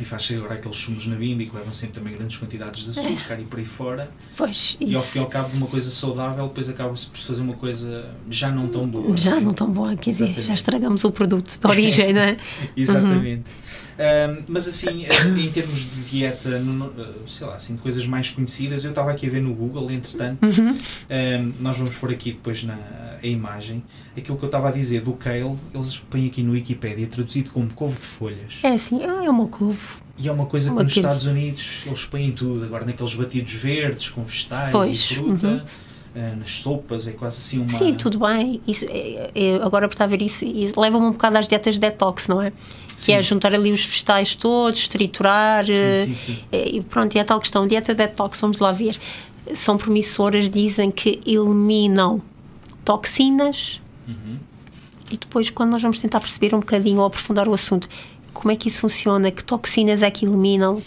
e 0.00 0.04
faz 0.04 0.30
agora 0.32 0.54
aqueles 0.54 0.76
sumos 0.76 1.06
na 1.06 1.16
bimbi 1.16 1.46
que 1.46 1.54
levam 1.54 1.72
sempre 1.72 2.00
também 2.00 2.14
grandes 2.14 2.38
quantidades 2.38 2.84
de 2.84 2.90
açúcar 2.98 3.34
é. 3.34 3.40
e 3.40 3.44
por 3.44 3.58
aí 3.58 3.64
fora. 3.64 4.10
Pois, 4.36 4.76
e 4.80 4.94
ao 4.96 5.02
fim 5.02 5.18
e 5.18 5.22
ao 5.22 5.28
cabo 5.28 5.50
de 5.50 5.58
uma 5.58 5.66
coisa 5.66 5.90
saudável, 5.90 6.48
depois 6.48 6.68
acaba-se 6.68 7.08
por 7.08 7.18
fazer 7.18 7.42
uma 7.42 7.54
coisa 7.54 8.10
já 8.30 8.50
não 8.50 8.68
tão 8.68 8.86
boa. 8.86 9.16
Já 9.16 9.38
não 9.40 9.52
tão 9.52 9.70
boa, 9.70 9.94
quer 9.94 10.10
dizer, 10.10 10.40
já 10.40 10.54
estragamos 10.54 11.04
o 11.04 11.12
produto 11.12 11.58
de 11.58 11.66
origem, 11.68 12.12
não 12.12 12.22
é? 12.22 12.36
Exatamente. 12.76 13.50
Uhum. 13.50 13.72
Um, 13.98 14.42
mas 14.48 14.66
assim, 14.66 15.06
em 15.38 15.50
termos 15.50 15.80
de 15.80 16.02
dieta, 16.04 16.62
sei 17.26 17.46
lá, 17.46 17.56
assim, 17.56 17.76
coisas 17.76 18.06
mais 18.06 18.30
conhecidas, 18.30 18.84
eu 18.84 18.90
estava 18.90 19.10
aqui 19.10 19.26
a 19.26 19.30
ver 19.30 19.42
no 19.42 19.54
Google, 19.54 19.90
entretanto, 19.90 20.44
uhum. 20.44 20.70
um, 20.70 21.52
nós 21.60 21.76
vamos 21.76 21.94
pôr 21.96 22.10
aqui 22.10 22.32
depois 22.32 22.64
na 22.64 22.78
a 23.22 23.26
imagem, 23.26 23.82
aquilo 24.16 24.36
que 24.36 24.44
eu 24.44 24.48
estava 24.48 24.68
a 24.68 24.72
dizer 24.72 25.02
do 25.02 25.12
kale, 25.12 25.56
eles 25.72 25.96
põem 26.10 26.26
aqui 26.26 26.42
no 26.42 26.52
Wikipedia 26.52 27.06
traduzido 27.06 27.50
como 27.50 27.72
couve 27.72 27.98
de 27.98 28.04
folhas. 28.04 28.58
É 28.62 28.70
assim, 28.70 29.02
é 29.02 29.30
uma 29.30 29.46
couve. 29.46 29.78
E 30.18 30.28
é 30.28 30.32
uma 30.32 30.46
coisa 30.46 30.70
uma 30.70 30.78
que 30.78 30.84
nos 30.84 30.96
Estados 30.96 31.26
Unidos 31.26 31.82
eles 31.86 32.04
põem 32.04 32.32
tudo, 32.32 32.64
agora 32.64 32.84
naqueles 32.84 33.14
batidos 33.14 33.54
verdes 33.54 34.10
com 34.10 34.24
vegetais 34.24 34.72
pois. 34.72 34.90
e 34.90 35.14
fruta. 35.14 35.46
Uhum 35.46 35.62
uh, 36.14 36.36
nas 36.38 36.50
sopas, 36.50 37.06
é 37.06 37.12
quase 37.12 37.38
assim 37.38 37.58
uma. 37.58 37.68
Sim, 37.68 37.94
tudo 37.94 38.18
bem. 38.18 38.60
Isso, 38.66 38.86
é, 38.88 39.30
é, 39.34 39.56
agora 39.62 39.88
por 39.88 39.94
estar 39.94 40.04
a 40.04 40.08
ver 40.08 40.22
isso, 40.22 40.44
leva-me 40.76 41.06
um 41.06 41.12
bocado 41.12 41.38
às 41.38 41.48
dietas 41.48 41.74
de 41.74 41.80
detox, 41.80 42.28
não 42.28 42.40
é? 42.40 42.52
Sim. 42.96 43.12
Que 43.12 43.12
é 43.12 43.22
juntar 43.22 43.54
ali 43.54 43.72
os 43.72 43.84
vegetais 43.84 44.34
todos, 44.34 44.86
triturar. 44.88 45.64
Sim, 45.66 45.72
eh, 45.72 46.06
sim, 46.06 46.14
sim. 46.14 46.38
E 46.52 46.80
pronto, 46.82 47.14
e 47.16 47.18
é 47.18 47.24
tal 47.24 47.40
questão. 47.40 47.66
Dieta 47.66 47.94
detox, 47.94 48.40
vamos 48.40 48.58
lá 48.58 48.72
ver. 48.72 48.98
São 49.54 49.76
promissoras, 49.76 50.48
dizem 50.48 50.90
que 50.90 51.20
eliminam 51.26 52.22
toxinas. 52.84 53.80
Uhum. 54.06 54.38
E 55.10 55.16
depois, 55.16 55.50
quando 55.50 55.70
nós 55.70 55.82
vamos 55.82 55.98
tentar 55.98 56.20
perceber 56.20 56.54
um 56.54 56.60
bocadinho 56.60 57.00
ou 57.00 57.06
aprofundar 57.06 57.48
o 57.48 57.52
assunto, 57.52 57.88
como 58.32 58.50
é 58.50 58.56
que 58.56 58.68
isso 58.68 58.80
funciona, 58.80 59.30
que 59.30 59.44
toxinas 59.44 60.02
é 60.02 60.10
que 60.10 60.24
eliminam, 60.24 60.82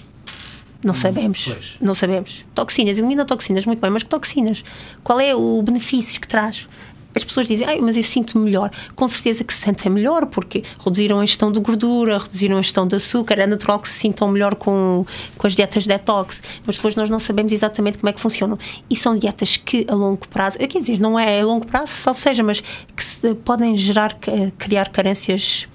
não 0.85 0.91
hum, 0.91 0.95
sabemos. 0.95 1.45
Pois. 1.45 1.75
Não 1.81 1.95
sabemos. 1.95 2.45
Toxinas, 2.53 2.99
elimina 2.99 3.25
toxinas, 3.25 3.65
muito 3.65 3.81
bem, 3.81 3.89
mas 3.89 4.03
que 4.03 4.09
toxinas? 4.09 4.63
Qual 5.03 5.19
é 5.19 5.35
o 5.35 5.61
benefício 5.63 6.21
que 6.21 6.27
traz? 6.27 6.67
as 7.15 7.23
pessoas 7.23 7.47
dizem, 7.47 7.81
mas 7.81 7.95
eu 7.95 8.03
sinto 8.03 8.37
melhor. 8.37 8.69
Com 8.93 9.07
certeza 9.07 9.43
que 9.43 9.53
se 9.53 9.61
sentem 9.61 9.89
melhor, 9.89 10.25
porque 10.25 10.63
reduziram 10.83 11.19
a 11.21 11.23
ingestão 11.23 11.49
de 11.49 11.61
gordura, 11.61 12.17
reduziram 12.17 12.57
a 12.57 12.59
ingestão 12.59 12.85
de 12.85 12.95
açúcar, 12.95 13.39
é 13.39 13.47
natural 13.47 13.79
que 13.79 13.87
se 13.87 13.99
sintam 13.99 14.27
melhor 14.27 14.55
com, 14.55 15.05
com 15.37 15.47
as 15.47 15.55
dietas 15.55 15.87
detox, 15.87 16.43
mas 16.65 16.75
depois 16.75 16.95
nós 16.95 17.09
não 17.09 17.17
sabemos 17.17 17.53
exatamente 17.53 17.97
como 17.97 18.09
é 18.09 18.13
que 18.13 18.19
funcionam. 18.19 18.59
E 18.89 18.97
são 18.97 19.15
dietas 19.15 19.55
que 19.55 19.85
a 19.89 19.95
longo 19.95 20.27
prazo, 20.27 20.57
quer 20.57 20.67
dizer, 20.67 20.99
não 20.99 21.17
é 21.17 21.39
a 21.39 21.45
longo 21.45 21.65
prazo, 21.65 21.93
salvo 21.93 22.19
seja, 22.19 22.43
mas 22.43 22.59
que 22.59 23.03
se, 23.03 23.33
podem 23.33 23.77
gerar, 23.77 24.13
criar 24.57 24.89
carências 24.89 25.69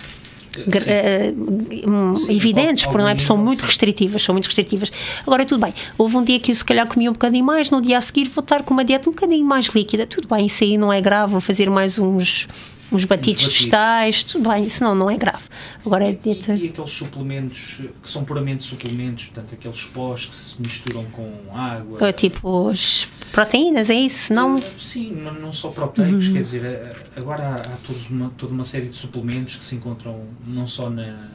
uh, 0.58 2.16
Sim, 2.16 2.36
evidentes, 2.36 2.84
porque 2.84 2.98
não 2.98 3.08
é? 3.08 3.18
São 3.18 3.36
muito 3.36 3.62
restritivas, 3.62 4.22
são 4.22 4.34
muito 4.34 4.46
restritivas. 4.46 4.90
Agora, 5.26 5.44
tudo 5.44 5.60
bem, 5.60 5.74
houve 5.96 6.16
um 6.16 6.24
dia 6.24 6.38
que 6.38 6.50
eu 6.50 6.54
se 6.54 6.64
calhar 6.64 6.86
comia 6.86 7.10
um 7.10 7.12
bocadinho 7.12 7.44
mais, 7.44 7.70
no 7.70 7.80
dia 7.80 7.98
a 7.98 8.00
seguir 8.00 8.28
vou 8.28 8.42
estar 8.42 8.62
com 8.62 8.74
uma 8.74 8.84
dieta 8.84 9.08
um 9.08 9.12
bocadinho 9.12 9.44
mais 9.44 9.66
líquida, 9.66 10.06
tudo 10.06 10.28
bem, 10.28 10.46
isso 10.46 10.64
aí 10.64 10.76
não 10.76 10.92
é 10.92 11.00
grave, 11.00 11.32
vou 11.32 11.40
fazer 11.40 11.70
mais 11.70 11.98
uns 11.98 12.48
uns 12.92 13.04
batidos 13.04 13.44
vegetais, 13.44 14.22
tudo 14.22 14.48
bem, 14.48 14.64
isso 14.64 14.82
não, 14.82 14.94
não 14.94 15.10
é 15.10 15.16
grave. 15.16 15.44
Agora 15.84 16.04
é. 16.04 16.16
E, 16.24 16.30
e, 16.30 16.68
aqueles 16.68 16.90
suplementos 16.90 17.82
que 18.02 18.10
são 18.10 18.24
puramente 18.24 18.62
suplementos, 18.64 19.26
portanto, 19.26 19.54
aqueles 19.54 19.84
pós 19.86 20.26
que 20.26 20.34
se 20.34 20.60
misturam 20.60 21.04
com 21.06 21.28
água. 21.52 22.08
É, 22.08 22.12
tipo 22.12 22.68
as 22.68 23.08
proteínas, 23.32 23.90
é 23.90 23.94
isso? 23.94 24.32
Não? 24.34 24.56
Uh, 24.56 24.62
sim, 24.78 25.12
não, 25.12 25.32
não 25.34 25.52
só 25.52 25.70
proteicos, 25.70 26.28
uhum. 26.28 26.34
quer 26.34 26.42
dizer, 26.42 26.96
agora 27.16 27.42
há, 27.42 27.54
há 27.54 27.76
todos 27.86 28.08
uma, 28.10 28.30
toda 28.36 28.52
uma 28.52 28.64
série 28.64 28.88
de 28.88 28.96
suplementos 28.96 29.56
que 29.56 29.64
se 29.64 29.76
encontram 29.76 30.24
não 30.46 30.66
só 30.66 30.90
na 30.90 31.30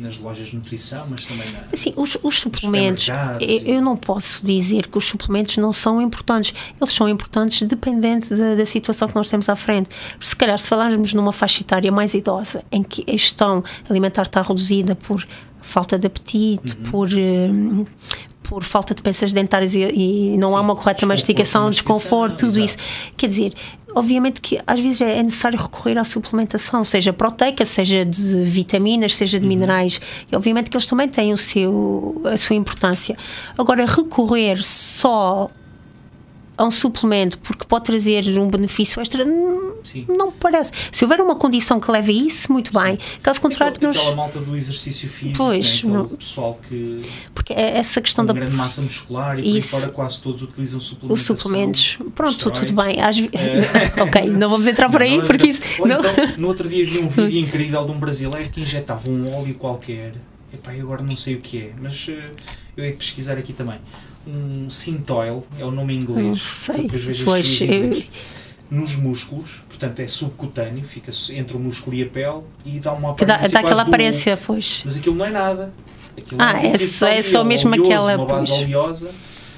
nas 0.00 0.18
lojas 0.18 0.48
de 0.48 0.56
nutrição, 0.56 1.06
mas 1.08 1.24
também 1.26 1.50
na, 1.50 1.64
Sim, 1.72 1.92
os, 1.96 2.16
os 2.22 2.38
suplementos, 2.40 3.08
eu, 3.40 3.74
eu, 3.74 3.82
não 3.82 3.96
posso 3.96 4.44
dizer 4.44 4.88
que 4.88 4.98
os 4.98 5.04
suplementos 5.04 5.56
não 5.56 5.72
são 5.72 6.00
importantes. 6.00 6.54
Eles 6.80 6.92
são 6.92 7.08
importantes 7.08 7.66
dependente 7.68 8.34
da, 8.34 8.54
da, 8.54 8.66
situação 8.66 9.08
que 9.08 9.14
nós 9.14 9.28
temos 9.28 9.48
à 9.48 9.56
frente. 9.56 9.90
Se 10.20 10.34
calhar, 10.34 10.58
se 10.58 10.68
falarmos 10.68 11.14
numa 11.14 11.32
faixa 11.32 11.62
etária 11.62 11.92
mais 11.92 12.14
idosa, 12.14 12.64
em 12.72 12.82
que 12.82 13.04
a 13.08 13.12
gestão 13.12 13.62
alimentar 13.88 14.22
está 14.22 14.42
reduzida 14.42 14.94
por 14.94 15.26
falta 15.60 15.98
de 15.98 16.06
apetite, 16.06 16.76
uhum. 16.76 16.90
por. 16.90 17.08
Um, 17.12 17.86
por 18.42 18.64
falta 18.64 18.92
de 18.96 19.00
peças 19.00 19.32
dentárias 19.32 19.76
e, 19.76 19.82
e 19.82 20.36
não 20.36 20.48
Sim, 20.48 20.54
há 20.56 20.60
uma 20.60 20.74
correta 20.74 21.06
mastigação, 21.06 21.70
desconforto, 21.70 22.38
tudo 22.38 22.58
exato. 22.58 22.64
isso. 22.64 23.12
Quer 23.16 23.28
dizer, 23.28 23.54
obviamente 23.94 24.40
que 24.40 24.58
às 24.66 24.78
vezes 24.78 25.00
é 25.00 25.22
necessário 25.22 25.58
recorrer 25.58 25.98
à 25.98 26.04
suplementação, 26.04 26.84
seja 26.84 27.12
proteica, 27.12 27.64
seja 27.64 28.04
de 28.04 28.44
vitaminas, 28.44 29.14
seja 29.14 29.38
de 29.38 29.44
uhum. 29.44 29.48
minerais, 29.48 30.00
e 30.30 30.36
obviamente 30.36 30.70
que 30.70 30.76
eles 30.76 30.86
também 30.86 31.08
têm 31.08 31.32
o 31.32 31.38
seu, 31.38 32.22
a 32.24 32.36
sua 32.36 32.56
importância. 32.56 33.16
Agora, 33.56 33.84
recorrer 33.86 34.62
só 34.62 35.50
a 36.60 36.64
um 36.64 36.70
suplemento 36.70 37.38
porque 37.38 37.64
pode 37.64 37.84
trazer 37.84 38.38
um 38.38 38.48
benefício 38.50 39.00
extra, 39.00 39.24
Sim. 39.82 40.04
não 40.06 40.26
me 40.26 40.32
parece. 40.38 40.72
Se 40.92 41.04
houver 41.04 41.18
uma 41.20 41.34
condição 41.34 41.80
que 41.80 41.90
leve 41.90 42.12
a 42.12 42.26
isso, 42.26 42.52
muito 42.52 42.70
bem. 42.78 42.98
Caso 43.22 43.40
contrário, 43.40 43.74
aquela, 43.74 43.92
nós. 43.92 43.98
Aquela 43.98 44.16
malta 44.16 44.40
do 44.40 44.54
exercício 44.54 45.08
físico, 45.08 45.38
pois, 45.38 45.82
né? 45.82 45.92
não. 45.92 46.06
pessoal 46.06 46.60
que. 46.68 47.00
Porque 47.34 47.54
é 47.54 47.78
essa 47.78 48.02
questão 48.02 48.26
da. 48.26 48.34
grande 48.34 48.54
massa 48.54 48.82
muscular 48.82 49.38
e 49.38 49.56
isso, 49.56 49.70
por 49.70 49.80
fora 49.80 49.92
quase 49.92 50.20
todos 50.20 50.42
utilizam 50.42 50.80
suplementos. 50.80 51.20
Os 51.20 51.26
suplementos. 51.26 51.98
Pronto, 52.14 52.50
tudo 52.50 52.72
bem. 52.74 53.00
Às... 53.00 53.16
É. 53.18 53.22
ok, 54.02 54.28
não 54.28 54.50
vamos 54.50 54.66
entrar 54.66 54.90
por 54.90 55.00
aí 55.00 55.16
não, 55.16 55.26
porque 55.26 55.48
isso. 55.48 55.62
Ou 55.78 55.88
não. 55.88 56.00
Então, 56.00 56.12
no 56.36 56.48
outro 56.48 56.68
dia 56.68 56.84
vi 56.84 56.98
um 56.98 57.08
vídeo 57.08 57.40
incrível 57.40 57.86
de 57.86 57.90
um 57.90 57.98
brasileiro 57.98 58.50
que 58.50 58.60
injetava 58.60 59.08
um 59.08 59.34
óleo 59.34 59.54
qualquer. 59.54 60.12
Epá, 60.52 60.74
eu 60.74 60.82
agora 60.82 61.02
não 61.02 61.16
sei 61.16 61.36
o 61.36 61.40
que 61.40 61.58
é, 61.58 61.72
mas 61.80 62.08
uh, 62.08 62.12
eu 62.76 62.84
hei 62.84 62.90
de 62.90 62.98
pesquisar 62.98 63.38
aqui 63.38 63.52
também 63.52 63.78
um 64.26 64.68
Syntoil, 64.68 65.44
é 65.58 65.64
o 65.64 65.70
nome 65.70 65.94
em 65.94 66.00
inglês. 66.00 66.42
Sei. 66.42 66.86
Depois 66.88 67.22
pois, 67.22 67.60
eu... 67.62 68.02
Nos 68.70 68.94
músculos, 68.94 69.64
portanto 69.68 69.98
é 69.98 70.06
subcutâneo, 70.06 70.84
fica 70.84 71.10
entre 71.32 71.56
o 71.56 71.60
músculo 71.60 71.96
e 71.96 72.04
a 72.04 72.06
pele 72.06 72.42
e 72.64 72.78
dá 72.78 72.92
uma 72.92 73.10
aparência. 73.10 73.48
Dá, 73.48 73.48
dá 73.48 73.60
aquela 73.60 73.82
aparência, 73.82 74.36
do... 74.36 74.42
pois. 74.46 74.82
Mas 74.84 74.96
aquilo 74.96 75.16
não 75.16 75.24
é 75.24 75.30
nada. 75.30 75.72
Aquilo 76.16 76.40
ah, 76.40 76.64
é, 76.64 76.78
só, 76.78 77.08
é 77.08 77.22
só 77.22 77.42
mesmo 77.42 77.70
oleoso, 77.70 77.90
aquela. 77.90 78.16
Uma 78.16 78.26
base 78.26 78.48
pois. 78.48 78.60
oleosa. 78.62 79.10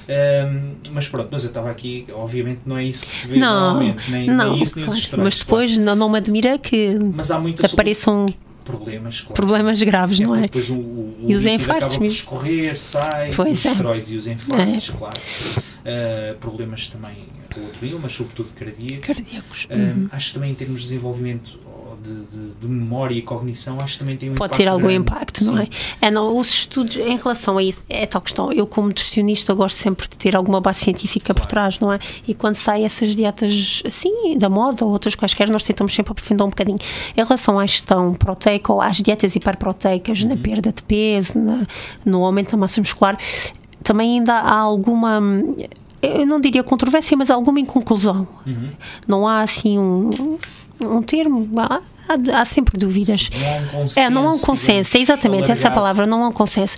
Um, 0.05 0.91
mas 0.91 1.07
pronto, 1.07 1.29
mas 1.31 1.43
eu 1.43 1.47
estava 1.47 1.71
aqui, 1.71 2.05
obviamente 2.11 2.61
não 2.65 2.77
é 2.77 2.83
isso 2.83 3.07
que 3.07 3.13
se 3.13 3.27
vê 3.29 3.37
não, 3.37 3.75
normalmente, 3.75 4.11
nem, 4.11 4.27
não, 4.27 4.51
nem 4.51 4.63
isso 4.63 4.77
nem 4.77 4.85
claro. 4.85 5.23
Mas 5.23 5.37
depois 5.37 5.71
claro. 5.71 5.85
não, 5.85 5.95
não 5.95 6.09
me 6.09 6.17
admira 6.17 6.57
que, 6.57 6.99
mas 7.15 7.31
há 7.31 7.39
que 7.39 7.65
apareçam 7.65 8.25
problemas, 8.63 9.21
claro. 9.21 9.33
problemas 9.33 9.81
graves, 9.81 10.19
é, 10.19 10.23
não 10.23 10.35
é? 10.35 10.41
Depois 10.41 10.69
o, 10.69 10.75
o 10.75 11.25
e 11.27 11.35
os 11.35 11.45
infartos 11.45 11.97
mesmo. 11.97 12.13
escorrer, 12.13 12.79
sai, 12.79 13.31
pois 13.35 13.59
os 13.59 13.65
é. 13.65 13.71
esteroides 13.71 14.11
e 14.11 14.15
os 14.15 14.27
infartos, 14.27 14.89
é. 14.89 14.97
claro. 14.97 15.19
Uh, 15.83 16.37
problemas 16.37 16.87
também 16.87 17.27
do 17.53 17.61
outro 17.61 17.99
mas 18.01 18.13
sobretudo 18.13 18.49
cardíacos. 18.53 19.05
Cardíacos. 19.05 19.65
Uh, 19.65 19.73
uhum. 19.73 20.09
Acho 20.11 20.33
também 20.33 20.51
em 20.51 20.55
termos 20.55 20.81
de 20.81 20.87
desenvolvimento 20.87 21.59
de, 22.03 22.25
de, 22.25 22.53
de, 22.59 22.67
memória 22.67 23.15
e 23.15 23.21
cognição, 23.21 23.77
acho 23.79 23.93
que 23.93 23.99
também 23.99 24.17
tem 24.17 24.29
um 24.29 24.35
Pode 24.35 24.49
impacto 24.49 24.57
ter 24.57 24.67
algum 24.67 24.87
grande. 24.87 25.01
impacto, 25.01 25.45
não 25.45 25.59
é? 25.59 25.67
é 26.01 26.11
não, 26.11 26.37
os 26.37 26.49
estudos 26.49 26.97
em 26.97 27.17
relação 27.17 27.57
a 27.57 27.63
isso, 27.63 27.81
é 27.89 28.05
tal 28.05 28.21
questão. 28.21 28.51
Eu, 28.51 28.67
como 28.67 28.87
nutricionista, 28.87 29.53
gosto 29.53 29.77
sempre 29.77 30.07
de 30.07 30.17
ter 30.17 30.35
alguma 30.35 30.59
base 30.59 30.79
científica 30.79 31.33
claro. 31.33 31.41
por 31.41 31.47
trás, 31.47 31.79
não 31.79 31.91
é? 31.93 31.99
E 32.27 32.33
quando 32.33 32.55
saem 32.55 32.85
essas 32.85 33.15
dietas 33.15 33.81
assim, 33.85 34.37
da 34.37 34.49
moda 34.49 34.83
ou 34.83 34.91
outras 34.91 35.15
quaisquer, 35.15 35.49
nós 35.49 35.63
tentamos 35.63 35.93
sempre 35.93 36.11
aprofundar 36.11 36.45
um 36.45 36.49
bocadinho. 36.49 36.79
Em 37.15 37.23
relação 37.23 37.57
à 37.57 37.65
gestão 37.65 38.13
proteica 38.13 38.73
ou 38.73 38.81
às 38.81 38.97
dietas 38.97 39.35
hiperproteicas, 39.35 40.21
uhum. 40.21 40.29
na 40.29 40.37
perda 40.37 40.71
de 40.71 40.83
peso, 40.83 41.39
na, 41.39 41.65
no 42.05 42.23
aumento 42.23 42.51
da 42.51 42.57
massa 42.57 42.81
muscular, 42.81 43.17
também 43.83 44.19
ainda 44.19 44.33
há 44.33 44.57
alguma 44.57 45.21
eu 46.03 46.25
não 46.25 46.39
diria 46.39 46.61
controvérsia, 46.63 47.15
mas 47.15 47.31
alguma 47.31 47.61
inconclusão. 47.61 48.27
Uhum. 48.45 48.69
Não 49.07 49.25
há 49.25 49.39
assim 49.39 49.79
um, 49.79 50.37
um 50.81 51.01
termo. 51.01 51.49
Há, 51.57 51.81
há, 52.33 52.45
sempre 52.45 52.77
dúvidas. 52.77 53.29
Não 53.29 53.47
há 53.47 53.57
um 53.57 53.67
consenso. 53.67 53.99
É, 53.99 54.09
não 54.09 54.27
há 54.27 54.31
um 54.31 54.39
consenso, 54.39 54.97
é 54.97 54.99
exatamente 54.99 55.49
essa 55.49 55.71
palavra, 55.71 56.05
não 56.05 56.23
há 56.25 56.27
um 56.27 56.33
consenso. 56.33 56.75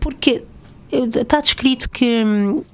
Porque 0.00 0.42
eh, 0.90 1.20
está 1.20 1.40
descrito 1.40 1.88
que 1.88 2.24
hum, 2.24 2.64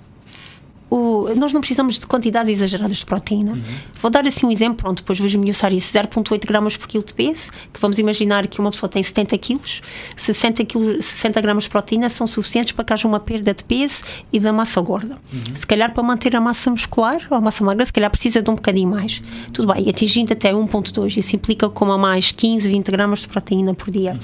o, 0.91 1.33
nós 1.37 1.53
não 1.53 1.61
precisamos 1.61 1.99
de 2.01 2.07
quantidades 2.07 2.51
exageradas 2.51 2.99
de 2.99 3.07
proteína. 3.07 3.53
Uhum. 3.53 3.63
Vou 4.03 4.11
dar 4.11 4.27
assim 4.27 4.45
um 4.45 4.51
exemplo, 4.51 4.79
pronto, 4.79 4.99
depois 4.99 5.19
vou 5.19 5.27
esmiuçar 5.29 5.73
isso: 5.73 5.97
0,8 5.97 6.45
gramas 6.45 6.77
por 6.77 6.89
quilo 6.89 7.05
de 7.05 7.15
peso, 7.15 7.53
que 7.73 7.81
vamos 7.81 7.99
imaginar 7.99 8.47
que 8.49 8.61
uma 8.61 8.71
pessoa 8.71 8.91
tem 8.91 9.01
70 9.03 9.39
quilos, 9.39 9.81
60, 10.17 10.65
quilos, 10.65 11.05
60 11.05 11.41
gramas 11.41 11.65
de 11.65 11.71
proteína 11.71 12.11
são 12.11 12.27
suficientes 12.27 12.73
para 12.73 12.85
que 12.85 12.93
haja 12.93 13.07
uma 13.07 13.21
perda 13.21 13.55
de 13.55 13.63
peso 13.63 14.03
e 14.33 14.41
da 14.41 14.53
massa 14.53 14.81
gorda. 14.81 15.17
Uhum. 15.33 15.55
Se 15.55 15.67
calhar 15.67 15.95
para 15.95 16.03
manter 16.03 16.35
a 16.35 16.41
massa 16.41 16.71
muscular 16.71 17.25
ou 17.31 17.37
a 17.37 17.41
massa 17.41 17.65
magra, 17.65 17.85
se 17.85 17.93
calhar 17.93 18.11
precisa 18.11 18.43
de 18.43 18.51
um 18.51 18.57
bocadinho 18.57 18.91
mais. 18.91 19.23
Tudo 19.53 19.73
bem, 19.73 19.89
atingindo 19.89 20.33
até 20.33 20.53
1,2, 20.53 21.17
isso 21.17 21.37
implica 21.37 21.69
como 21.69 21.93
a 21.93 21.99
mais 21.99 22.33
15, 22.33 22.69
20 22.69 22.91
gramas 22.91 23.21
de 23.21 23.29
proteína 23.29 23.75
por 23.75 23.91
dia. 23.91 24.13
Uhum. 24.13 24.19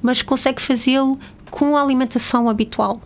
Mas 0.00 0.22
consegue 0.22 0.62
fazê-lo 0.62 1.18
com 1.50 1.76
a 1.76 1.82
alimentação 1.82 2.48
habitual. 2.48 3.00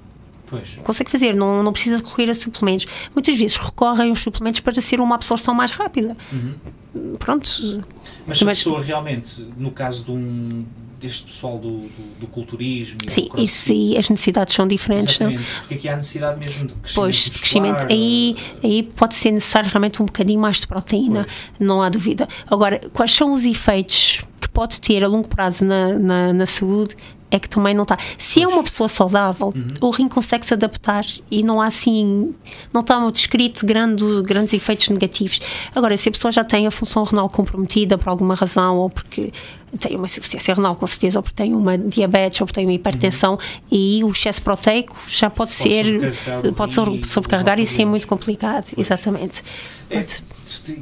Pois. 0.52 0.78
Consegue 0.84 1.10
fazer, 1.10 1.34
não, 1.34 1.62
não 1.62 1.72
precisa 1.72 1.96
recorrer 1.96 2.28
a 2.28 2.34
suplementos. 2.34 2.86
Muitas 3.14 3.38
vezes 3.38 3.56
recorrem 3.56 4.10
aos 4.10 4.20
suplementos 4.20 4.60
para 4.60 4.78
ser 4.82 5.00
uma 5.00 5.14
absorção 5.14 5.54
mais 5.54 5.70
rápida. 5.70 6.14
Uhum. 6.30 7.16
Pronto. 7.18 7.82
Mas 8.26 8.36
se 8.36 8.44
a 8.44 8.46
pessoa 8.48 8.82
realmente, 8.82 9.46
no 9.56 9.70
caso 9.70 10.04
de 10.04 10.10
um, 10.10 10.62
deste 11.00 11.24
pessoal 11.24 11.58
do, 11.58 11.78
do, 11.80 12.20
do 12.20 12.26
culturismo. 12.26 12.98
Sim, 13.08 13.30
isso 13.38 13.62
sim, 13.62 13.96
as 13.96 14.10
necessidades 14.10 14.54
são 14.54 14.68
diferentes. 14.68 15.14
Exatamente, 15.14 15.38
não? 15.38 15.60
porque 15.60 15.74
aqui 15.74 15.88
há 15.88 15.96
necessidade 15.96 16.38
mesmo 16.46 16.66
de 16.66 16.74
crescimento. 16.74 16.94
Pois, 16.94 17.16
de 17.30 17.38
crescimento. 17.38 17.86
Aí, 17.90 18.36
aí 18.62 18.82
pode 18.82 19.14
ser 19.14 19.30
necessário 19.30 19.70
realmente 19.70 20.02
um 20.02 20.04
bocadinho 20.04 20.38
mais 20.38 20.60
de 20.60 20.66
proteína, 20.66 21.24
pois. 21.24 21.66
não 21.66 21.80
há 21.80 21.88
dúvida. 21.88 22.28
Agora, 22.46 22.78
quais 22.92 23.14
são 23.14 23.32
os 23.32 23.46
efeitos 23.46 24.22
que 24.38 24.50
pode 24.50 24.78
ter 24.82 25.02
a 25.02 25.08
longo 25.08 25.28
prazo 25.28 25.64
na, 25.64 25.94
na, 25.94 26.32
na 26.34 26.46
saúde? 26.46 26.94
É 27.32 27.40
que 27.40 27.48
também 27.48 27.74
não 27.74 27.82
está. 27.82 27.98
Se 28.18 28.42
é 28.42 28.46
uma 28.46 28.62
pessoa 28.62 28.88
saudável, 28.88 29.54
uhum. 29.56 29.66
o 29.80 29.90
rim 29.90 30.06
consegue 30.06 30.44
se 30.44 30.52
adaptar 30.52 31.04
e 31.30 31.42
não 31.42 31.62
há 31.62 31.66
assim, 31.66 32.34
não 32.72 32.82
está 32.82 33.10
descrito 33.10 33.64
grande, 33.64 34.04
grandes 34.22 34.52
efeitos 34.52 34.90
negativos. 34.90 35.40
Agora, 35.74 35.96
se 35.96 36.10
a 36.10 36.12
pessoa 36.12 36.30
já 36.30 36.44
tem 36.44 36.66
a 36.66 36.70
função 36.70 37.02
renal 37.04 37.30
comprometida 37.30 37.96
por 37.96 38.10
alguma 38.10 38.34
razão, 38.34 38.76
ou 38.76 38.90
porque 38.90 39.32
tem 39.78 39.96
uma 39.96 40.04
insuficiência 40.04 40.54
renal, 40.54 40.76
com 40.76 40.86
certeza, 40.86 41.18
ou 41.18 41.22
porque 41.22 41.42
tem 41.42 41.54
uma 41.54 41.78
diabetes, 41.78 42.38
ou 42.42 42.46
porque 42.46 42.60
tem 42.60 42.66
uma 42.66 42.74
hipertensão, 42.74 43.32
uhum. 43.32 43.38
e 43.70 44.04
o 44.04 44.10
excesso 44.10 44.42
proteico 44.42 44.94
já 45.08 45.30
pode, 45.30 45.54
pode 45.54 45.72
ser, 45.72 46.14
pode 46.54 47.06
sobrecarregar 47.08 47.58
e 47.58 47.66
ser 47.66 47.86
muito 47.86 48.06
complicado. 48.06 48.66
Pois. 48.74 48.86
Exatamente. 48.86 49.42
É, 49.88 50.04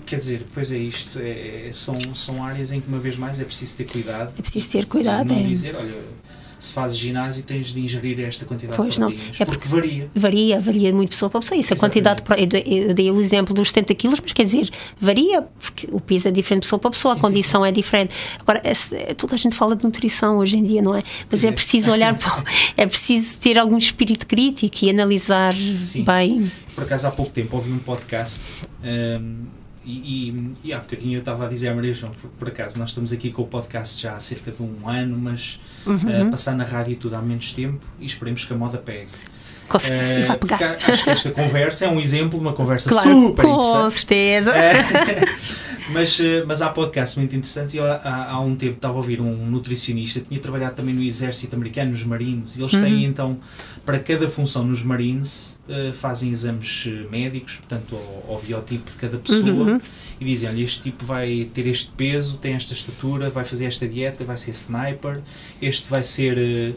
quer 0.05 0.16
dizer, 0.16 0.44
pois 0.53 0.72
é 0.72 0.78
isto, 0.78 1.20
é, 1.22 1.70
são, 1.72 1.96
são 2.16 2.42
áreas 2.42 2.72
em 2.72 2.80
que 2.80 2.88
uma 2.88 2.98
vez 2.98 3.16
mais 3.16 3.40
é 3.40 3.44
preciso 3.44 3.76
ter 3.76 3.84
cuidado. 3.84 4.32
É 4.36 4.42
preciso 4.42 4.68
ter 4.72 4.86
cuidado. 4.86 5.28
Não 5.28 5.38
é. 5.38 5.42
dizer, 5.44 5.76
olha 5.76 6.19
se 6.61 6.72
fazes 6.72 6.98
ginásio 6.98 7.42
tens 7.42 7.72
de 7.72 7.80
ingerir 7.80 8.20
esta 8.20 8.44
quantidade 8.44 8.76
pois 8.76 8.94
de 8.94 9.00
proteínas, 9.00 9.26
não. 9.26 9.34
É 9.40 9.44
porque, 9.44 9.66
porque, 9.66 9.68
varia. 9.68 10.11
Varia, 10.14 10.61
varia 10.61 10.92
muito 10.92 11.11
pessoa 11.11 11.30
para 11.30 11.40
pessoa. 11.40 11.58
Isso, 11.58 11.72
a 11.72 11.76
quantidade 11.76 12.22
de, 12.22 12.62
eu 12.66 12.94
dei 12.94 13.11
o 13.11 13.20
exemplo 13.20 13.54
dos 13.54 13.70
70 13.70 13.94
quilos, 13.94 14.20
mas 14.20 14.32
quer 14.32 14.44
dizer, 14.44 14.68
varia, 15.00 15.42
porque 15.42 15.88
o 15.90 16.00
peso 16.00 16.28
é 16.28 16.30
diferente 16.30 16.62
de 16.62 16.66
pessoa 16.66 16.78
para 16.78 16.90
pessoa, 16.90 17.14
sim, 17.14 17.18
a 17.18 17.22
condição 17.22 17.62
sim, 17.62 17.64
sim. 17.64 17.68
é 17.68 17.72
diferente. 17.72 18.14
Agora, 18.38 18.62
é, 18.62 19.14
toda 19.14 19.34
a 19.34 19.38
gente 19.38 19.56
fala 19.56 19.74
de 19.74 19.84
nutrição 19.84 20.38
hoje 20.38 20.56
em 20.56 20.62
dia, 20.62 20.82
não 20.82 20.94
é? 20.94 21.02
Mas 21.30 21.44
é, 21.44 21.48
é, 21.48 21.52
preciso 21.52 21.90
olhar 21.90 22.14
para, 22.16 22.44
é 22.76 22.86
preciso 22.86 23.38
ter 23.38 23.58
algum 23.58 23.78
espírito 23.78 24.26
crítico 24.26 24.84
e 24.84 24.90
analisar 24.90 25.54
bem. 26.04 26.50
Por 26.74 26.84
acaso, 26.84 27.06
há 27.06 27.11
pouco 27.11 27.30
tempo 27.30 27.56
ouvi 27.56 27.72
um 27.72 27.78
podcast. 27.78 28.42
Um, 28.84 29.59
e, 29.84 30.30
e, 30.30 30.52
e 30.64 30.72
há 30.72 30.78
bocadinho 30.78 31.14
eu 31.14 31.20
estava 31.20 31.46
a 31.46 31.48
dizer 31.48 31.68
a 31.68 31.74
Maria 31.74 31.92
João, 31.92 32.12
por, 32.12 32.30
por, 32.30 32.48
acaso, 32.48 32.78
nós 32.78 32.90
estamos 32.90 33.12
aqui 33.12 33.30
com 33.30 33.42
o 33.42 33.46
podcast 33.46 34.00
já 34.00 34.14
há 34.14 34.20
cerca 34.20 34.50
de 34.50 34.62
um 34.62 34.88
ano, 34.88 35.16
mas 35.18 35.60
uhum. 35.86 36.28
uh, 36.28 36.30
passar 36.30 36.54
na 36.54 36.64
rádio 36.64 36.92
e 36.92 36.96
tudo 36.96 37.16
há 37.16 37.22
menos 37.22 37.52
tempo 37.52 37.84
e 37.98 38.04
esperemos 38.04 38.44
que 38.44 38.52
a 38.52 38.56
moda 38.56 38.78
pegue. 38.78 39.10
Com 39.70 39.78
certeza, 39.78 40.24
uh, 40.24 40.26
vai 40.26 40.36
pegar. 40.36 40.76
Acho 40.84 41.04
que 41.04 41.10
esta 41.10 41.30
conversa 41.32 41.84
é 41.84 41.88
um 41.88 42.00
exemplo 42.00 42.38
de 42.38 42.44
uma 42.44 42.52
conversa 42.52 42.90
claro, 42.90 43.08
super 43.08 43.44
com 43.44 43.52
interessante. 43.52 43.82
Com 43.84 43.90
certeza. 43.90 44.52
mas, 45.92 46.18
eh, 46.20 46.44
mas 46.46 46.62
há 46.62 46.68
podcasts 46.70 47.16
muito 47.16 47.34
interessantes 47.36 47.74
e 47.74 47.80
há, 47.80 48.30
há 48.30 48.40
um 48.40 48.56
tempo 48.56 48.74
estava 48.74 48.94
a 48.94 48.96
ouvir 48.96 49.20
um 49.20 49.46
nutricionista, 49.46 50.20
tinha 50.20 50.40
trabalhado 50.40 50.74
também 50.74 50.94
no 50.94 51.02
exército 51.02 51.54
americano, 51.54 51.90
nos 51.90 52.04
Marines, 52.04 52.56
e 52.56 52.60
eles 52.60 52.72
têm 52.72 52.94
uhum. 52.94 53.00
então, 53.00 53.38
para 53.84 53.98
cada 53.98 54.28
função 54.28 54.64
nos 54.64 54.82
Marines, 54.82 55.58
uh, 55.68 55.92
fazem 55.92 56.30
exames 56.30 56.86
eh, 56.86 57.06
médicos, 57.10 57.56
portanto, 57.56 57.96
ao, 57.96 58.34
ao 58.34 58.42
biotipo 58.42 58.90
de 58.90 58.96
cada 58.96 59.18
pessoa, 59.18 59.72
uhum. 59.72 59.80
e 60.20 60.24
dizem, 60.24 60.48
olha, 60.48 60.62
este 60.62 60.82
tipo 60.82 61.04
vai 61.04 61.48
ter 61.52 61.66
este 61.66 61.90
peso, 61.92 62.38
tem 62.38 62.54
esta 62.54 62.72
estatura, 62.72 63.30
vai 63.30 63.44
fazer 63.44 63.66
esta 63.66 63.86
dieta, 63.86 64.24
vai 64.24 64.38
ser 64.38 64.52
sniper, 64.52 65.20
este 65.60 65.88
vai 65.88 66.02
ser... 66.02 66.74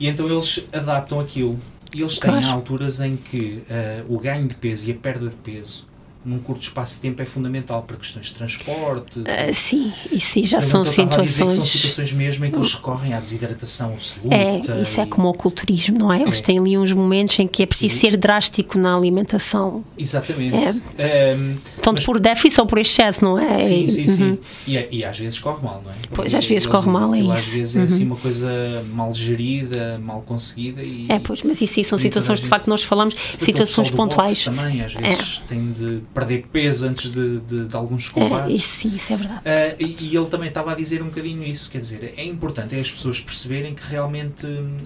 E 0.00 0.08
então 0.08 0.26
eles 0.26 0.64
adaptam 0.72 1.20
aquilo. 1.20 1.58
Eles 1.94 2.18
têm 2.18 2.30
claro. 2.30 2.46
alturas 2.46 3.00
em 3.00 3.16
que 3.16 3.62
uh, 4.08 4.14
o 4.14 4.18
ganho 4.18 4.48
de 4.48 4.54
peso 4.54 4.88
e 4.88 4.92
a 4.92 4.94
perda 4.94 5.28
de 5.28 5.36
peso 5.36 5.91
num 6.24 6.38
curto 6.38 6.62
espaço 6.62 6.96
de 6.96 7.02
tempo 7.02 7.20
é 7.20 7.24
fundamental 7.24 7.82
para 7.82 7.96
questões 7.96 8.26
de 8.26 8.34
transporte. 8.34 9.20
Uh, 9.20 9.54
sim, 9.54 9.92
e 10.10 10.20
sim, 10.20 10.44
já 10.44 10.62
são 10.62 10.84
situações. 10.84 11.54
São 11.54 11.64
situações 11.64 12.12
mesmo 12.12 12.44
em 12.44 12.50
que 12.50 12.56
eles 12.56 12.74
recorrem 12.74 13.12
à 13.14 13.20
desidratação 13.20 13.92
absoluta. 13.94 14.34
É, 14.34 14.80
isso 14.80 15.00
é 15.00 15.06
como 15.06 15.28
o 15.28 15.34
culturismo, 15.34 15.98
não 15.98 16.12
é? 16.12 16.22
Eles 16.22 16.38
é. 16.38 16.42
têm 16.42 16.58
ali 16.58 16.78
uns 16.78 16.92
momentos 16.92 17.38
em 17.38 17.46
que 17.46 17.62
é 17.62 17.66
preciso 17.66 17.96
ser 17.96 18.16
drástico 18.16 18.78
na 18.78 18.96
alimentação. 18.96 19.84
Exatamente. 19.98 20.56
É. 20.98 21.34
Um, 21.36 21.56
Tanto 21.80 21.98
mas... 21.98 22.04
por 22.04 22.20
déficit 22.20 22.60
ou 22.60 22.66
por 22.66 22.78
excesso, 22.78 23.24
não 23.24 23.38
é? 23.38 23.58
Sim, 23.58 23.88
sim, 23.88 24.06
sim. 24.06 24.22
Uhum. 24.22 24.38
E, 24.66 24.76
é, 24.76 24.88
e, 24.90 25.04
às 25.04 25.18
vezes 25.18 25.38
corre 25.38 25.62
mal, 25.62 25.82
não 25.84 25.90
é? 25.90 25.94
Pois, 26.14 26.34
às 26.34 26.46
vezes 26.46 26.66
corre 26.66 26.90
mal, 26.90 27.14
é 27.14 27.20
isso. 27.20 27.32
Às 27.32 27.44
vezes 27.44 27.74
uhum. 27.76 27.82
é 27.82 27.84
assim 27.84 28.02
uhum. 28.02 28.06
uma 28.06 28.16
coisa 28.16 28.84
mal 28.92 29.14
gerida, 29.14 29.98
mal 29.98 30.22
conseguida. 30.22 30.82
E, 30.82 31.06
é, 31.08 31.18
pois, 31.18 31.42
mas 31.42 31.60
isso 31.60 31.74
sim, 31.74 31.82
são 31.82 31.98
situações, 31.98 32.40
de 32.40 32.48
facto, 32.48 32.68
nós 32.68 32.84
falamos, 32.84 33.16
situações 33.38 33.90
pontuais. 33.90 34.44
Também, 34.44 34.82
às 34.82 34.94
vezes, 34.94 35.42
é. 35.44 35.48
tem 35.48 35.72
de 35.72 36.02
perder 36.12 36.46
peso 36.46 36.88
antes 36.88 37.10
de, 37.10 37.40
de, 37.40 37.68
de 37.68 37.76
alguns 37.76 38.08
é, 38.08 38.12
combates. 38.12 38.50
É, 38.50 38.54
isso, 38.54 38.88
isso 38.88 39.12
é 39.12 39.16
verdade. 39.16 39.40
Uh, 39.40 39.82
e, 39.82 39.96
e, 40.00 40.16
ele 40.16 40.26
também 40.26 40.48
estava 40.48 40.72
a 40.72 40.74
dizer 40.74 41.02
um 41.02 41.06
bocadinho 41.06 41.42
isso, 41.44 41.70
quer 41.70 41.78
dizer, 41.78 42.14
é 42.16 42.24
importante 42.24 42.74
é 42.74 42.80
as 42.80 42.90
pessoas 42.90 43.20
perceberem 43.20 43.74
que 43.74 43.86
realmente 43.86 44.46
hum, 44.46 44.78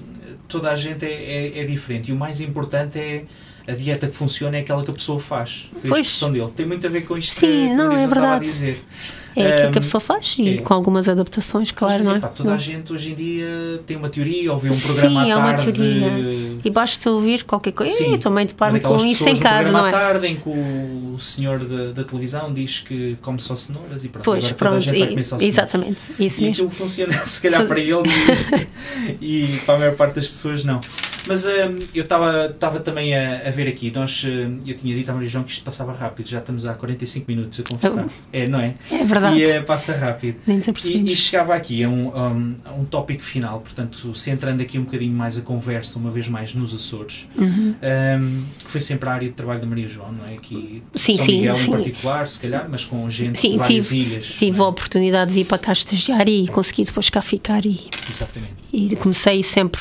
toda 0.48 0.70
a 0.70 0.76
gente 0.76 1.04
é, 1.04 1.10
é, 1.10 1.58
é 1.60 1.64
diferente 1.64 2.10
e 2.10 2.12
o 2.12 2.16
mais 2.16 2.40
importante 2.40 2.98
é 2.98 3.24
a 3.66 3.72
dieta 3.72 4.06
que 4.06 4.14
funciona 4.14 4.56
é 4.56 4.60
aquela 4.60 4.84
que 4.84 4.90
a 4.90 4.94
pessoa 4.94 5.18
faz. 5.18 5.68
Foi 5.84 5.98
a 5.98 6.02
expressão 6.02 6.32
dele. 6.32 6.50
Tem 6.54 6.66
muito 6.66 6.86
a 6.86 6.90
ver 6.90 7.02
com 7.02 7.16
isto 7.18 7.34
Sim, 7.34 7.68
que, 7.68 7.74
não, 7.74 7.92
é 7.92 8.06
verdade. 8.06 8.36
a 8.36 8.38
dizer. 8.38 8.84
É 9.36 9.52
aquilo 9.52 9.72
que 9.72 9.78
a 9.78 9.82
pessoa 9.82 10.00
faz 10.00 10.36
e 10.38 10.54
é. 10.54 10.56
com 10.62 10.72
algumas 10.72 11.08
adaptações, 11.08 11.70
claro, 11.70 11.98
dizer, 11.98 12.08
não 12.08 12.16
é? 12.16 12.20
Pá, 12.20 12.28
toda 12.28 12.54
a 12.54 12.56
gente 12.56 12.90
hoje 12.90 13.12
em 13.12 13.14
dia 13.14 13.46
tem 13.86 13.96
uma 13.96 14.08
teoria 14.08 14.50
ou 14.50 14.58
vê 14.58 14.70
um 14.70 14.80
programa 14.80 15.24
Sim, 15.24 15.30
à 15.30 15.34
é 15.34 15.36
uma 15.36 15.52
tarde. 15.52 15.72
teoria. 15.72 16.58
E 16.64 16.70
basta 16.70 17.10
ouvir 17.10 17.44
qualquer 17.44 17.72
coisa. 17.72 17.94
Sim, 17.94 18.12
eu 18.12 18.18
também 18.18 18.46
deparo 18.46 18.80
com 18.80 18.96
isso 18.96 19.28
em 19.28 19.36
casa, 19.36 19.70
não 19.70 19.86
é? 19.86 19.90
tarde 19.90 20.26
em 20.26 20.36
que 20.36 20.48
o 20.48 21.18
senhor 21.18 21.58
da, 21.58 21.92
da, 21.92 22.04
televisão 22.04 22.52
diz 22.52 22.80
que 22.80 23.18
come 23.20 23.38
só 23.38 23.54
cenouras 23.54 24.04
e 24.04 24.08
pronto. 24.08 24.24
Pois, 24.24 24.44
agora 24.44 24.56
pronto, 24.56 24.72
toda 24.72 24.78
a 24.78 24.80
gente 24.80 24.98
vai 24.98 25.08
comer 25.08 25.24
só 25.24 25.38
cenouras. 25.38 25.54
exatamente. 25.54 25.98
Isso 26.18 26.40
e 26.40 26.44
mesmo. 26.44 26.52
aquilo 26.52 26.70
funciona, 26.70 27.12
se 27.26 27.42
calhar, 27.42 27.66
para 27.66 27.80
ele 27.80 28.02
e, 29.20 29.44
e, 29.54 29.58
para 29.66 29.74
a 29.74 29.78
maior 29.78 29.94
parte 29.96 30.14
das 30.14 30.28
pessoas 30.28 30.64
não. 30.64 30.80
Mas 31.26 31.46
um, 31.46 31.50
eu 31.94 32.02
estava 32.02 32.80
também 32.84 33.14
a, 33.16 33.48
a, 33.48 33.50
ver 33.50 33.68
aqui, 33.68 33.90
nós, 33.90 34.24
hum, 34.24 34.60
eu 34.66 34.74
tinha 34.74 34.94
dito 34.94 35.10
à 35.10 35.14
Maria 35.14 35.28
João 35.28 35.44
que 35.44 35.52
isto 35.52 35.64
passava 35.64 35.92
rápido, 35.92 36.28
já 36.28 36.38
estamos 36.38 36.66
há 36.66 36.74
45 36.74 37.24
minutos 37.28 37.60
a 37.60 37.62
conversar. 37.64 38.06
É, 38.32 38.48
não 38.48 38.60
é? 38.60 38.74
É 38.90 39.04
verdade. 39.04 39.38
E 39.38 39.58
uh, 39.58 39.64
passa 39.64 39.96
rápido. 39.96 40.38
Nem 40.46 40.58
e, 40.58 41.12
e 41.12 41.16
chegava 41.16 41.54
aqui 41.54 41.82
a 41.82 41.88
um, 41.88 42.08
um, 42.08 42.56
a 42.64 42.72
um 42.72 42.84
tópico 42.84 43.24
final, 43.24 43.60
portanto, 43.60 44.14
centrando 44.14 44.62
aqui 44.62 44.78
um 44.78 44.84
bocadinho 44.84 45.12
mais 45.14 45.36
a 45.38 45.42
conversa, 45.42 45.98
uma 45.98 46.10
vez 46.10 46.28
mais 46.28 46.54
nos 46.54 46.74
Açores, 46.74 47.26
uhum. 47.36 47.74
um, 47.74 48.44
que 48.64 48.70
foi 48.70 48.80
sempre 48.80 49.08
a 49.08 49.12
área 49.12 49.28
de 49.28 49.34
trabalho 49.34 49.60
da 49.60 49.66
Maria 49.66 49.88
João, 49.88 50.12
não 50.12 50.26
é? 50.26 50.34
Aqui, 50.34 50.82
sim, 50.94 51.16
São 51.16 51.26
sim, 51.26 51.36
Miguel 51.38 51.54
sim. 51.54 51.70
em 51.70 51.72
particular, 51.72 52.28
se 52.28 52.40
calhar, 52.40 52.68
mas 52.70 52.84
com 52.84 53.08
gente 53.10 53.38
sim, 53.38 53.52
de 53.52 53.58
várias 53.58 53.88
tive, 53.88 54.10
ilhas. 54.10 54.26
Tive 54.26 54.58
é? 54.58 54.62
a 54.62 54.66
oportunidade 54.66 55.28
de 55.28 55.34
vir 55.34 55.46
para 55.46 55.58
cá 55.58 55.72
estagiar 55.72 56.28
e 56.28 56.46
consegui 56.48 56.84
depois 56.84 57.08
cá 57.08 57.22
ficar 57.22 57.64
e, 57.64 57.88
Exatamente. 58.10 58.54
e 58.72 58.94
comecei 58.96 59.42
sempre 59.42 59.80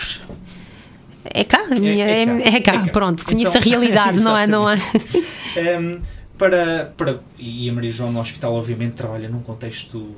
é 1.33 1.43
cá, 1.43 1.65
a 1.71 1.75
minha, 1.75 2.05
é, 2.05 2.21
é, 2.21 2.25
cá, 2.25 2.31
é, 2.33 2.59
cá, 2.61 2.73
é 2.73 2.85
cá, 2.85 2.91
pronto, 2.91 3.25
conheço 3.25 3.57
então, 3.57 3.61
a 3.61 3.63
realidade, 3.63 4.19
não 4.21 4.37
é? 4.37 4.47
Não 4.47 4.69
é? 4.69 4.77
um, 5.79 6.01
para, 6.37 6.93
para, 6.97 7.19
e 7.39 7.69
a 7.69 7.73
Maria 7.73 7.91
João 7.91 8.11
no 8.11 8.19
hospital, 8.19 8.53
obviamente, 8.53 8.93
trabalha 8.93 9.29
num 9.29 9.41
contexto 9.41 10.15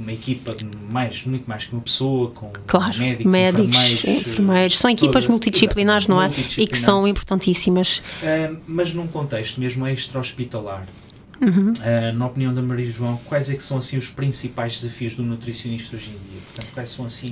uma 0.00 0.12
equipa 0.12 0.54
de 0.54 0.64
mais, 0.64 1.24
muito 1.26 1.46
mais 1.46 1.66
que 1.66 1.74
uma 1.74 1.82
pessoa, 1.82 2.30
com 2.30 2.50
claro, 2.66 2.98
médicos, 2.98 3.30
médicos 3.30 3.76
enfermeiros. 3.76 4.26
enfermeiros. 4.26 4.78
São 4.78 4.90
equipas 4.90 5.24
toda, 5.24 5.32
multidisciplinares, 5.32 6.08
não 6.08 6.22
é? 6.22 6.26
multidisciplinares. 6.26 6.70
E 6.70 6.72
que 6.72 6.78
são 6.78 7.06
importantíssimas. 7.06 7.98
Uh, 7.98 8.56
mas 8.66 8.94
num 8.94 9.06
contexto 9.06 9.60
mesmo 9.60 9.86
extra-hospitalar, 9.86 10.86
uhum. 11.42 11.72
uh, 11.72 12.16
na 12.16 12.26
opinião 12.26 12.54
da 12.54 12.62
Maria 12.62 12.86
João, 12.86 13.20
quais 13.26 13.50
é 13.50 13.54
que 13.54 13.62
são 13.62 13.76
assim 13.76 13.98
os 13.98 14.08
principais 14.08 14.80
desafios 14.80 15.16
do 15.16 15.22
nutricionista 15.22 15.96
hoje 15.96 16.10
em 16.10 16.30
dia? 16.30 16.40
Portanto, 16.46 16.72
quais 16.72 16.88
são 16.88 17.04
assim 17.04 17.28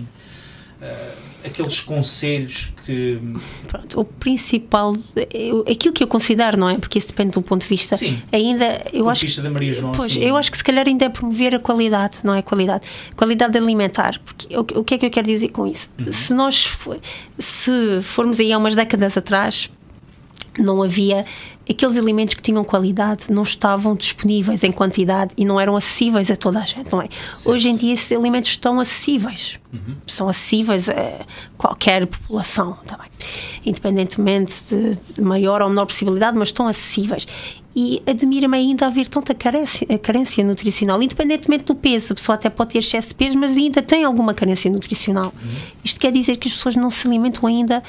aqueles 1.45 1.81
conselhos 1.81 2.73
que. 2.85 3.19
Pronto, 3.67 4.01
o 4.01 4.05
principal, 4.05 4.95
aquilo 5.71 5.93
que 5.93 6.03
eu 6.03 6.09
considero, 6.09 6.57
não 6.57 6.69
é? 6.69 6.79
Porque 6.79 6.99
isso 6.99 7.09
depende 7.09 7.33
do 7.33 7.43
ponto 7.43 7.63
de 7.63 7.69
vista. 7.69 7.97
Sim, 7.97 8.23
ainda, 8.33 8.85
eu 8.93 9.05
do 9.05 9.11
acho. 9.11 9.21
ponto 9.21 9.21
de 9.21 9.27
vista 9.27 9.43
da 9.43 9.51
Maria 9.51 9.73
João. 9.73 9.93
Pois, 9.93 10.13
assim, 10.13 10.21
eu 10.21 10.37
acho 10.37 10.51
que 10.51 10.57
se 10.57 10.65
calhar 10.65 10.87
ainda 10.87 11.05
é 11.05 11.09
promover 11.09 11.55
a 11.55 11.59
qualidade, 11.59 12.19
não 12.25 12.35
é? 12.35 12.43
Qualidade. 12.43 12.87
Qualidade 13.17 13.57
alimentar. 13.57 14.21
Porque 14.25 14.57
o, 14.57 14.81
o 14.81 14.85
que 14.85 14.95
é 14.95 14.99
que 14.99 15.07
eu 15.07 15.11
quero 15.11 15.27
dizer 15.27 15.49
com 15.49 15.67
isso? 15.67 15.91
Uhum. 15.99 16.13
Se 16.13 16.35
nós 16.35 16.69
se 17.39 18.03
formos 18.03 18.41
aí 18.41 18.53
há 18.53 18.59
umas 18.59 18.75
décadas 18.75 19.17
atrás, 19.17 19.71
não 20.59 20.83
havia 20.83 21.25
aqueles 21.73 21.97
alimentos 21.99 22.35
que 22.35 22.43
tinham 22.43 22.65
qualidade 22.65 23.31
não 23.31 23.43
estavam 23.43 23.95
disponíveis 23.95 24.65
em 24.65 24.73
quantidade 24.73 25.33
e 25.37 25.45
não 25.45 25.61
eram 25.61 25.77
acessíveis 25.77 26.31
a 26.31 26.37
toda 26.37 26.59
a 26.61 26.63
gente, 26.63 26.91
não 26.91 27.03
é? 27.03 27.09
Certo. 27.35 27.51
Hoje 27.51 27.69
em 27.69 27.77
dia 27.77 27.93
esses 27.93 28.11
alimentos 28.11 28.51
estão 28.51 28.81
acessíveis, 28.81 29.59
uhum. 29.73 29.97
são 30.07 30.29
acessíveis 30.29 30.89
a 30.89 31.27
qualquer 31.57 32.07
população 32.07 32.79
também, 32.87 33.09
independentemente 33.65 34.53
de, 34.69 35.15
de, 35.15 35.21
maior 35.21 35.61
ou 35.61 35.69
menor 35.69 35.87
possibilidade, 35.87 36.37
mas 36.37 36.49
estão 36.49 36.67
acessíveis. 36.67 37.27
E 37.77 38.03
admira-me 38.07 38.57
ainda 38.57 38.87
haver 38.87 39.07
tanta 39.07 39.35
carência, 39.35 39.87
carência 39.99 40.43
nutricional, 40.43 41.01
independentemente 41.01 41.65
do 41.65 41.77
peso. 41.77 42.13
A 42.13 42.17
pessoa 42.17 42.35
até 42.35 42.51
pode 42.51 42.71
ter 42.71 42.79
excesso 42.79 43.11
de 43.11 43.15
peso, 43.15 43.39
mas 43.39 43.57
ainda 43.57 43.81
tem 43.81 44.03
alguma 44.03 44.35
carência 44.35 44.69
nutricional. 44.69 45.33
Uhum. 45.41 45.51
Isto 45.85 46.01
quer 46.01 46.11
dizer 46.11 46.37
que 46.39 46.49
as 46.49 46.55
pessoas 46.55 46.75
não 46.75 46.91
se 46.91 47.07
alimentam 47.07 47.47
ainda 47.47 47.83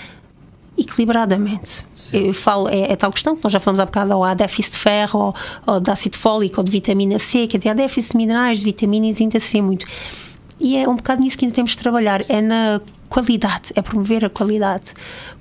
equilibradamente. 0.79 1.85
Sim. 1.93 2.27
Eu 2.27 2.33
falo, 2.33 2.69
é, 2.69 2.91
é, 2.91 2.95
tal 2.95 3.11
questão 3.11 3.35
que 3.35 3.43
nós 3.43 3.51
já 3.51 3.59
falamos 3.59 3.79
há 3.79 3.85
bocado, 3.85 4.15
ou 4.15 4.23
há 4.23 4.33
déficit 4.33 4.73
de 4.73 4.79
ferro, 4.79 5.19
ou, 5.19 5.35
ou 5.73 5.79
de 5.79 5.91
ácido 5.91 6.17
fólico, 6.17 6.59
ou 6.59 6.63
de 6.63 6.71
vitamina 6.71 7.19
C, 7.19 7.47
quer 7.47 7.57
dizer, 7.57 7.69
há 7.69 7.73
déficit 7.73 8.11
de 8.11 8.17
minerais, 8.17 8.59
de 8.59 8.65
vitaminas, 8.65 9.19
ainda 9.19 9.39
se 9.39 9.51
vê 9.51 9.61
muito. 9.61 9.85
E 10.59 10.77
é 10.77 10.87
um 10.87 10.95
bocado 10.95 11.21
nisso 11.21 11.37
que 11.37 11.45
ainda 11.45 11.55
temos 11.55 11.71
de 11.71 11.77
trabalhar, 11.77 12.23
é 12.27 12.41
na 12.41 12.81
qualidade, 13.07 13.71
é 13.75 13.81
promover 13.81 14.25
a 14.25 14.29
qualidade. 14.29 14.93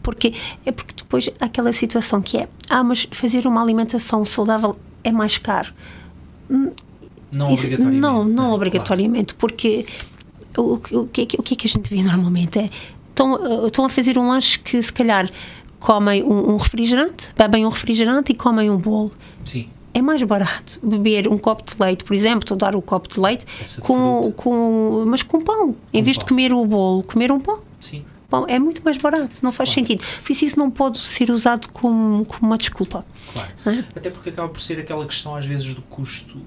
Porque 0.03 0.33
é 0.65 0.71
porque 0.71 0.95
depois 0.97 1.29
há 1.41 1.47
aquela 1.47 1.73
situação 1.73 2.23
que 2.23 2.39
é, 2.39 2.49
ah, 2.71 2.85
mas 2.85 3.09
fazer 3.11 3.47
uma 3.47 3.61
alimentação 3.61 4.25
saudável 4.25 4.77
é 5.03 5.11
mais 5.11 5.37
caro. 5.37 5.73
Não 6.49 7.53
Isso, 7.53 7.65
obrigatoriamente. 7.65 8.01
Não, 8.01 8.25
não 8.25 8.51
é, 8.51 8.55
obrigatoriamente, 8.55 9.35
claro. 9.35 9.39
porque 9.39 9.87
o, 10.57 10.75
o, 10.75 11.07
que, 11.07 11.37
o 11.39 11.43
que 11.43 11.55
é 11.55 11.57
que 11.57 11.67
a 11.67 11.71
gente 11.71 11.95
vê 11.95 12.03
normalmente 12.03 12.59
é 12.59 12.71
estão, 13.19 13.67
estão 13.67 13.85
a 13.85 13.89
fazer 13.89 14.17
um 14.17 14.29
lanche 14.29 14.59
que 14.59 14.81
se 14.81 14.93
calhar 14.93 15.29
comem 15.81 16.23
um, 16.23 16.53
um, 16.53 16.57
refrigerante, 16.57 17.31
bebem 17.37 17.67
um 17.67 17.69
refrigerante 17.69 18.33
e 18.33 18.35
comem 18.35 18.71
um 18.71 18.77
bolo. 18.77 19.13
Sim. 19.45 19.69
É 19.95 20.03
mais 20.03 20.23
barato 20.23 20.79
beber 20.83 21.27
um 21.27 21.37
copo 21.39 21.65
de 21.65 21.75
leite, 21.83 22.05
por 22.05 22.15
exemplo, 22.15 22.41
estou 22.41 22.55
a 22.55 22.59
dar 22.59 22.77
o 22.77 22.83
copo 22.83 23.09
de 23.09 23.19
leite, 23.19 23.45
com, 23.81 24.33
com, 24.37 25.05
mas 25.07 25.23
com 25.23 25.41
pão. 25.41 25.75
Em 25.93 26.03
vez 26.03 26.17
pão. 26.17 26.25
de 26.25 26.29
comer 26.29 26.53
o 26.53 26.65
bolo, 26.65 27.03
comer 27.03 27.33
um 27.33 27.41
pão. 27.41 27.61
Sim. 27.81 28.05
Pão 28.29 28.45
é 28.47 28.59
muito 28.59 28.83
mais 28.85 28.99
barato, 28.99 29.41
não 29.43 29.51
faz 29.51 29.71
claro. 29.71 29.89
sentido. 29.89 30.05
Por 30.23 30.33
isso, 30.33 30.45
isso 30.45 30.59
não 30.59 30.71
pode 30.71 30.99
ser 30.99 31.31
usado 31.31 31.69
como, 31.73 32.27
como 32.27 32.47
uma 32.47 32.59
desculpa. 32.59 33.05
Claro. 33.33 33.51
É? 33.67 33.85
Até 33.97 34.11
porque 34.11 34.29
acaba 34.29 34.49
por 34.49 34.61
ser 34.61 34.79
aquela 34.79 35.07
questão, 35.07 35.35
às 35.35 35.47
vezes, 35.47 35.75
do 35.75 35.83
custo 35.83 36.39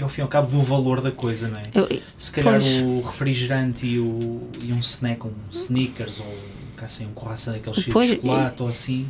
e, 0.00 0.02
ao 0.02 0.08
fim 0.08 0.20
e 0.20 0.22
ao 0.22 0.28
cabo 0.28 0.50
do 0.50 0.60
valor 0.62 1.00
da 1.00 1.10
coisa, 1.12 1.48
não 1.48 1.58
é? 1.58 1.62
Eu, 1.74 1.88
Se 2.18 2.32
calhar 2.32 2.60
pois. 2.60 2.82
o 2.82 3.00
refrigerante 3.02 3.86
e, 3.86 3.98
o, 3.98 4.40
e 4.62 4.72
um 4.72 4.80
snack, 4.80 5.26
um 5.26 5.30
Snickers 5.52 6.18
ou 6.20 6.34
assim, 6.82 7.06
um 7.06 7.12
croissant 7.12 7.52
daqueles 7.52 7.78
cheios 7.78 8.06
de 8.06 8.14
chocolate 8.16 8.62
ou 8.62 8.68
assim, 8.68 9.06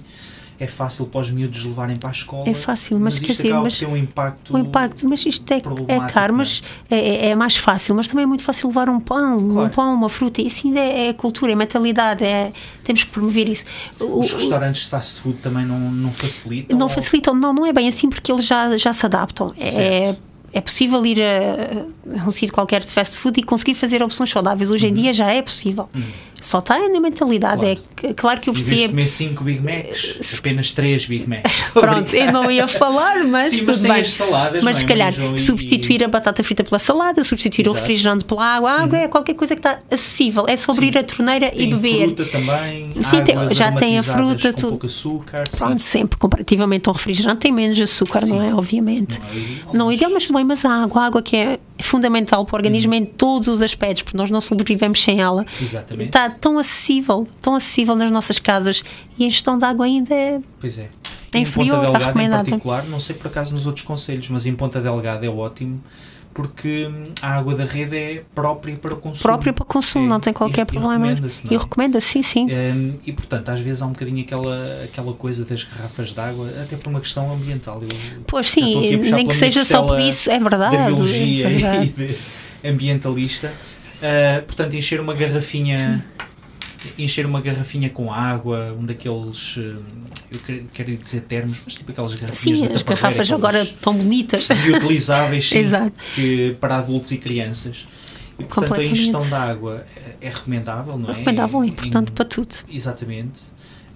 é 0.59 0.67
fácil 0.67 1.07
para 1.07 1.21
os 1.21 1.31
miúdos 1.31 1.63
levarem 1.65 1.97
para 1.97 2.09
a 2.11 2.13
escola. 2.13 2.49
É 2.49 2.53
fácil, 2.53 2.99
mas, 2.99 3.15
mas 3.15 3.19
quer 3.23 3.31
isto 3.31 3.37
dizer, 3.43 3.49
acaba 3.53 3.63
mas 3.65 3.79
ter 3.79 3.87
um 3.87 3.97
impacto. 3.97 4.55
o 4.55 4.59
impacto, 4.59 5.09
mas 5.09 5.25
isto 5.25 5.51
é, 5.53 5.57
é 5.89 6.01
caro, 6.13 6.35
é? 6.35 6.37
mas 6.37 6.63
é, 6.91 6.99
é- 6.99 7.29
é 7.31 7.35
mais 7.37 7.57
fácil, 7.57 7.95
mas 7.95 8.09
também 8.09 8.25
é 8.25 8.27
muito 8.27 8.43
fácil 8.43 8.67
levar 8.69 8.89
um 8.91 8.99
pão, 9.01 9.37
um 9.39 9.49
Claro. 9.55 9.71
pão, 9.73 9.95
uma 9.95 10.09
fruta, 10.09 10.43
isso 10.43 10.67
ainda 10.67 10.81
é, 10.81 11.07
é 11.09 11.13
cultura, 11.15 11.53
é 11.53 11.55
mentalidade, 11.55 12.25
é, 12.25 12.53
temos 12.85 13.05
que 13.05 13.11
promover 13.11 13.49
isso. 13.49 13.65
Os 14.01 14.33
o- 14.33 14.37
restaurantes 14.37 14.83
de 14.83 14.89
fast 14.89 15.21
food 15.23 15.39
também 15.39 15.65
não, 15.65 15.79
não 15.79 16.13
facilitam. 16.13 16.77
não 16.77 16.87
ou- 16.87 16.93
facilitam, 16.93 17.35
não, 17.35 17.55
não 17.55 17.65
é 17.65 17.73
bem 17.73 17.89
assim 17.89 18.11
porque 18.11 18.31
eles 18.33 18.45
já, 18.45 18.77
já 18.77 18.93
se 18.93 19.07
adaptam. 19.07 19.55
É, 19.57 19.65
Certo. 19.71 20.19
é 20.19 20.30
possível 20.59 21.05
ir 21.05 21.19
a, 21.23 22.23
a 22.25 22.29
um 22.29 22.31
sítio 22.33 22.53
qualquer 22.53 22.81
de 22.81 22.91
fast 22.91 23.19
food 23.19 23.39
e 23.39 23.43
conseguir 23.43 23.75
fazer 23.75 24.03
opções 24.03 24.31
saudáveis. 24.31 24.71
Hoje 24.71 24.89
em 24.89 24.95
dia 24.95 25.13
já 25.13 25.31
é 25.31 25.43
possível. 25.43 25.89
Só 26.41 26.59
está 26.59 26.79
na 26.89 27.01
mentalidade. 27.01 27.65
Uhum. 27.65 27.75
Claro. 27.75 27.81
É 28.03 28.15
claro 28.15 28.41
que 28.41 28.49
eu 28.49 28.55
percebo. 28.55 28.89
comer 28.89 29.09
5 29.09 29.45
Big 29.45 29.61
Macs, 29.61 30.35
apenas 30.39 30.73
3 30.73 31.07
Big 31.07 31.29
Macs. 31.29 31.53
Pronto, 31.73 32.15
eu 32.17 32.33
não 32.33 32.51
ia 32.51 32.67
falar, 32.67 33.25
mas 33.25 33.49
Sim, 33.51 33.59
tudo 33.59 33.67
mas 33.69 33.81
bem. 33.83 33.93
as 33.93 34.11
saladas, 34.11 34.65
mas 34.65 34.73
não 34.73 34.75
se 34.79 34.85
é, 34.85 34.89
calhar 34.89 35.13
João, 35.13 35.35
e- 35.35 35.39
substituir 35.39 36.03
a 36.03 36.09
batata 36.09 36.43
frita 36.43 36.65
pela 36.65 36.79
salada, 36.79 37.23
substituir 37.23 37.67
o 37.67 37.71
Exato. 37.71 37.77
Uhum. 37.77 37.81
refrigerante 37.83 38.25
pela 38.25 38.45
água, 38.57 38.71
a 38.71 38.83
água 38.83 38.99
é 38.99 39.09
qualquer 39.09 39.35
coisa 39.35 39.55
que 39.55 39.59
está 39.61 39.79
acessível. 39.91 40.47
É 40.49 40.57
só 40.57 40.73
abrir 40.73 40.93
Sim. 40.93 40.99
a 40.99 41.03
torneira 41.05 41.47
e 41.49 41.59
Tem 41.59 41.71
beber. 41.71 42.07
fruta 42.15 42.25
também, 42.25 42.91
Sim, 43.03 43.23
tem- 43.23 43.55
já 43.55 43.73
tem 43.73 43.99
a 43.99 44.03
fruta, 44.03 44.53
tudo. 44.53 44.69
pouco 44.71 44.87
açúcar. 44.87 45.45
Pronto, 45.57 45.83
sempre 45.83 46.19
comparativamente 46.19 46.89
a 46.89 46.93
um 46.93 46.95
refrigerante 46.95 47.41
tem 47.41 47.53
menos 47.53 47.79
açúcar, 47.81 48.21
não 48.23 48.39
Sim. 48.41 48.49
é? 48.49 48.55
Obviamente. 48.55 49.19
Não 49.21 49.29
é 49.29 49.35
ideal, 49.35 49.75
Não 49.75 49.85
é 49.85 49.89
mas- 49.89 49.95
ideal, 49.97 50.11
mas 50.13 50.31
bem, 50.31 50.45
mas 50.45 50.65
a 50.65 50.71
água, 50.85 51.03
a 51.03 51.07
água 51.07 51.23
que 51.23 51.37
é 51.37 51.59
fundamental 51.83 52.45
para 52.45 52.55
o 52.55 52.59
organismo 52.59 52.95
em 52.95 53.05
todos 53.05 53.49
os 53.49 53.63
aspectos, 53.63 54.03
porque 54.03 54.17
nós 54.17 54.31
não 54.31 54.41
sobrevivemos 54.41 55.03
sem 55.03 55.21
ela. 55.21 55.45
Exatamente. 55.61 56.09
Está 56.09 56.31
tão 56.31 56.59
acessível, 56.59 57.27
tão 57.41 57.55
acessível 57.55 57.95
nas 57.97 58.11
nossas 58.11 58.39
casas 58.39 58.83
e 59.19 59.27
a 59.27 59.29
gestão 59.29 59.59
da 59.59 59.69
água 59.69 59.87
ainda 59.87 60.15
é. 60.15 60.41
Pois 60.61 60.79
é. 60.79 60.89
É 61.33 61.39
em 61.39 61.47
Ponta 61.47 61.81
Delgada 61.81 62.23
em 62.23 62.31
particular, 62.31 62.85
não 62.87 62.99
sei 62.99 63.15
por 63.15 63.29
acaso 63.29 63.55
nos 63.55 63.65
outros 63.65 63.85
conselhos, 63.85 64.29
mas 64.31 64.47
em 64.47 64.55
Ponta 64.55 64.81
Delgada 64.81 65.25
é 65.25 65.29
ótimo 65.29 65.81
porque 66.33 66.89
a 67.21 67.37
água 67.37 67.55
da 67.57 67.65
rede 67.65 67.97
é 67.97 68.23
própria 68.35 68.77
para 68.77 68.95
o 68.95 68.97
consumo. 68.97 69.23
própria 69.23 69.53
para 69.53 69.65
consumo, 69.65 70.05
É, 70.07 70.09
não 70.09 70.21
tem 70.21 70.33
qualquer 70.33 70.61
e- 70.61 70.63
e 70.63 70.67
problema. 70.67 71.07
recomenda-se, 71.07 71.45
não 71.47 71.53
é? 71.53 71.55
E 71.55 71.59
recomenda, 71.59 72.01
sim, 72.01 72.23
sim. 72.23 72.47
Hum, 72.51 72.95
e 73.07 73.13
portanto, 73.13 73.49
às 73.49 73.61
vezes 73.61 73.83
há 73.83 73.87
um 73.87 73.91
bocadinho 73.91 74.21
aquela, 74.23 74.83
aquela 74.85 75.13
coisa 75.13 75.45
das 75.45 75.65
garrafas 75.65 76.13
de 76.13 76.21
água, 76.21 76.49
até 76.63 76.77
por 76.77 76.89
uma 76.91 77.01
questão 77.01 77.33
ambiental. 77.33 77.83
Eu 77.83 77.89
Pois 78.27 78.49
sim, 78.51 78.97
nem 79.13 79.27
que 79.27 79.35
seja 79.35 79.65
só 79.65 79.83
por 79.83 79.99
isso, 80.01 80.31
é 80.31 80.39
verdade. 80.39 80.77
da 80.77 80.87
biologia 80.87 81.47
é 81.47 81.51
verdade. 81.51 81.87
e 81.99 82.07
de 82.63 82.69
ambientalista. 82.69 83.53
Uh, 84.01 84.43
portanto, 84.47 84.75
encher 84.77 85.01
uma 85.01 85.13
garrafinha 85.15 86.03
encher 86.99 87.27
uma 87.27 87.41
garrafinha 87.41 87.91
com 87.91 88.13
água, 88.13 88.75
um 88.79 88.85
daqueles 88.85 89.57
uh, 89.59 89.83
eu 90.33 90.41
quero, 90.73 90.97
dizer 90.97 91.21
termos, 91.23 91.61
mas 91.65 91.75
tipo 91.75 91.91
aquelas 91.93 92.15
garrafinhas 92.15 92.59
Sim, 92.59 92.69
as 92.73 92.83
garrafas 92.83 93.31
agora 93.33 93.67
tão 93.81 93.95
bonitas. 93.95 94.49
reutilizáveis 94.49 95.49
sim, 95.49 95.63
que, 96.15 96.57
para 96.61 96.79
adultos 96.79 97.13
e 97.13 97.19
crianças. 97.19 97.87
E, 98.39 98.45
portanto, 98.45 98.81
a 98.81 98.83
ingestão 98.83 99.29
da 99.29 99.43
água 99.43 99.85
é, 100.21 100.27
é 100.27 100.31
recomendável, 100.31 100.97
não 100.97 101.11
é? 101.11 101.13
Recomendável, 101.13 101.63
é 101.63 101.67
importante 101.67 102.11
em- 102.11 102.15
para 102.15 102.25
tudo. 102.25 102.55
Exatamente. 102.73 103.41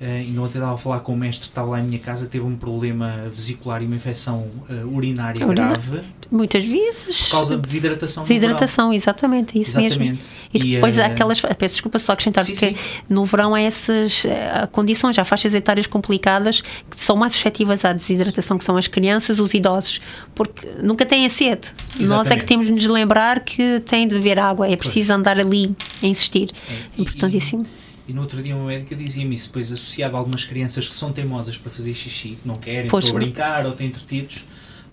Uh, 0.01 0.05
ainda 0.07 0.40
ontem 0.42 0.59
estava 0.59 0.74
a 0.74 0.76
falar 0.78 1.01
com 1.01 1.12
o 1.12 1.16
mestre 1.16 1.42
que 1.47 1.51
estava 1.53 1.70
lá 1.70 1.80
em 1.80 1.84
minha 1.84 1.99
casa, 2.01 2.26
teve 2.26 2.45
um 2.45 2.57
problema 2.57 3.28
vesicular 3.32 3.80
e 3.80 3.86
uma 3.86 3.95
infecção 3.97 4.51
uh, 4.68 4.95
urinária 4.95 5.47
Urina- 5.47 5.68
grave 5.68 6.01
Muitas 6.30 6.64
vezes. 6.64 7.24
por 7.28 7.30
causa 7.32 7.57
de 7.57 7.62
desidratação. 7.62 8.22
Desidratação, 8.24 8.92
exatamente, 8.92 9.57
é 9.57 9.61
isso 9.61 9.76
mesmo. 9.80 10.03
Exatamente. 10.03 10.20
E 10.53 10.59
E, 10.59 10.74
depois 10.74 10.99
há 10.99 11.03
eh, 11.03 11.07
aquelas. 11.07 11.40
Peço 11.40 11.74
desculpa 11.76 11.99
só 11.99 12.12
acrescentar, 12.12 12.42
Sim, 12.45 12.53
porque 12.53 12.66
sim. 12.68 12.74
no 13.09 13.24
verão 13.24 13.55
há 13.55 13.61
essas 13.61 14.24
eh, 14.24 14.68
condições, 14.72 15.16
há 15.18 15.24
faixas 15.24 15.55
etárias 15.55 15.86
complicadas 15.86 16.61
que 16.61 16.97
são 16.97 17.14
mais 17.16 17.32
suscetíveis 17.34 17.84
à 17.84 17.92
desidratação, 17.92 18.59
que 18.59 18.64
são 18.64 18.76
as 18.76 18.88
crianças, 18.88 19.38
os 19.38 19.55
idosos, 19.55 20.01
porque 20.34 20.66
nunca 20.82 21.07
têm 21.07 21.24
a 21.24 21.28
sede. 21.28 21.68
Nós 21.95 22.01
é 22.01 22.03
Exatamente. 22.05 22.40
que 22.40 22.47
temos 22.47 22.66
de 22.66 22.72
nos 22.72 22.86
lembrar 22.86 23.40
que 23.40 23.80
têm 23.80 24.09
de 24.09 24.16
beber 24.16 24.38
água, 24.40 24.68
é 24.68 24.74
preciso 24.76 25.12
andar 25.12 25.38
ali 25.38 25.72
a 26.03 26.07
insistir. 26.07 26.51
e- 26.99 27.03
Importantíssimo. 27.03 27.64
E 27.64 27.84
no 28.12 28.20
outro 28.20 28.42
dia 28.42 28.55
uma 28.55 28.66
médica 28.66 28.94
dizia-me 28.94 29.34
isso, 29.34 29.46
depois 29.48 29.72
associado 29.72 30.16
a 30.16 30.18
algumas 30.18 30.44
crianças 30.44 30.88
que 30.88 30.94
são 30.94 31.12
teimosas 31.12 31.57
para 31.57 31.70
fazer 31.70 31.94
xixi, 31.94 32.38
que 32.42 32.46
não 32.46 32.55
querem, 32.57 32.90
Pois. 32.90 33.05
estão 33.05 33.18
a 33.18 33.22
brincar 33.22 33.64
ou 33.64 33.72
estão 33.72 33.86
entretidos, 33.86 34.44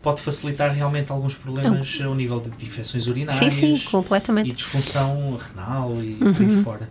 pode 0.02 0.20
facilitar 0.22 0.74
realmente 0.74 1.12
alguns 1.12 1.36
problemas 1.36 2.00
ao 2.02 2.16
nível 2.16 2.40
de 2.40 2.66
infecções 2.66 3.04
Sim, 3.04 3.10
urinárias 3.12 3.54
sim, 3.54 3.76
e 3.76 3.80
completamente. 3.82 4.52
disfunção 4.54 5.38
renal 5.38 5.94
e 6.02 6.18
Uhum. 6.22 6.34
por 6.34 6.42
aí 6.42 6.64
fora. 6.64 6.90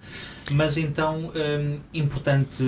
Mas 0.51 0.77
então, 0.77 1.31
hum, 1.35 1.79
importante 1.95 2.63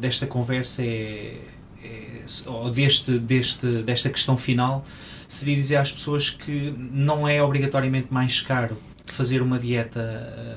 desta 0.00 0.26
conversa 0.26 0.82
é, 0.82 1.38
é- 1.82 2.24
ou 2.46 2.70
deste, 2.70 3.18
deste, 3.18 3.66
desta 3.82 4.10
questão 4.10 4.36
final, 4.36 4.84
seria 5.28 5.56
dizer 5.56 5.76
às 5.76 5.90
pessoas 5.92 6.28
que 6.30 6.74
não 6.92 7.26
é 7.26 7.42
obrigatoriamente 7.42 8.08
mais 8.10 8.40
caro 8.42 8.76
fazer 9.12 9.40
uma 9.42 9.58
dieta, 9.58 10.00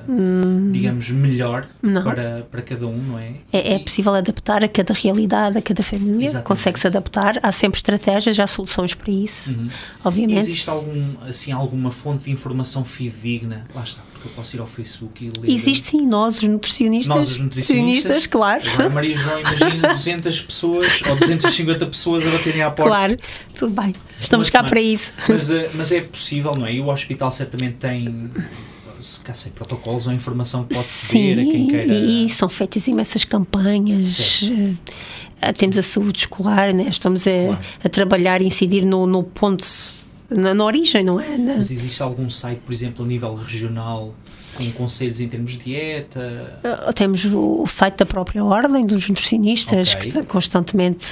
uh, 0.07 0.71
digamos, 0.71 1.09
melhor 1.11 1.67
Hum. 1.83 1.91
Não. 1.91 2.03
para, 2.03 2.47
para 2.49 2.61
cada 2.61 2.87
um, 2.87 2.97
não 2.97 3.19
é? 3.19 3.33
É, 3.51 3.75
é 3.75 3.79
possível 3.79 4.13
adaptar 4.13 4.63
a 4.63 4.67
cada 4.67 4.93
realidade, 4.93 5.57
a 5.57 5.61
cada 5.61 5.81
família, 5.83 6.41
consegue-se 6.41 6.87
adaptar, 6.87 7.39
há 7.41 7.51
sempre 7.51 7.77
estratégias, 7.77 8.39
há 8.39 8.47
soluções 8.47 8.93
para 8.93 9.11
isso, 9.11 9.51
Uhum. 9.51 9.69
obviamente. 10.03 10.39
Existe 10.39 10.69
algum, 10.69 11.13
assim, 11.27 11.51
alguma 11.51 11.91
fonte 11.91 12.25
de 12.25 12.31
informação 12.31 12.83
fidedigna? 12.83 13.65
Lá 13.73 13.83
está, 13.83 14.01
porque 14.21 14.27
eu 14.27 14.31
posso 14.35 14.55
ir 14.55 14.59
ao 14.59 14.67
Facebook 14.67 15.25
e 15.25 15.31
ler. 15.39 15.49
Existe 15.53 15.87
sim, 15.87 16.05
nós 16.05 16.35
os 16.41 16.47
nutricionistas. 16.47 17.15
Nós, 17.15 17.31
os 17.31 17.39
nutricionistas. 17.39 18.27
claro. 18.27 18.61
Agora, 18.73 18.89
Maria 18.89 19.15
João, 19.17 19.39
imagina 19.39 19.87
200 19.95 20.41
pessoas 20.41 21.01
ou 21.09 21.15
250 21.15 21.85
pessoas 21.87 22.27
a 22.27 22.29
baterem 22.29 22.61
à 22.61 22.69
porta. 22.69 22.89
Claro, 22.91 23.17
tudo 23.55 23.81
bem. 23.81 23.93
Estamos 24.17 24.49
cá 24.49 24.63
para 24.63 24.81
isso. 24.81 25.11
Mas, 25.27 25.49
eh, 25.49 25.69
mas 25.73 25.91
é 25.93 26.01
possível, 26.01 26.51
não 26.57 26.65
é? 26.65 26.73
E 26.73 26.81
o 26.81 26.87
hospital 26.89 27.31
certamente 27.31 27.75
tem 27.77 28.29
se 29.01 29.21
cá 29.21 29.33
sei, 29.33 29.51
protocolos 29.53 30.05
ou 30.07 30.13
informação 30.13 30.65
que 30.65 30.75
pode-se 30.75 31.13
ver 31.13 31.39
a 31.39 31.43
quem 31.43 31.67
queira. 31.67 31.93
e 31.93 32.29
são 32.29 32.49
feitas 32.49 32.85
imensas 32.87 33.23
campanhas. 33.23 34.43
eh, 35.41 35.53
Temos 35.53 35.77
a 35.77 35.81
saúde 35.81 36.19
escolar, 36.19 36.73
né? 36.73 36.87
estamos 36.89 37.25
a, 37.25 37.31
Claro. 37.31 37.59
a 37.85 37.89
trabalhar 37.89 38.41
e 38.41 38.45
incidir 38.45 38.83
no, 38.85 39.07
no 39.07 39.23
ponto, 39.23 39.65
na, 40.29 40.53
na 40.53 40.63
origem, 40.63 41.03
não 41.03 41.19
é? 41.19 41.37
Na- 41.37 41.57
Mas 41.57 41.71
existe 41.71 42.01
algum 42.03 42.29
site, 42.29 42.59
por 42.65 42.71
exemplo, 42.73 43.03
a 43.03 43.07
nível 43.07 43.33
regional, 43.35 44.13
com 44.55 44.69
conselhos 44.71 45.19
em 45.19 45.27
termos 45.27 45.53
de 45.53 45.59
dieta? 45.65 46.59
Uh, 46.89 46.93
Temos 46.93 47.25
o, 47.25 47.61
o 47.63 47.67
site 47.67 47.95
da 47.97 48.05
própria 48.05 48.43
Ordem 48.43 48.85
dos 48.85 49.07
Nutricionistas 49.07 49.93
Ok. 49.95 50.11
que 50.11 50.23
constantemente 50.23 51.05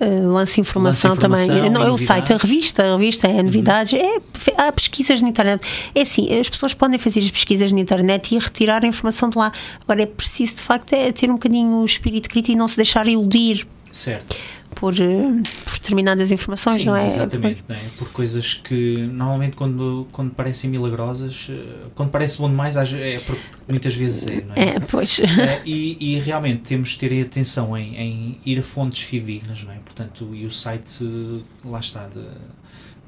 uh, 0.00 0.28
lança 0.28 0.60
informação 0.60 1.12
informação 1.14 1.46
também. 1.56 1.70
Não, 1.70 1.82
é 1.82 1.90
o 1.90 1.98
site, 1.98 2.32
a 2.32 2.36
revista, 2.36 2.82
a 2.84 2.96
revista 2.96 3.28
é 3.28 3.42
novidades. 3.42 3.92
É, 3.92 4.20
há 4.56 4.72
pesquisas 4.72 5.20
na 5.20 5.28
internet. 5.28 5.62
É 5.94 6.00
assim, 6.02 6.32
as 6.38 6.48
pessoas 6.48 6.72
podem 6.74 6.98
fazer 6.98 7.20
as 7.20 7.30
pesquisas 7.30 7.70
na 7.72 7.80
internet 7.80 8.34
e 8.34 8.38
retirar 8.38 8.84
a 8.84 8.86
informação 8.86 9.28
de 9.28 9.36
lá. 9.38 9.52
Agora 9.82 10.02
é 10.02 10.06
preciso, 10.06 10.56
de 10.56 10.62
facto, 10.62 10.92
é 10.92 11.12
ter 11.12 11.28
um 11.30 11.34
bocadinho 11.34 11.76
o 11.78 11.84
espírito 11.84 12.28
crítico 12.28 12.52
e 12.52 12.56
não 12.56 12.68
se 12.68 12.76
deixar 12.76 13.06
iludir 13.08 13.66
Certo. 13.90 14.36
Por, 14.74 14.94
uh, 14.94 15.42
por 15.64 15.74
determinadas 15.74 16.30
informações, 16.30 16.82
Sim, 16.82 16.86
não 16.86 16.96
é? 16.96 17.06
exatamente. 17.06 17.64
não 17.68 17.74
é? 17.76 17.80
Por 17.98 18.10
coisas 18.10 18.54
que 18.54 18.98
normalmente 19.12 19.56
quando, 19.56 20.06
quando 20.12 20.30
parecem 20.32 20.70
milagrosas, 20.70 21.48
eh, 21.50 21.86
quando 21.94 22.10
parece 22.10 22.38
bom 22.38 22.48
demais, 22.48 22.76
é 22.76 23.16
porque 23.26 23.42
muitas 23.68 23.94
vezes 23.94 24.26
é, 24.26 24.40
não 24.42 24.54
é? 24.54 24.76
É, 24.76 24.80
pois. 24.80 25.20
Eh, 25.20 25.62
e, 25.64 26.14
e 26.14 26.20
realmente 26.20 26.62
temos 26.62 26.90
de 26.90 26.98
ter 26.98 27.22
atenção 27.22 27.76
em, 27.76 27.96
em 27.96 28.36
ir 28.44 28.58
a 28.58 28.62
fontes 28.62 29.02
fidedignas, 29.02 29.64
não 29.64 29.72
é? 29.72 29.76
Portanto, 29.76 30.28
e 30.32 30.44
o 30.44 30.50
site, 30.50 31.04
eh, 31.04 31.42
lá 31.64 31.80
está, 31.80 32.06
de, 32.06 32.20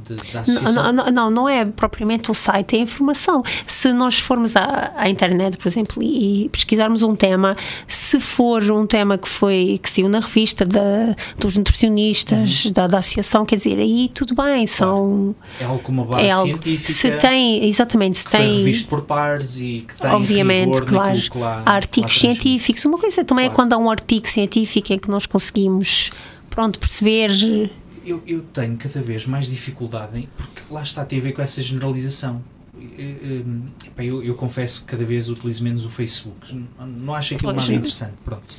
de- 0.07 0.63
Não, 0.73 0.93
não, 0.93 1.07
não, 1.07 1.31
não 1.31 1.49
é 1.49 1.65
propriamente 1.65 2.31
o 2.31 2.35
site, 2.35 2.77
é 2.77 2.79
a 2.81 2.83
informação. 2.83 3.43
Se 3.67 3.93
nós 3.93 4.19
formos 4.19 4.57
à, 4.57 4.93
à 4.97 5.09
internet, 5.09 5.57
por 5.57 5.69
exemplo, 5.69 6.03
e, 6.03 6.45
e 6.45 6.49
pesquisarmos 6.49 7.03
um 7.03 7.15
tema, 7.17 7.57
se 7.87 8.19
for 8.21 8.63
um 8.71 8.87
tema 8.87 9.17
que 9.19 9.29
foi 9.29 9.79
que 9.83 9.89
saiu 9.91 10.09
na 10.09 10.21
revista 10.21 10.65
da, 10.65 11.15
dos 11.39 11.57
nutricionistas, 11.57 12.65
Uhum. 12.67 12.73
da, 12.73 12.87
da 12.87 12.99
associação, 12.99 13.45
quer 13.45 13.57
dizer, 13.57 13.79
aí 13.79 14.09
tudo 14.13 14.35
bem, 14.35 14.67
são. 14.67 15.35
É 15.61 15.65
algo 15.65 15.79
com 15.81 15.93
uma 15.93 16.05
base 16.05 16.27
É 16.27 16.31
algo. 16.31 16.47
científica. 16.49 16.93
Se 16.93 17.11
tem, 17.13 17.65
exatamente, 17.69 18.19
se 18.19 18.25
que 18.25 18.31
foi 18.31 18.41
tem. 18.41 18.57
revisto 18.59 18.89
por 18.89 19.03
pares 19.03 19.59
e 19.59 19.85
que 19.87 19.95
tem 20.01 20.11
Obviamente, 20.11 20.83
claro. 20.83 21.19
lá, 21.37 21.63
Há 21.67 21.73
artigos 21.73 22.19
científicos. 22.19 22.85
Uma 22.85 22.99
coisa 22.99 23.25
também 23.25 23.45
é 23.47 23.49
Claro. 23.49 23.57
quando 23.57 23.73
há 23.73 23.79
um 23.79 23.91
artigo 23.91 24.29
científico 24.29 24.93
em 24.93 24.99
que 24.99 25.11
nós 25.11 25.27
conseguimos, 25.27 26.11
pronto, 26.49 26.79
perceber. 26.79 27.31
Eu, 28.05 28.23
eu 28.27 28.43
tenho 28.43 28.77
cada 28.77 29.01
vez 29.03 29.27
mais 29.27 29.49
dificuldade 29.49 30.19
em, 30.19 30.29
porque 30.37 30.63
lá 30.71 30.83
está, 30.83 31.05
tem 31.05 31.19
a 31.19 31.23
ver 31.23 31.33
com 31.33 31.43
essa 31.43 31.63
generalização. 31.63 32.43
Epá, 33.87 34.03
Eu, 34.03 34.23
eu 34.23 34.35
confesso 34.35 34.83
que 34.83 34.87
cada 34.93 35.05
vez 35.05 35.29
utilizo 35.29 35.63
menos 35.63 35.85
o 35.85 35.91
Facebook. 35.91 36.67
Não, 36.79 37.15
acho 37.15 37.35
aquilo 37.35 37.53
nada 37.53 37.73
interessante. 37.73 38.15
Pronto. 38.25 38.55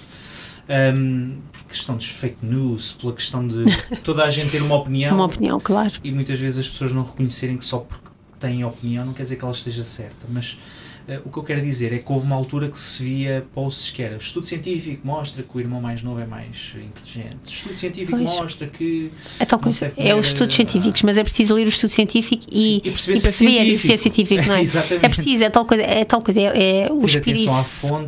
Um, 0.95 1.39
por 1.51 1.63
questão 1.65 1.97
dos 1.97 2.07
fake 2.07 2.45
news, 2.45 2.93
pela 2.93 3.13
questão 3.13 3.45
de 3.47 3.63
toda 4.03 4.23
a 4.23 4.29
gente 4.29 4.51
ter 4.51 4.61
uma 4.61 4.75
opinião 4.75 5.15
Uma 5.15 5.25
opinião, 5.25 5.59
claro. 5.59 5.91
e 6.03 6.11
muitas 6.11 6.39
vezes 6.39 6.59
as 6.59 6.69
pessoas 6.69 6.93
não 6.93 7.03
reconhecerem 7.03 7.57
que 7.57 7.65
só 7.65 7.79
porque 7.79 8.09
tem 8.39 8.63
opinião, 8.63 9.05
não 9.05 9.13
quer 9.13 9.23
dizer 9.23 9.35
que 9.35 9.43
ela 9.43 9.53
esteja 9.53 9.83
certa, 9.83 10.27
mas 10.29 10.57
o 11.25 11.29
que 11.29 11.37
eu 11.37 11.43
quero 11.43 11.61
dizer 11.61 11.93
é 11.93 11.99
que 11.99 12.11
houve 12.11 12.25
uma 12.25 12.35
altura 12.35 12.69
que 12.69 12.79
se 12.79 13.03
via 13.03 13.45
posts 13.53 13.89
que 13.91 14.01
era 14.01 14.17
estudo 14.17 14.45
científico 14.45 15.05
mostra 15.05 15.43
que 15.43 15.57
o 15.57 15.59
irmão 15.59 15.81
mais 15.81 16.03
novo 16.03 16.19
é 16.19 16.25
mais 16.25 16.73
inteligente. 16.75 17.37
Estudo 17.45 17.77
científico 17.77 18.17
pois. 18.17 18.31
mostra 18.31 18.67
que. 18.67 19.11
É 19.39 19.45
tal 19.45 19.59
coisa. 19.59 19.91
É 19.97 20.15
os 20.15 20.27
estudos 20.27 20.55
científicos, 20.55 21.01
mas 21.03 21.17
é 21.17 21.23
preciso 21.23 21.53
ler 21.53 21.65
o 21.65 21.69
estudo 21.69 21.91
científico 21.91 22.45
e, 22.51 22.77
e 22.77 22.81
perceber, 22.81 23.17
e 23.17 23.21
perceber 23.21 23.21
se, 23.21 23.27
é 23.27 23.31
científico. 23.31 23.87
se 23.87 23.93
é 23.93 23.97
científico, 23.97 24.47
não 24.47 24.55
é? 24.55 24.61
é 25.05 25.09
preciso, 25.09 25.43
é 25.43 25.49
tal 25.49 25.65
coisa, 25.65 25.83
é 25.83 26.05
tal 26.05 26.21
coisa, 26.21 26.39
é, 26.39 26.87
é 26.87 26.91
o 26.91 27.05
espírito 27.05 27.51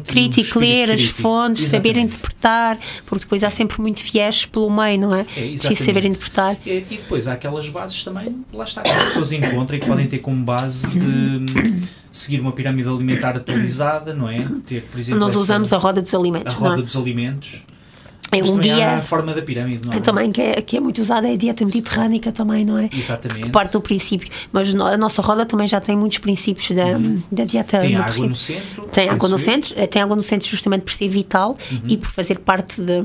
crítico, 0.06 0.60
ler 0.60 0.92
as 0.92 1.04
fontes, 1.04 1.68
saber 1.68 1.98
interpretar, 1.98 2.80
porque 3.06 3.26
depois 3.26 3.44
há 3.44 3.50
sempre 3.50 3.82
muito 3.82 4.04
viés 4.04 4.46
pelo 4.46 4.70
meio, 4.70 5.00
não 5.00 5.14
é? 5.14 5.22
é 5.22 5.50
preciso 5.52 5.84
saber 5.84 6.06
interpretar. 6.06 6.58
É, 6.66 6.78
e 6.78 6.98
depois 6.98 7.28
há 7.28 7.34
aquelas 7.34 7.70
bases 7.70 8.04
também, 8.04 8.44
lá 8.54 8.64
está, 8.64 8.82
que 8.82 8.92
as 8.92 9.06
pessoas 9.06 9.32
encontram 9.32 9.78
e 9.78 9.82
que 9.82 9.88
podem 9.88 10.08
ter 10.08 10.20
como 10.20 10.44
base 10.44 10.88
de 10.88 11.46
seguir 12.14 12.40
uma 12.40 12.52
pirâmide 12.52 12.88
alimentar 12.88 13.36
atualizada, 13.36 14.14
não 14.14 14.30
é? 14.30 14.48
Ter, 14.68 14.84
por 14.84 15.00
exemplo, 15.00 15.20
Nós 15.20 15.36
usamos 15.36 15.70
essa, 15.70 15.78
a 15.78 15.80
roda 15.80 16.00
dos 16.00 16.14
alimentos. 16.14 16.54
A 16.54 16.56
roda 16.56 16.80
é? 16.80 16.84
dos 16.84 16.96
alimentos. 16.96 17.64
É 18.32 18.44
um 18.44 18.60
dia. 18.60 18.98
a 18.98 19.02
forma 19.02 19.34
da 19.34 19.42
pirâmide, 19.42 19.86
não 19.86 19.94
é? 19.94 20.00
Também, 20.00 20.32
que 20.32 20.42
é, 20.42 20.62
que 20.62 20.78
é 20.78 20.80
muito 20.80 21.00
usada, 21.02 21.28
é 21.28 21.34
a 21.34 21.38
dieta 21.38 21.66
mediterrânica 21.66 22.32
também, 22.32 22.66
não 22.66 22.78
é? 22.78 22.90
Exatamente. 22.92 23.44
Que 23.44 23.50
parte 23.50 23.74
do 23.74 23.82
princípio. 23.82 24.30
Mas 24.52 24.74
a 24.74 24.98
nossa 24.98 25.22
roda 25.22 25.46
também 25.46 25.68
já 25.68 25.80
tem 25.80 25.96
muitos 25.96 26.20
princípios 26.20 26.70
da, 26.72 26.86
uhum. 26.86 27.22
da 27.32 27.44
dieta 27.44 27.80
Tem 27.80 27.96
água 27.96 28.28
no 28.28 28.36
centro. 28.36 28.86
Tem 28.86 29.10
água 29.10 29.30
no 29.30 29.38
centro, 29.38 29.74
eh, 29.76 29.88
tem 29.88 30.02
água 30.02 30.16
no 30.16 30.24
centro 30.24 30.48
justamente 30.48 30.82
por 30.82 30.94
ser 30.94 31.08
vital 31.08 31.58
uhum. 31.72 31.82
e 31.88 31.98
por 31.98 32.10
fazer 32.10 32.40
parte 32.40 32.82
de 32.82 33.04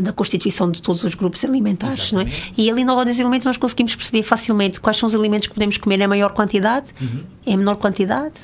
da 0.00 0.12
constituição 0.12 0.70
de 0.70 0.82
todos 0.82 1.04
os 1.04 1.14
grupos 1.14 1.44
alimentares, 1.44 1.98
Exatamente. 1.98 2.30
não 2.30 2.48
é? 2.48 2.52
E 2.56 2.70
ali 2.70 2.84
na 2.84 2.92
roda 2.92 3.10
dos 3.10 3.20
alimentos 3.20 3.46
nós 3.46 3.56
conseguimos 3.56 3.94
perceber 3.94 4.22
facilmente 4.22 4.80
quais 4.80 4.96
são 4.96 5.06
os 5.06 5.14
alimentos 5.14 5.48
que 5.48 5.54
podemos 5.54 5.76
comer 5.76 6.00
em 6.00 6.06
maior 6.06 6.32
quantidade, 6.32 6.92
uhum. 7.00 7.22
em 7.46 7.56
menor 7.56 7.76
quantidade, 7.76 8.34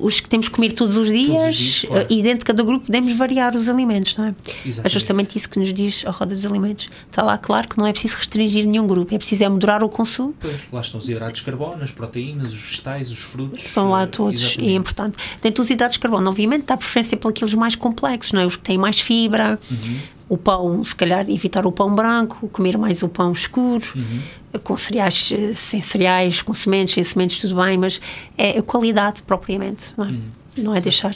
os 0.00 0.20
que 0.20 0.28
temos 0.28 0.48
que 0.48 0.54
comer 0.54 0.72
todos 0.72 0.96
os 0.96 1.08
dias, 1.08 1.28
todos 1.28 1.48
os 1.48 1.56
dias 1.56 1.84
claro. 1.88 2.06
e 2.10 2.22
dentro 2.22 2.38
de 2.40 2.44
cada 2.44 2.62
grupo 2.62 2.86
podemos 2.86 3.12
variar 3.14 3.56
os 3.56 3.68
alimentos, 3.68 4.16
não 4.16 4.26
é? 4.26 4.34
Exatamente. 4.64 4.80
É 4.84 4.88
justamente 4.88 5.38
isso 5.38 5.48
que 5.48 5.58
nos 5.58 5.72
diz 5.72 6.04
a 6.06 6.10
roda 6.10 6.34
dos 6.34 6.44
alimentos. 6.44 6.88
Está 7.10 7.22
lá 7.22 7.38
claro 7.38 7.68
que 7.68 7.78
não 7.78 7.86
é 7.86 7.92
preciso 7.92 8.16
restringir 8.16 8.66
nenhum 8.66 8.86
grupo, 8.86 9.14
é 9.14 9.18
preciso 9.18 9.44
é 9.44 9.48
moderar 9.48 9.82
o 9.82 9.88
consumo. 9.88 10.34
Pois, 10.38 10.60
lá 10.72 10.80
estão 10.80 10.98
os 10.98 11.08
hidratos 11.08 11.40
de 11.40 11.46
carbono, 11.46 11.82
as 11.82 11.92
proteínas, 11.92 12.52
os 12.52 12.60
vegetais, 12.60 13.10
os 13.10 13.18
frutos. 13.18 13.64
Estão 13.64 13.90
lá 13.90 14.06
todos 14.06 14.40
Exatamente. 14.40 14.70
e 14.70 14.72
é 14.72 14.76
importante. 14.76 15.16
Dentro 15.40 15.62
dos 15.62 15.70
hidratos 15.70 15.94
de 15.94 16.00
carbono, 16.00 16.28
obviamente, 16.28 16.64
dá 16.66 16.76
preferência 16.76 17.16
para 17.16 17.30
aqueles 17.30 17.54
mais 17.54 17.74
complexos, 17.74 18.32
não 18.32 18.40
é? 18.40 18.46
Os 18.46 18.56
que 18.56 18.62
têm 18.62 18.78
mais 18.78 19.00
fibra. 19.00 19.58
Uhum 19.70 20.15
o 20.28 20.36
pão, 20.36 20.82
se 20.84 20.94
calhar 20.94 21.28
evitar 21.30 21.66
o 21.66 21.72
pão 21.72 21.94
branco, 21.94 22.48
comer 22.48 22.76
mais 22.76 23.02
o 23.02 23.08
pão 23.08 23.32
escuro, 23.32 23.84
uhum. 23.94 24.60
com 24.64 24.76
cereais, 24.76 25.32
eh, 25.32 25.52
sem 25.54 25.80
cereais, 25.80 26.42
com 26.42 26.52
sementes, 26.52 26.94
sem 26.94 27.02
sementes, 27.04 27.40
tudo 27.40 27.54
bem, 27.62 27.78
mas 27.78 28.00
é 28.36 28.58
a 28.58 28.62
qualidade 28.62 29.22
propriamente, 29.22 29.94
não 29.96 30.04
é, 30.04 30.08
uhum. 30.08 30.22
não 30.58 30.74
é 30.74 30.80
deixar. 30.80 31.14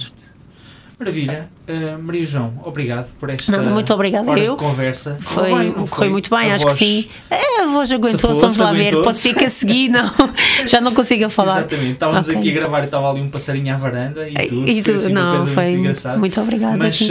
Maravilha. 1.01 1.49
Uh, 1.67 2.03
Maria 2.03 2.27
João, 2.27 2.53
obrigado 2.63 3.09
por 3.19 3.31
esta 3.31 3.59
muito 3.63 3.95
obrigada 3.95 4.39
eu. 4.39 4.55
conversa. 4.55 5.17
Foi, 5.19 5.45
bem, 5.45 5.73
correu 5.73 5.89
foi? 5.89 6.09
muito 6.11 6.29
bem, 6.29 6.53
a 6.53 6.57
acho 6.57 6.67
voz, 6.67 6.79
que 6.79 6.85
sim. 6.85 7.09
É, 7.31 7.63
a 7.63 7.67
voz 7.69 7.91
aguentou, 7.91 8.35
vamos 8.35 8.59
lá 8.59 8.71
ver. 8.75 9.03
Pode 9.03 9.17
ser 9.17 9.33
que 9.33 9.47
a 9.47 9.49
seguir 9.49 9.89
não, 9.89 10.13
já 10.69 10.79
não 10.79 10.93
consiga 10.93 11.31
falar. 11.31 11.61
Exatamente, 11.61 11.93
estávamos 11.93 12.29
okay. 12.29 12.41
aqui 12.41 12.51
a 12.51 12.53
gravar 12.53 12.83
e 12.83 12.85
estava 12.85 13.11
ali 13.11 13.23
um 13.23 13.31
passarinho 13.31 13.73
à 13.73 13.79
varanda 13.79 14.29
e 14.29 14.35
tudo. 14.47 14.69
E 14.69 14.83
tudo, 14.83 14.97
assim, 14.97 15.13
não, 15.15 15.47
foi 15.47 15.77
muito, 15.79 16.09
muito 16.19 16.39
obrigada. 16.39 16.77
Mas, 16.77 17.01
uh, 17.01 17.07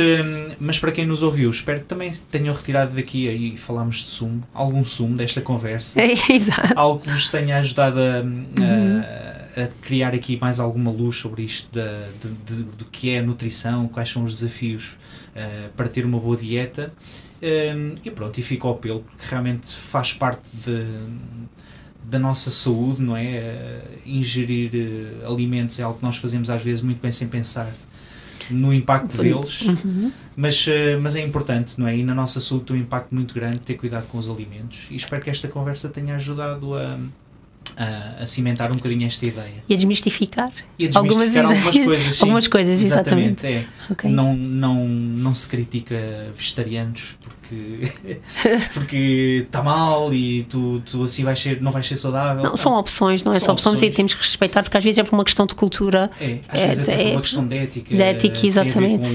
mas 0.60 0.78
para 0.78 0.92
quem 0.92 1.08
nos 1.08 1.24
ouviu, 1.24 1.50
espero 1.50 1.80
que 1.80 1.86
também 1.86 2.12
tenham 2.30 2.54
retirado 2.54 2.96
daqui 2.96 3.28
aí 3.28 3.58
falámos 3.58 4.04
de 4.04 4.10
sumo, 4.12 4.44
algum 4.54 4.86
sumo 4.86 5.18
desta 5.18 5.42
conversa. 5.42 6.00
É, 6.00 6.14
exato. 6.32 6.74
Algo 6.76 7.00
que 7.00 7.10
vos 7.10 7.28
tenha 7.30 7.58
ajudado 7.58 8.00
a. 8.00 8.22
Uhum 8.22 9.39
a 9.56 9.68
criar 9.82 10.14
aqui 10.14 10.38
mais 10.40 10.60
alguma 10.60 10.92
luz 10.92 11.16
sobre 11.16 11.44
isto 11.44 11.74
da, 11.74 12.08
de, 12.22 12.56
de, 12.56 12.64
do 12.64 12.86
que 12.86 13.10
é 13.12 13.20
a 13.20 13.24
nutrição, 13.24 13.88
quais 13.88 14.10
são 14.10 14.24
os 14.24 14.40
desafios 14.40 14.98
uh, 15.36 15.70
para 15.76 15.88
ter 15.88 16.06
uma 16.06 16.20
boa 16.20 16.38
dieta. 16.38 16.94
Um, 17.42 17.46
ehm, 17.46 17.96
e 18.04 18.12
pronto, 18.12 18.38
e 18.38 18.44
fica 18.44 18.68
ao 18.68 18.74
apelo, 18.74 19.02
porque 19.02 19.26
realmente 19.30 19.74
faz 19.74 20.14
parte 20.14 20.42
de, 20.54 20.86
da 22.04 22.20
nossa 22.20 22.52
saúde, 22.52 23.02
não 23.02 23.16
é? 23.16 23.84
Uh, 23.86 24.00
ingerir 24.06 24.72
uh, 25.24 25.32
alimentos 25.32 25.80
é 25.80 25.84
algo 25.84 25.98
que 26.00 26.06
nós 26.06 26.18
fazemos 26.18 26.50
às 26.50 26.62
vezes 26.62 26.84
muito 26.84 27.02
bem 27.02 27.12
sem 27.12 27.28
pensar 27.28 27.72
no 28.50 28.74
impacto 28.74 29.16
deles, 29.16 29.62
uhum. 29.62 30.12
mas, 30.36 30.66
mas 31.00 31.16
é 31.16 31.22
importante, 31.22 31.80
não 31.80 31.88
é? 31.88 31.96
E 31.96 32.04
na 32.04 32.16
nossa 32.16 32.42
saúde 32.42 32.66
tem 32.66 32.78
um 32.78 32.80
impacto 32.80 33.14
muito 33.14 33.32
grande 33.32 33.60
ter 33.60 33.76
cuidado 33.76 34.08
com 34.08 34.18
os 34.18 34.28
alimentos. 34.28 34.88
E 34.90 34.96
espero 34.96 35.22
que 35.22 35.30
esta 35.30 35.48
conversa 35.48 35.88
tenha 35.88 36.16
ajudado 36.16 36.74
a 36.74 36.98
a, 37.80 38.24
a, 38.24 38.28
cimentar 38.28 38.72
um 38.72 38.76
bocadinho 38.76 39.08
esta 39.08 39.26
ideia. 39.26 39.64
E 39.68 39.74
a 39.74 39.78
desmistificar, 39.78 40.52
e 40.78 40.86
a 40.86 40.90
desmistificar 40.90 41.46
algumas, 41.46 41.66
algumas 41.66 41.78
coisas. 41.86 42.16
Sim, 42.16 42.24
algumas 42.24 42.48
coisas, 42.48 42.82
exatamente. 42.82 43.46
exatamente. 43.46 43.68
É. 43.90 43.92
Okay. 43.94 44.12
Não, 44.12 44.36
não, 44.36 44.86
não 44.86 45.34
se 45.34 45.48
critica 45.48 45.98
vegetarianos 46.36 47.18
porque 47.22 47.40
porque 48.74 49.44
está 49.46 49.64
mal 49.64 50.14
e 50.14 50.44
tu, 50.44 50.82
tu 50.82 51.04
assim 51.04 51.24
vais 51.24 51.40
ser, 51.40 51.62
não 51.62 51.72
vais 51.72 51.88
ser 51.88 51.98
saudável. 51.98 52.44
Não, 52.44 52.58
são 52.58 52.74
opções, 52.74 53.24
não 53.24 53.32
é? 53.32 53.36
São, 53.36 53.46
são 53.46 53.54
opções, 53.54 53.74
opções, 53.76 53.92
e 53.92 53.96
temos 53.96 54.14
que 54.14 54.22
respeitar, 54.22 54.62
porque 54.62 54.78
às 54.78 54.84
vezes 54.84 55.00
é 55.00 55.04
por 55.04 55.14
uma 55.16 55.24
questão 55.24 55.46
de 55.46 55.56
cultura. 55.56 56.12
É, 56.20 56.40
às 56.50 56.62
é, 56.62 56.68
vezes 56.68 56.88
é, 56.90 56.94
é 56.94 56.98
por 56.98 57.12
uma 57.12 57.22
questão 57.22 57.48
de 57.48 57.58
ética. 57.58 57.96
De 57.96 58.02
ética, 58.02 58.46
exatamente 58.46 59.08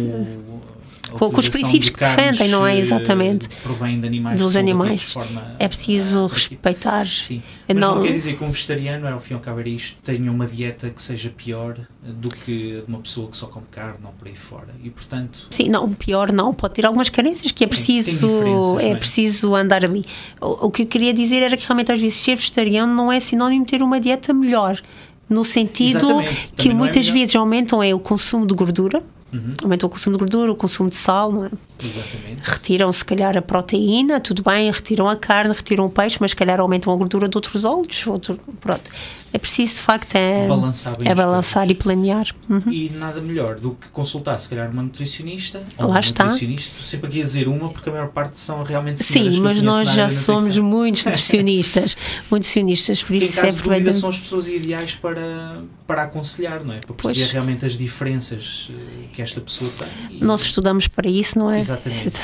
com, 1.19 1.31
com 1.31 1.41
os 1.41 1.49
princípios 1.49 1.91
que 1.91 2.01
defendem, 2.01 2.49
não 2.49 2.67
é? 2.67 2.77
Exatamente. 2.79 3.49
Provém 3.62 4.01
de 4.01 4.07
animais. 4.07 4.41
Dos 4.41 4.57
animais. 4.57 5.15
é 5.59 5.69
preciso 5.69 6.27
respeitar. 6.27 7.07
Sim. 7.07 7.43
Mas 7.67 7.77
não, 7.77 7.97
não 7.97 8.03
quer 8.03 8.12
dizer 8.12 8.37
que 8.37 8.45
um 8.45 8.51
vegetariano, 8.51 9.09
ao 9.09 9.21
fim 9.21 9.35
e 9.35 9.37
ao 9.37 9.41
cabo, 9.41 9.61
isto, 9.61 9.99
tenha 10.03 10.31
uma 10.31 10.47
dieta 10.47 10.91
que 10.91 11.03
seja 11.03 11.31
pior 11.31 11.77
do 12.03 12.29
que 12.29 12.83
de 12.83 12.85
uma 12.87 12.99
pessoa 12.99 13.31
que 13.31 13.37
só 13.37 13.47
come 13.47 13.67
carne 13.71 14.01
ou 14.05 14.12
por 14.12 14.29
aí 14.29 14.37
fora. 14.37 14.69
E 14.83 14.91
portanto. 14.91 15.47
Sim, 15.51 15.69
não, 15.69 15.93
pior 15.93 16.33
não. 16.33 16.53
Pode 16.53 16.75
ter 16.75 16.87
algumas 16.87 17.09
carências 17.09 17.53
que 17.53 17.65
é 17.65 17.67
preciso, 17.67 18.79
é, 18.79 18.91
é 18.91 18.97
preciso 18.97 19.55
andar 19.55 19.85
ali. 19.85 20.05
O, 20.41 20.67
o 20.67 20.71
que 20.71 20.83
eu 20.83 20.87
queria 20.87 21.15
dizer 21.15 21.43
era 21.43 21.57
que 21.57 21.67
realmente 21.67 21.93
às 21.93 22.01
vezes 22.01 22.19
ser 22.19 22.37
vegetariano 22.37 22.95
não 22.95 23.11
é 23.11 23.21
sinónimo 23.21 23.65
de 23.65 23.71
ter 23.71 23.83
uma 23.83 24.01
dieta 24.01 24.33
melhor 24.33 24.81
no 25.29 25.45
sentido 25.45 26.23
que 26.57 26.71
é 26.71 26.75
muitas 26.75 27.09
é 27.09 27.12
vezes 27.12 27.35
aumentam 27.35 27.83
é 27.83 27.95
o 27.95 27.99
consumo 27.99 28.47
de 28.47 28.55
gordura, 28.55 29.03
Uhum. 29.35 29.53
Aumentam 29.64 29.89
o 29.89 29.91
consumo 29.91 30.16
de 30.16 30.20
gordura, 30.20 30.53
o 30.53 30.55
consumo 30.55 30.89
de 30.89 30.97
sal, 30.97 31.32
não 31.32 31.45
é? 31.47 31.51
Exatamente. 31.82 32.41
Retiram 32.45 32.93
se 32.93 33.05
calhar 33.05 33.37
a 33.37 33.43
proteína, 33.43 34.20
tudo 34.20 34.45
bem, 34.45 34.70
retiram 34.70 35.09
a 35.09 35.16
carne, 35.16 35.53
retiram 35.53 35.87
o 35.87 35.91
peixe, 35.91 36.18
mas 36.20 36.30
se 36.30 36.37
calhar 36.37 36.61
aumentam 36.61 36.93
a 36.93 36.97
gordura 36.97 37.28
de 37.28 37.37
outros 37.37 37.64
óleos, 37.64 38.07
outro, 38.07 38.39
pronto. 38.61 38.89
É 39.35 39.39
preciso 39.39 39.74
de 39.74 39.80
facto 39.80 40.14
é 40.14 40.47
balançar, 40.47 40.97
é 41.05 41.12
balançar 41.12 41.68
e 41.68 41.74
planear. 41.74 42.28
Uhum. 42.49 42.70
E 42.70 42.89
nada 42.91 43.20
melhor 43.20 43.57
do 43.57 43.72
que 43.72 43.89
consultar 43.89 44.39
se 44.39 44.49
calhar 44.49 44.70
uma 44.70 44.80
nutricionista 44.80 45.61
Lá 45.76 45.87
um 45.89 45.99
está. 45.99 46.26
nutricionista, 46.26 46.70
estou 46.70 46.85
sempre 46.85 47.09
aqui 47.09 47.20
a 47.20 47.24
dizer 47.24 47.49
uma 47.49 47.68
porque 47.68 47.89
a 47.89 47.93
maior 47.93 48.11
parte 48.11 48.39
são 48.39 48.62
realmente 48.62 49.03
Sim, 49.03 49.41
mas 49.41 49.61
nós 49.61 49.91
já 49.91 50.09
somos 50.09 50.57
muitos 50.59 51.03
nutricionistas, 51.05 51.97
muitos 52.30 52.49
nutricionistas, 52.49 53.03
por 53.03 53.16
isso 53.16 53.41
é 53.41 53.51
de 53.51 53.95
são 53.95 54.09
as 54.09 54.20
pessoas 54.20 54.47
ideais 54.47 54.95
para, 54.95 55.62
para 55.85 56.05
aconselhar, 56.05 56.62
não 56.64 56.72
é? 56.72 56.78
Para 56.78 56.95
perceber 56.95 57.20
pois. 57.20 57.32
realmente 57.32 57.66
as 57.66 57.76
diferenças 57.76 58.70
eh, 58.70 59.07
que 59.12 59.20
esta 59.20 59.41
pessoa 59.41 59.68
tem. 59.76 60.18
E... 60.18 60.24
Nós 60.24 60.43
estudamos 60.43 60.87
para 60.87 61.09
isso, 61.09 61.39
não 61.39 61.51
é? 61.51 61.59
Exatamente. 61.59 62.14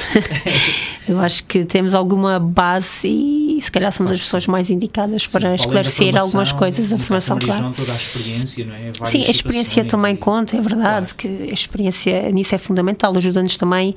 Eu 1.09 1.19
acho 1.19 1.45
que 1.45 1.65
temos 1.65 1.93
alguma 1.95 2.39
base 2.39 3.09
e 3.09 3.61
se 3.61 3.71
calhar 3.71 3.91
somos 3.91 4.13
as 4.13 4.21
pessoas 4.21 4.47
mais 4.47 4.71
indicadas 4.71 5.23
Sim, 5.23 5.31
para 5.33 5.55
esclarecer 5.55 6.17
algumas 6.17 6.53
coisas, 6.53 6.93
a 6.93 7.00
formação, 7.01 7.39
claro. 7.39 7.73
toda 7.73 7.93
a 7.93 7.97
experiência, 7.97 8.65
não 8.65 8.75
é? 8.75 8.93
Várias 8.93 9.09
Sim, 9.09 9.25
a 9.27 9.31
experiência 9.31 9.85
também 9.85 10.15
e... 10.15 10.19
conta, 10.19 10.57
é 10.57 10.61
verdade, 10.61 11.15
claro. 11.15 11.17
que 11.17 11.51
a 11.51 11.55
experiência 11.55 12.31
nisso 12.31 12.55
é 12.55 12.59
fundamental, 12.59 13.17
ajuda-nos 13.17 13.57
também 13.57 13.95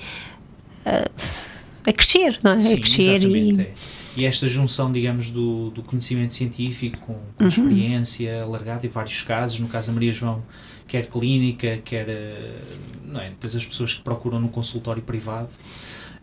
a, 0.85 1.89
a, 1.89 1.93
crescer, 1.93 2.39
não 2.43 2.51
é? 2.53 2.61
Sim, 2.61 2.73
a 2.73 2.77
crescer 2.77 3.23
e. 3.23 3.61
É. 3.61 3.73
E 4.15 4.25
esta 4.25 4.47
junção, 4.47 4.91
digamos, 4.91 5.31
do, 5.31 5.71
do 5.71 5.81
conhecimento 5.81 6.35
científico 6.35 6.99
com, 6.99 7.13
com 7.13 7.43
uhum. 7.43 7.47
experiência 7.47 8.43
alargada, 8.43 8.85
em 8.85 8.89
vários 8.89 9.23
casos, 9.23 9.59
no 9.59 9.67
caso 9.67 9.87
da 9.87 9.93
Maria 9.93 10.13
João, 10.13 10.43
quer 10.87 11.07
clínica, 11.07 11.79
quer 11.83 12.07
eh, 12.07 12.61
não 13.05 13.19
é? 13.19 13.29
depois 13.29 13.55
as 13.55 13.65
pessoas 13.65 13.93
que 13.95 14.01
procuram 14.03 14.39
no 14.39 14.49
consultório 14.49 15.01
privado. 15.01 15.49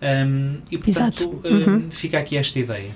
Um, 0.01 0.59
e 0.71 0.79
portanto, 0.79 1.41
uhum. 1.45 1.91
fica 1.91 2.19
aqui 2.19 2.37
esta 2.37 2.59
ideia. 2.59 2.91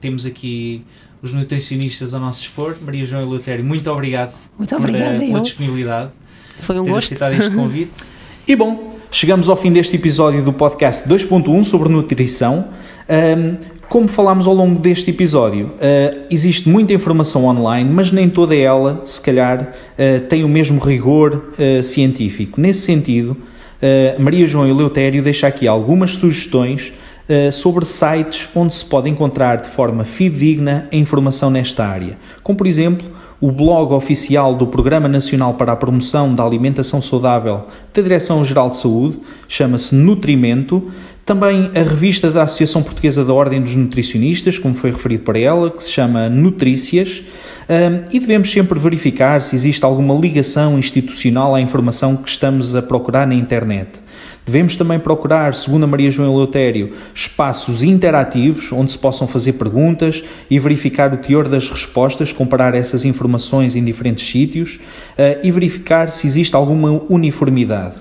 Temos 0.00 0.24
aqui 0.26 0.82
os 1.22 1.32
nutricionistas 1.32 2.14
ao 2.14 2.20
nosso 2.20 2.40
dispor, 2.40 2.76
Maria 2.80 3.02
João 3.02 3.22
Eleutério, 3.22 3.64
muito 3.64 3.90
obrigado 3.90 4.32
muito 4.58 4.76
obrigada, 4.76 5.18
pela, 5.18 5.26
pela 5.26 5.40
disponibilidade. 5.40 6.10
Foi 6.60 6.78
um 6.78 6.84
ter 6.84 6.90
gosto. 6.90 7.14
aceitado 7.14 7.40
este 7.40 7.56
convite. 7.56 7.90
e 8.46 8.54
bom, 8.54 8.98
chegamos 9.10 9.48
ao 9.48 9.56
fim 9.56 9.72
deste 9.72 9.96
episódio 9.96 10.42
do 10.42 10.52
podcast 10.52 11.08
2.1 11.08 11.64
sobre 11.64 11.88
nutrição. 11.88 12.68
Um, 13.08 13.56
como 13.88 14.06
falámos 14.06 14.46
ao 14.46 14.54
longo 14.54 14.78
deste 14.78 15.10
episódio, 15.10 15.66
uh, 15.66 16.26
existe 16.30 16.68
muita 16.68 16.92
informação 16.92 17.46
online, 17.46 17.90
mas 17.90 18.12
nem 18.12 18.28
toda 18.28 18.54
ela, 18.54 19.00
se 19.04 19.20
calhar, 19.20 19.62
uh, 19.62 20.20
tem 20.28 20.44
o 20.44 20.48
mesmo 20.48 20.78
rigor 20.78 21.50
uh, 21.58 21.82
científico. 21.82 22.60
Nesse 22.60 22.82
sentido, 22.82 23.36
Maria 24.18 24.46
João 24.46 24.68
Eleutério 24.68 25.22
deixa 25.22 25.46
aqui 25.46 25.66
algumas 25.66 26.10
sugestões 26.10 26.92
sobre 27.52 27.84
sites 27.84 28.48
onde 28.54 28.74
se 28.74 28.84
pode 28.84 29.08
encontrar 29.08 29.56
de 29.56 29.68
forma 29.68 30.04
fidedigna 30.04 30.88
a 30.92 30.96
informação 30.96 31.50
nesta 31.50 31.84
área, 31.84 32.18
como 32.42 32.58
por 32.58 32.66
exemplo 32.66 33.06
o 33.40 33.50
blog 33.50 33.94
oficial 33.94 34.54
do 34.54 34.66
Programa 34.66 35.08
Nacional 35.08 35.54
para 35.54 35.72
a 35.72 35.76
Promoção 35.76 36.34
da 36.34 36.44
Alimentação 36.44 37.00
Saudável 37.00 37.66
da 37.94 38.02
Direção-Geral 38.02 38.68
de 38.68 38.76
Saúde, 38.76 39.18
chama-se 39.48 39.94
Nutrimento. 39.94 40.90
Também 41.24 41.70
a 41.74 41.82
revista 41.82 42.30
da 42.30 42.42
Associação 42.42 42.82
Portuguesa 42.82 43.24
da 43.24 43.32
Ordem 43.32 43.62
dos 43.62 43.74
Nutricionistas, 43.74 44.58
como 44.58 44.74
foi 44.74 44.90
referido 44.90 45.22
para 45.22 45.38
ela, 45.38 45.70
que 45.70 45.82
se 45.82 45.90
chama 45.90 46.28
Nutrícias. 46.28 47.22
e 48.12 48.18
devemos 48.18 48.50
sempre 48.50 48.78
verificar 48.78 49.40
se 49.40 49.54
existe 49.54 49.84
alguma 49.84 50.14
ligação 50.14 50.78
institucional 50.78 51.54
à 51.54 51.60
informação 51.62 52.16
que 52.16 52.28
estamos 52.28 52.74
a 52.74 52.82
procurar 52.82 53.26
na 53.26 53.34
internet. 53.34 53.88
Devemos 54.46 54.74
também 54.74 54.98
procurar, 54.98 55.54
segundo 55.54 55.84
a 55.84 55.86
Maria 55.86 56.10
João 56.10 56.32
Eleutério, 56.32 56.92
espaços 57.14 57.82
interativos 57.82 58.72
onde 58.72 58.92
se 58.92 58.98
possam 58.98 59.28
fazer 59.28 59.54
perguntas 59.54 60.24
e 60.50 60.58
verificar 60.58 61.12
o 61.12 61.18
teor 61.18 61.48
das 61.48 61.68
respostas, 61.68 62.32
comparar 62.32 62.74
essas 62.74 63.04
informações 63.04 63.76
em 63.76 63.84
diferentes 63.84 64.28
sítios 64.28 64.76
uh, 64.76 65.38
e 65.42 65.50
verificar 65.50 66.10
se 66.10 66.26
existe 66.26 66.56
alguma 66.56 67.02
uniformidade. 67.08 67.96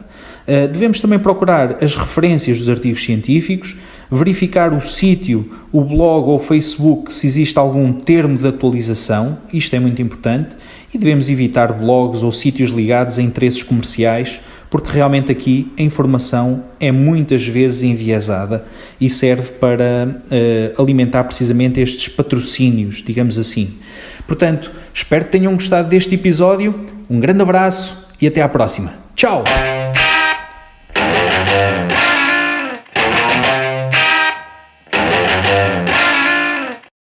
Uh, 0.48 0.68
devemos 0.68 1.00
também 1.00 1.20
procurar 1.20 1.84
as 1.84 1.96
referências 1.96 2.58
dos 2.58 2.70
artigos 2.70 3.04
científicos, 3.04 3.76
verificar 4.10 4.74
o 4.74 4.82
sítio, 4.82 5.52
o 5.72 5.84
blog 5.84 6.30
ou 6.30 6.38
o 6.38 6.40
Facebook 6.40 7.14
se 7.14 7.28
existe 7.28 7.60
algum 7.60 7.94
termo 7.94 8.38
de 8.38 8.48
atualização, 8.48 9.38
isto 9.54 9.76
é 9.76 9.80
muito 9.80 10.02
importante, 10.02 10.56
e 10.92 10.98
devemos 10.98 11.30
evitar 11.30 11.72
blogs 11.74 12.24
ou 12.24 12.32
sítios 12.32 12.72
ligados 12.72 13.20
a 13.20 13.22
interesses 13.22 13.62
comerciais 13.62 14.40
porque 14.70 14.92
realmente 14.92 15.32
aqui 15.32 15.72
a 15.78 15.82
informação 15.82 16.66
é 16.80 16.92
muitas 16.92 17.46
vezes 17.46 17.84
enviesada 17.84 18.66
e 19.00 19.10
serve 19.10 19.52
para 19.54 20.22
uh, 20.26 20.82
alimentar 20.82 21.24
precisamente 21.24 21.80
estes 21.80 22.08
patrocínios, 22.10 23.04
digamos 23.04 23.38
assim. 23.38 23.78
Portanto, 24.28 24.72
espero 24.94 25.26
que 25.26 25.32
tenham 25.32 25.54
gostado 25.54 25.90
deste 25.90 26.16
episódio. 26.16 26.86
Um 27.10 27.20
grande 27.20 27.42
abraço 27.42 28.08
e 28.22 28.28
até 28.28 28.42
à 28.42 28.50
próxima. 28.50 28.94
Tchau! 29.16 29.44